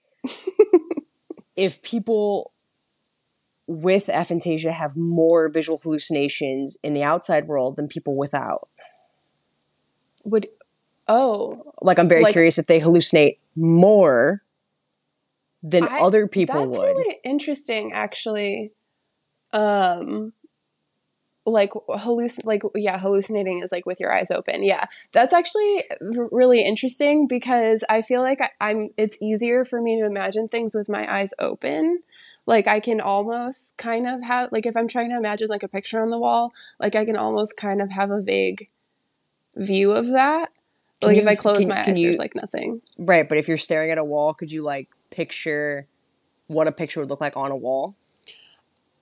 if 1.58 1.82
people 1.82 2.54
with 3.68 4.08
aphantasia 4.08 4.72
have 4.72 4.96
more 4.96 5.50
visual 5.50 5.78
hallucinations 5.78 6.78
in 6.84 6.94
the 6.94 7.04
outside 7.04 7.48
world 7.48 7.76
than 7.76 7.88
people 7.88 8.16
without. 8.16 8.70
Would 10.24 10.48
oh. 11.08 11.74
Like 11.82 12.00
i'm 12.00 12.08
very 12.10 12.24
Like- 12.24 12.34
curious 12.34 12.58
if 12.58 12.68
they 12.68 12.80
hallucinate 12.80 13.38
more 13.56 14.42
than 15.64 15.84
I- 15.84 16.00
other 16.00 16.28
people 16.28 16.66
that's 16.66 16.78
would. 16.78 16.86
really 16.98 17.20
interesting 17.24 17.92
actually. 17.94 18.72
Um 19.52 20.34
like 21.46 21.72
hallucin 21.72 22.46
like 22.46 22.62
yeah 22.76 23.00
hallucinating 23.00 23.62
is 23.64 23.72
like 23.72 23.86
with 23.86 24.02
your 24.02 24.14
eyes 24.14 24.30
open. 24.32 24.64
Yeah 24.64 24.86
that's 25.14 25.32
actually 25.32 25.84
r- 26.18 26.28
really 26.32 26.62
interesting 26.62 27.26
because 27.26 27.86
i 27.90 28.02
feel 28.02 28.20
like 28.20 28.42
I, 28.42 28.50
i'm 28.60 28.90
it's 28.98 29.18
easier 29.22 29.64
for 29.64 29.82
me 29.82 29.98
to 29.98 30.06
imagine 30.06 30.50
things 30.50 30.76
with 30.76 30.90
my 30.90 31.10
eyes 31.10 31.34
open 31.40 32.04
like 32.48 32.68
i 32.68 32.80
can 32.80 33.00
almost 33.00 33.78
kind 33.78 34.08
of 34.08 34.24
have 34.24 34.52
like 34.52 34.66
if 34.66 34.76
i'm 34.76 34.88
trying 34.88 35.10
to 35.12 35.16
imagine 35.18 35.48
like 35.48 35.62
a 35.64 35.68
picture 35.68 36.02
on 36.02 36.10
the 36.10 36.18
wall 36.18 36.52
like 36.80 36.96
i 36.96 37.06
can 37.06 37.16
almost 37.16 37.56
kind 37.58 37.80
of 37.82 37.92
have 37.92 38.10
a 38.10 38.22
vague 38.22 38.70
view 39.56 39.92
of 39.92 40.08
that. 40.08 40.50
Can 41.02 41.10
like 41.10 41.18
if 41.18 41.28
i 41.28 41.36
close 41.36 41.60
can- 41.60 41.68
my 41.70 41.84
can 41.84 41.92
eyes 41.92 42.00
you- 42.00 42.06
there's 42.06 42.18
like 42.18 42.36
nothing. 42.36 42.82
Right 42.98 43.28
but 43.30 43.38
if 43.38 43.48
you're 43.48 43.58
staring 43.58 43.92
at 43.92 43.98
a 44.00 44.04
wall 44.04 44.34
could 44.34 44.52
you 44.52 44.64
like 44.64 44.90
picture 45.12 45.88
what 46.48 46.68
a 46.68 46.72
picture 46.72 47.00
would 47.02 47.10
look 47.10 47.22
like 47.22 47.36
on 47.38 47.52
a 47.52 47.56
wall 47.56 47.96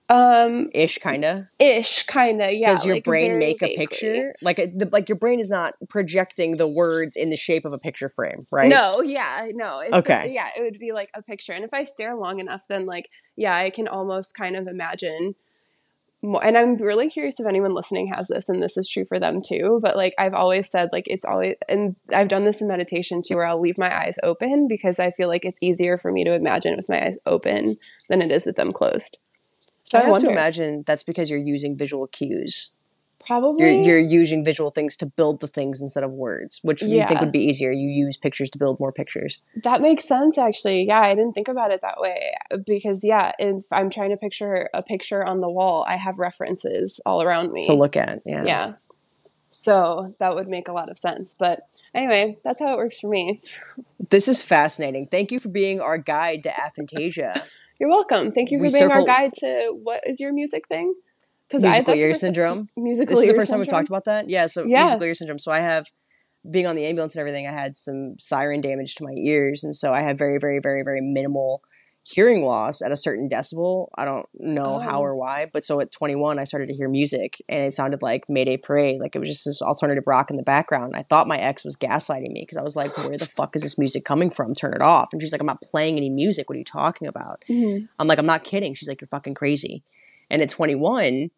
um 0.08 0.68
ish 0.72 0.98
kind 0.98 1.24
of 1.24 1.44
ish 1.58 2.04
kind 2.04 2.40
of 2.40 2.52
yeah 2.52 2.68
does 2.68 2.86
your 2.86 2.94
like 2.94 3.04
brain 3.04 3.38
make 3.40 3.60
a 3.60 3.74
picture 3.74 4.32
like 4.40 4.58
a, 4.60 4.66
the, 4.66 4.88
like 4.92 5.08
your 5.08 5.18
brain 5.18 5.40
is 5.40 5.50
not 5.50 5.74
projecting 5.88 6.58
the 6.58 6.68
words 6.68 7.16
in 7.16 7.30
the 7.30 7.36
shape 7.36 7.64
of 7.64 7.72
a 7.72 7.78
picture 7.78 8.08
frame 8.08 8.46
right 8.52 8.68
No, 8.70 9.00
yeah, 9.02 9.48
no. 9.52 9.80
It's 9.80 9.92
Okay. 10.06 10.22
just, 10.22 10.30
yeah, 10.32 10.48
it 10.56 10.62
would 10.62 10.78
be 10.78 10.92
like 10.92 11.10
a 11.14 11.22
picture. 11.22 11.52
And 11.52 11.64
if 11.64 11.72
I 11.72 11.82
stare 11.82 12.14
long 12.14 12.38
enough, 12.38 12.62
then 12.68 12.86
like, 12.86 13.08
yeah, 13.36 13.56
I 13.56 13.70
can 13.70 13.88
almost 13.88 14.34
kind 14.34 14.56
of 14.56 14.66
imagine. 14.68 15.34
More. 16.22 16.42
And 16.44 16.56
I'm 16.56 16.76
really 16.76 17.10
curious 17.10 17.38
if 17.38 17.46
anyone 17.46 17.74
listening 17.74 18.12
has 18.14 18.28
this, 18.28 18.48
and 18.48 18.62
this 18.62 18.76
is 18.76 18.88
true 18.88 19.04
for 19.06 19.20
them 19.20 19.40
too. 19.46 19.80
But 19.82 19.96
like 19.96 20.14
I've 20.18 20.34
always 20.34 20.70
said, 20.70 20.88
like 20.92 21.04
it's 21.06 21.24
always, 21.24 21.54
and 21.68 21.96
I've 22.12 22.28
done 22.28 22.44
this 22.44 22.62
in 22.62 22.68
meditation 22.68 23.22
too, 23.26 23.34
where 23.36 23.46
I'll 23.46 23.60
leave 23.60 23.76
my 23.78 23.94
eyes 23.96 24.18
open 24.22 24.66
because 24.68 24.98
I 24.98 25.10
feel 25.10 25.28
like 25.28 25.44
it's 25.44 25.62
easier 25.62 25.98
for 25.98 26.10
me 26.10 26.24
to 26.24 26.32
imagine 26.32 26.74
with 26.76 26.88
my 26.88 27.04
eyes 27.04 27.18
open 27.26 27.76
than 28.08 28.22
it 28.22 28.30
is 28.30 28.46
with 28.46 28.56
them 28.56 28.72
closed. 28.72 29.18
So 29.86 29.98
i 29.98 30.00
I, 30.00 30.04
have 30.04 30.12
wonder, 30.12 30.26
to 30.26 30.32
imagine 30.32 30.84
that's 30.86 31.02
because 31.02 31.30
you're 31.30 31.38
using 31.38 31.76
visual 31.76 32.06
cues. 32.06 32.72
Probably. 33.24 33.64
you're, 33.82 33.98
you're 33.98 33.98
using 33.98 34.44
visual 34.44 34.70
things 34.70 34.96
to 34.98 35.06
build 35.06 35.40
the 35.40 35.48
things 35.48 35.80
instead 35.80 36.04
of 36.04 36.12
words 36.12 36.60
which 36.62 36.80
you 36.80 37.04
think 37.08 37.20
would 37.20 37.32
be 37.32 37.40
easier. 37.40 37.72
You 37.72 37.88
use 37.88 38.16
pictures 38.16 38.50
to 38.50 38.58
build 38.58 38.78
more 38.78 38.92
pictures. 38.92 39.42
That 39.64 39.80
makes 39.80 40.04
sense, 40.04 40.38
actually. 40.38 40.86
Yeah, 40.86 41.00
I 41.00 41.14
didn't 41.16 41.32
think 41.32 41.48
about 41.48 41.72
it 41.72 41.80
that 41.82 42.00
way 42.00 42.34
because, 42.64 43.02
yeah, 43.02 43.32
if 43.40 43.64
I'm 43.72 43.90
trying 43.90 44.10
to 44.10 44.16
picture 44.16 44.68
a 44.72 44.82
picture 44.82 45.24
on 45.24 45.40
the 45.40 45.50
wall, 45.50 45.84
I 45.88 45.96
have 45.96 46.20
references 46.20 47.00
all 47.04 47.20
around 47.20 47.50
me. 47.50 47.64
To 47.64 47.74
look 47.74 47.96
at 47.96 48.22
yeah. 48.24 48.44
Yeah, 48.44 48.72
so 49.56 50.14
that 50.18 50.34
would 50.34 50.48
make 50.48 50.68
a 50.68 50.72
lot 50.72 50.90
of 50.90 50.98
sense. 50.98 51.34
But 51.34 51.60
anyway, 51.94 52.36
that's 52.44 52.60
how 52.60 52.72
it 52.72 52.76
works 52.76 53.00
for 53.00 53.08
me. 53.08 53.40
this 54.10 54.28
is 54.28 54.42
fascinating. 54.42 55.06
Thank 55.06 55.32
you 55.32 55.38
for 55.38 55.48
being 55.48 55.80
our 55.80 55.96
guide 55.96 56.42
to 56.42 56.50
aphantasia 56.50 57.42
You're 57.78 57.90
welcome. 57.90 58.30
Thank 58.30 58.50
you 58.50 58.58
for 58.58 58.64
We 58.64 58.72
being 58.72 58.90
our 58.90 59.04
guide 59.04 59.32
to 59.40 59.78
what 59.82 60.02
is 60.06 60.20
your 60.20 60.32
music 60.32 60.66
thing? 60.68 60.94
Because 61.48 61.62
musical 61.62 61.94
ear 61.94 62.14
syndrome. 62.14 62.68
Musical 62.76 63.14
This 63.14 63.24
is 63.24 63.30
the 63.30 63.34
first 63.34 63.50
time 63.50 63.60
we've 63.60 63.68
talked 63.68 63.88
about 63.88 64.04
that. 64.04 64.28
Yeah, 64.28 64.46
so 64.46 64.64
Yeah. 64.64 64.84
musical 64.84 65.04
ear 65.06 65.14
syndrome. 65.14 65.38
So 65.38 65.52
I 65.52 65.60
have 65.60 65.86
being 66.50 66.66
on 66.66 66.76
the 66.76 66.86
ambulance 66.86 67.14
and 67.14 67.20
everything. 67.20 67.46
I 67.46 67.52
had 67.52 67.74
some 67.76 68.18
siren 68.18 68.60
damage 68.60 68.94
to 68.96 69.04
my 69.04 69.12
ears, 69.16 69.62
and 69.64 69.74
so 69.74 69.92
I 69.92 70.00
had 70.00 70.18
very, 70.18 70.38
very, 70.38 70.60
very, 70.60 70.82
very 70.82 71.00
minimal 71.00 71.62
hearing 72.08 72.44
loss 72.44 72.82
at 72.82 72.92
a 72.92 72.96
certain 72.96 73.28
decibel. 73.28 73.88
I 73.98 74.04
don't 74.04 74.26
know 74.34 74.78
how 74.78 75.00
Oh. 75.00 75.04
or 75.06 75.16
why, 75.16 75.46
but 75.52 75.64
so 75.64 75.80
at 75.80 75.90
21, 75.90 76.38
I 76.38 76.44
started 76.44 76.68
to 76.68 76.74
hear 76.74 76.88
music, 76.88 77.42
and 77.48 77.64
it 77.64 77.72
sounded 77.72 78.00
like 78.00 78.24
Mayday 78.28 78.56
Parade. 78.58 79.00
Like 79.00 79.16
it 79.16 79.18
was 79.18 79.28
just 79.28 79.44
this 79.44 79.60
alternative 79.60 80.04
rock 80.06 80.30
in 80.30 80.36
the 80.36 80.44
background. 80.44 80.94
I 80.94 81.02
thought 81.02 81.26
my 81.26 81.36
ex 81.38 81.64
was 81.64 81.74
gaslighting 81.74 82.30
me 82.30 82.42
because 82.42 82.58
I 82.58 82.62
was 82.62 82.76
like, 82.76 82.96
"Where 82.96 83.16
the 83.18 83.26
fuck 83.26 83.56
is 83.56 83.62
this 83.62 83.76
music 83.76 84.04
coming 84.04 84.30
from? 84.30 84.54
Turn 84.54 84.72
it 84.72 84.82
off." 84.82 85.08
And 85.12 85.20
she's 85.20 85.32
like, 85.32 85.40
"I'm 85.40 85.46
not 85.48 85.62
playing 85.62 85.96
any 85.96 86.10
music. 86.10 86.48
What 86.48 86.54
are 86.54 86.58
you 86.58 86.64
talking 86.64 87.08
about?" 87.08 87.42
Mhm. 87.48 87.88
I'm 87.98 88.06
like, 88.06 88.18
I'm 88.20 88.26
not 88.26 88.44
kidding. 88.44 88.74
She's 88.74 88.88
like, 88.88 89.00
you're 89.00 89.08
fucking 89.08 89.34
crazy. 89.34 89.82
And 90.30 90.42
at 90.42 90.48
21, 90.48 91.30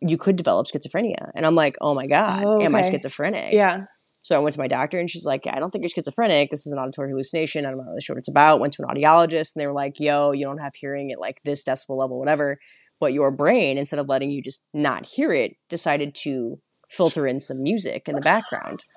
you 0.00 0.18
could 0.18 0.36
develop 0.36 0.66
schizophrenia. 0.66 1.30
And 1.34 1.46
I'm 1.46 1.54
like, 1.54 1.76
oh 1.80 1.94
my 1.94 2.06
God, 2.06 2.42
Oh, 2.44 2.60
am 2.62 2.74
I 2.74 2.82
schizophrenic? 2.82 3.52
Yeah. 3.52 3.84
So 4.26 4.34
I 4.34 4.40
went 4.40 4.54
to 4.54 4.58
my 4.58 4.66
doctor 4.66 4.98
and 4.98 5.08
she's 5.08 5.24
like, 5.24 5.46
I 5.48 5.60
don't 5.60 5.70
think 5.70 5.82
you're 5.84 5.88
schizophrenic. 5.88 6.50
This 6.50 6.66
is 6.66 6.72
an 6.72 6.80
auditory 6.80 7.10
hallucination. 7.10 7.64
I'm 7.64 7.76
not 7.76 7.86
really 7.86 8.02
sure 8.02 8.14
what 8.14 8.18
it's 8.18 8.26
about. 8.26 8.58
Went 8.58 8.72
to 8.72 8.82
an 8.82 8.88
audiologist 8.88 9.54
and 9.54 9.62
they 9.62 9.68
were 9.68 9.72
like, 9.72 10.00
yo, 10.00 10.32
you 10.32 10.44
don't 10.44 10.58
have 10.58 10.74
hearing 10.74 11.12
at 11.12 11.20
like 11.20 11.40
this 11.44 11.62
decibel 11.62 11.96
level, 11.96 12.18
whatever. 12.18 12.58
But 12.98 13.12
your 13.12 13.30
brain, 13.30 13.78
instead 13.78 14.00
of 14.00 14.08
letting 14.08 14.32
you 14.32 14.42
just 14.42 14.66
not 14.74 15.06
hear 15.06 15.30
it, 15.30 15.54
decided 15.68 16.16
to 16.22 16.58
filter 16.90 17.24
in 17.24 17.38
some 17.38 17.62
music 17.62 18.08
in 18.08 18.16
the 18.16 18.20
background. 18.20 18.84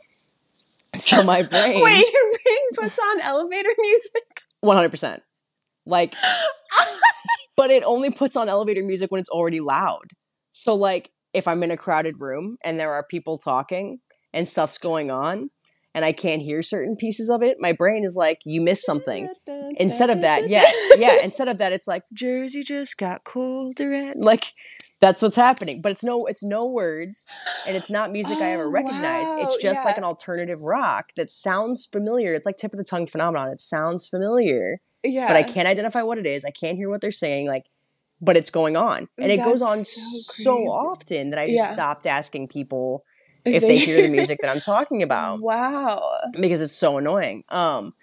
So 0.95 1.21
my 1.21 1.43
brain, 1.43 1.83
Wait, 1.83 2.03
your 2.11 2.31
brain 2.31 2.67
puts 2.73 2.97
on 2.97 3.21
elevator 3.21 3.69
music? 3.77 4.41
100%. 4.65 5.19
Like, 5.85 6.15
but 7.55 7.69
it 7.69 7.83
only 7.83 8.09
puts 8.09 8.35
on 8.35 8.49
elevator 8.49 8.81
music 8.83 9.11
when 9.11 9.19
it's 9.19 9.29
already 9.29 9.59
loud. 9.59 10.05
So 10.51 10.73
like 10.73 11.11
if 11.31 11.47
I'm 11.47 11.61
in 11.61 11.69
a 11.69 11.77
crowded 11.77 12.15
room 12.19 12.57
and 12.63 12.79
there 12.79 12.91
are 12.91 13.03
people 13.03 13.37
talking 13.37 13.99
and 14.33 14.47
stuff's 14.47 14.77
going 14.77 15.11
on 15.11 15.49
and 15.95 16.05
I 16.05 16.11
can't 16.11 16.41
hear 16.41 16.61
certain 16.61 16.95
pieces 16.95 17.29
of 17.29 17.41
it, 17.41 17.57
my 17.59 17.71
brain 17.71 18.03
is 18.03 18.15
like, 18.15 18.39
you 18.45 18.61
missed 18.61 18.85
something. 18.85 19.27
Instead 19.77 20.09
of 20.11 20.21
that, 20.21 20.47
yeah, 20.47 20.63
yeah, 20.97 21.17
instead 21.23 21.47
of 21.47 21.57
that, 21.57 21.71
it's 21.71 21.87
like 21.87 22.03
Jersey 22.13 22.63
just 22.63 22.97
got 22.97 23.23
colder 23.23 23.93
and 23.93 24.21
like 24.21 24.53
that's 25.01 25.21
what's 25.21 25.35
happening. 25.35 25.81
But 25.81 25.91
it's 25.91 26.03
no 26.03 26.25
it's 26.27 26.43
no 26.43 26.65
words 26.67 27.27
and 27.67 27.75
it's 27.75 27.89
not 27.89 28.11
music 28.11 28.39
I 28.41 28.51
ever 28.51 28.67
Oh, 28.67 28.69
recognized. 28.69 29.35
wow, 29.37 29.43
It's 29.43 29.57
just 29.57 29.83
like 29.83 29.97
an 29.97 30.03
alternative 30.03 30.61
rock 30.61 31.09
that 31.15 31.31
sounds 31.31 31.85
familiar. 31.85 32.33
It's 32.33 32.45
like 32.45 32.57
tip 32.57 32.73
of 32.73 32.77
the 32.77 32.83
tongue 32.83 33.07
phenomenon. 33.07 33.49
It 33.49 33.61
sounds 33.61 34.07
familiar 34.07 34.81
Yeah. 35.03 35.27
but 35.27 35.37
I 35.37 35.43
can't 35.43 35.67
identify 35.67 36.01
what 36.03 36.17
it 36.17 36.25
is. 36.27 36.45
I 36.45 36.51
can't 36.51 36.77
hear 36.77 36.89
what 36.89 37.01
they're 37.01 37.11
saying. 37.11 37.47
Like, 37.47 37.63
but 38.21 38.35
it's 38.37 38.49
going 38.49 38.75
on, 38.75 39.07
and 39.17 39.31
it 39.31 39.43
goes 39.43 39.61
on 39.61 39.77
so 39.77 40.33
so, 40.33 40.57
often 40.67 41.29
that 41.29 41.39
I 41.39 41.47
just 41.47 41.57
Yeah. 41.69 41.73
stopped 41.73 42.05
asking 42.05 42.49
people 42.49 43.03
if 43.45 43.63
they 43.63 43.77
hear 43.77 44.01
the 44.01 44.09
music 44.09 44.39
that 44.41 44.49
I'm 44.49 44.59
talking 44.59 45.03
about 45.09 45.41
Wow. 45.41 46.17
because 46.39 46.61
it's 46.61 46.75
so 46.75 46.97
annoying. 46.97 47.43
Um, 47.49 47.93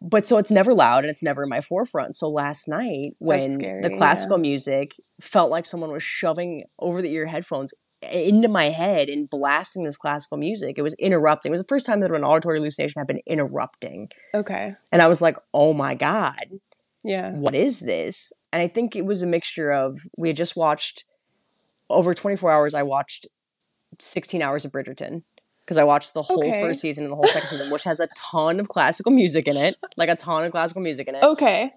but 0.00 0.26
so 0.26 0.36
it's 0.38 0.50
never 0.50 0.74
loud 0.74 1.04
and 1.04 1.10
it's 1.10 1.22
never 1.22 1.42
in 1.44 1.48
my 1.48 1.60
forefront. 1.60 2.14
So 2.14 2.28
last 2.28 2.68
night 2.68 3.06
when 3.20 3.52
scary, 3.52 3.80
the 3.82 3.90
yeah. 3.90 3.96
classical 3.96 4.38
music 4.38 4.92
felt 5.20 5.50
like 5.50 5.64
someone 5.66 5.90
was 5.92 6.02
shoving 6.02 6.64
over 6.78 7.00
the 7.00 7.10
ear 7.12 7.26
headphones 7.26 7.72
into 8.12 8.48
my 8.48 8.66
head 8.66 9.08
and 9.08 9.30
blasting 9.30 9.84
this 9.84 9.96
classical 9.96 10.36
music, 10.36 10.78
it 10.78 10.82
was 10.82 10.92
interrupting. 10.94 11.50
It 11.50 11.54
was 11.54 11.62
the 11.62 11.66
first 11.68 11.86
time 11.86 12.00
that 12.00 12.10
an 12.10 12.22
auditory 12.22 12.58
hallucination 12.58 13.00
had 13.00 13.06
been 13.06 13.20
interrupting, 13.26 14.10
Okay. 14.34 14.74
and 14.92 15.00
I 15.00 15.06
was 15.08 15.22
like, 15.22 15.38
"Oh 15.54 15.72
my 15.72 15.94
god!" 15.94 16.60
Yeah. 17.02 17.30
what 17.30 17.54
is 17.54 17.80
this? 17.80 18.30
And 18.52 18.60
I 18.60 18.68
think 18.68 18.94
it 18.94 19.06
was 19.06 19.22
a 19.22 19.26
mixture 19.26 19.70
of 19.70 20.00
we 20.18 20.28
had 20.28 20.36
just 20.36 20.54
watched 20.54 21.06
over 21.88 22.12
24 22.12 22.50
hours. 22.50 22.74
I 22.74 22.82
watched 22.82 23.26
16 24.00 24.42
hours 24.42 24.64
of 24.64 24.72
Bridgerton 24.72 25.22
because 25.60 25.78
I 25.78 25.84
watched 25.84 26.12
the 26.14 26.22
whole 26.22 26.38
Okay. 26.46 26.60
first 26.60 26.80
season 26.80 27.04
and 27.04 27.10
the 27.12 27.16
whole 27.16 27.26
second 27.26 27.48
season, 27.48 27.70
which 27.70 27.84
has 27.84 28.00
a 28.00 28.08
ton 28.16 28.60
of 28.60 28.68
classical 28.68 29.12
music 29.12 29.48
in 29.48 29.56
it, 29.56 29.76
like 29.96 30.08
a 30.10 30.14
ton 30.16 30.44
of 30.44 30.52
classical 30.52 30.82
music 30.82 31.08
in 31.08 31.14
it. 31.14 31.22
Okay. 31.22 31.72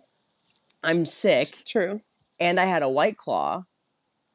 I'm 0.83 1.05
sick, 1.05 1.63
True. 1.65 2.01
and 2.39 2.59
I 2.59 2.65
had 2.65 2.83
a 2.83 2.89
white 2.89 3.17
claw, 3.17 3.63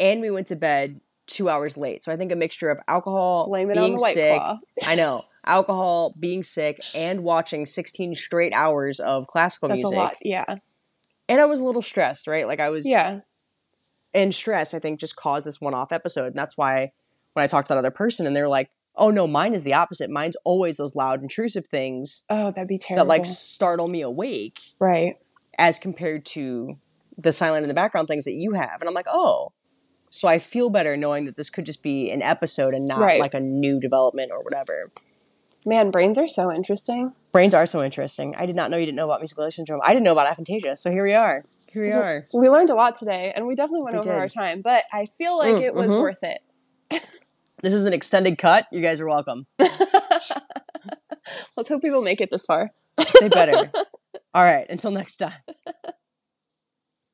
and 0.01 0.21
we 0.21 0.31
went 0.31 0.47
to 0.49 0.57
bed 0.57 1.01
two 1.27 1.49
hours 1.49 1.77
late. 1.77 2.03
So 2.03 2.13
I 2.13 2.17
think 2.17 2.33
a 2.33 2.37
mixture 2.37 2.69
of 2.71 2.81
alcohol, 2.89 3.47
Blame 3.49 3.71
it 3.71 3.75
being 3.75 3.85
on 3.93 3.97
the 3.97 4.03
white 4.03 4.15
sick, 4.15 4.37
claw. 4.39 4.59
I 4.87 4.95
know 4.97 5.23
alcohol, 5.47 6.15
being 6.19 6.43
sick, 6.43 6.81
and 6.95 7.23
watching 7.23 7.67
16 7.67 8.15
straight 8.17 8.53
hours 8.55 9.01
of 9.01 9.27
classical 9.29 9.69
That's 9.69 9.79
music. 9.83 9.97
a 9.99 10.01
lot. 10.01 10.15
Yeah. 10.23 10.45
And 11.29 11.41
I 11.41 11.45
was 11.47 11.61
a 11.61 11.65
little 11.65 11.83
stressed, 11.83 12.27
right? 12.27 12.47
Like 12.47 12.61
I 12.61 12.69
was 12.71 12.87
Yeah. 12.89 13.21
and 14.15 14.35
stress 14.35 14.75
i 14.75 14.79
think 14.79 15.01
just 15.01 15.17
caused 15.17 15.47
this 15.47 15.59
one-off 15.61 15.91
episode 15.91 16.27
and 16.27 16.37
that's 16.37 16.57
why 16.59 16.93
when 17.35 17.43
i 17.43 17.47
talked 17.47 17.69
to 17.69 17.75
that 17.75 17.79
other 17.79 17.91
person 17.91 18.27
and 18.27 18.35
they're 18.37 18.49
like 18.49 18.71
oh 18.97 19.11
no 19.11 19.27
mine 19.27 19.55
is 19.55 19.65
the 19.65 19.73
opposite 19.75 20.11
mine's 20.11 20.37
always 20.45 20.77
those 20.77 20.95
loud 20.95 21.23
intrusive 21.23 21.67
things 21.67 22.25
Oh, 22.31 22.51
that'd 22.51 22.69
be 22.69 22.79
terrible. 22.79 23.05
that 23.05 23.09
like 23.09 23.27
startle 23.27 23.87
me 23.87 24.03
awake 24.03 24.61
right. 24.79 25.17
as 25.59 25.79
compared 25.79 26.25
to 26.27 26.79
the 27.19 27.33
silent 27.33 27.65
in 27.65 27.69
the 27.69 27.75
background 27.75 28.09
things 28.09 28.25
that 28.25 28.33
you 28.33 28.53
have 28.53 28.81
and 28.81 28.89
i'm 28.89 28.95
like 28.95 29.07
oh 29.11 29.53
so 30.11 30.29
i 30.29 30.39
feel 30.39 30.69
better 30.71 30.97
knowing 30.97 31.25
that 31.25 31.37
this 31.37 31.49
could 31.51 31.65
just 31.67 31.83
be 31.83 32.11
an 32.11 32.21
episode 32.23 32.75
and 32.75 32.87
not 32.87 33.01
Right. 33.01 33.21
like 33.21 33.35
a 33.35 33.41
new 33.41 33.81
development 33.81 34.31
or 34.33 34.43
whatever 34.43 34.91
Man, 35.65 35.93
brains 35.93 36.19
are 36.19 36.27
so 36.27 36.51
interesting. 36.53 37.13
brains 37.31 37.55
are 37.55 37.67
so 37.67 37.83
interesting 37.85 38.35
i 38.37 38.45
did 38.47 38.57
not 38.57 38.71
know 38.71 38.77
you 38.77 38.85
didn't 38.87 38.97
know 38.97 39.05
about 39.07 39.21
musical 39.21 39.49
syndrome 39.51 39.81
i 39.85 39.93
didn't 39.95 40.05
know 40.05 40.13
about 40.13 40.27
aphantasia 40.27 40.77
so 40.77 40.91
here 40.91 41.05
we 41.05 41.15
are 41.15 41.45
here 41.71 41.83
we 41.85 41.93
are 41.93 42.27
We 42.35 42.51
learned 42.51 42.69
a 42.69 42.75
lot 42.75 42.97
today, 42.97 43.33
and 43.35 43.47
we 43.47 43.55
definitely 43.55 43.81
went 43.83 43.95
We 43.95 44.01
over 44.01 44.11
did. 44.11 44.19
our 44.19 44.29
time, 44.29 44.61
but 44.61 44.85
I 44.93 45.07
feel 45.07 45.39
like 45.39 45.55
Mm, 45.55 45.63
it 45.63 45.73
was 45.75 45.91
mhm. 45.93 46.01
worth 46.03 46.23
it. 46.23 46.41
this 47.63 47.75
is 47.75 47.87
an 47.87 47.93
extended 47.93 48.39
cut. 48.39 48.67
You 48.73 48.83
guys 48.83 49.01
are 49.01 49.09
welcome. 49.09 49.47
Let's 51.57 51.69
hope 51.69 51.83
people 51.83 52.03
make 52.03 52.21
it 52.21 52.31
this 52.31 52.45
far. 52.45 52.73
they 53.21 53.29
better. 53.29 53.71
All 54.35 54.45
right 54.45 54.67
until 54.69 54.91
next 54.91 55.17
time 55.17 55.35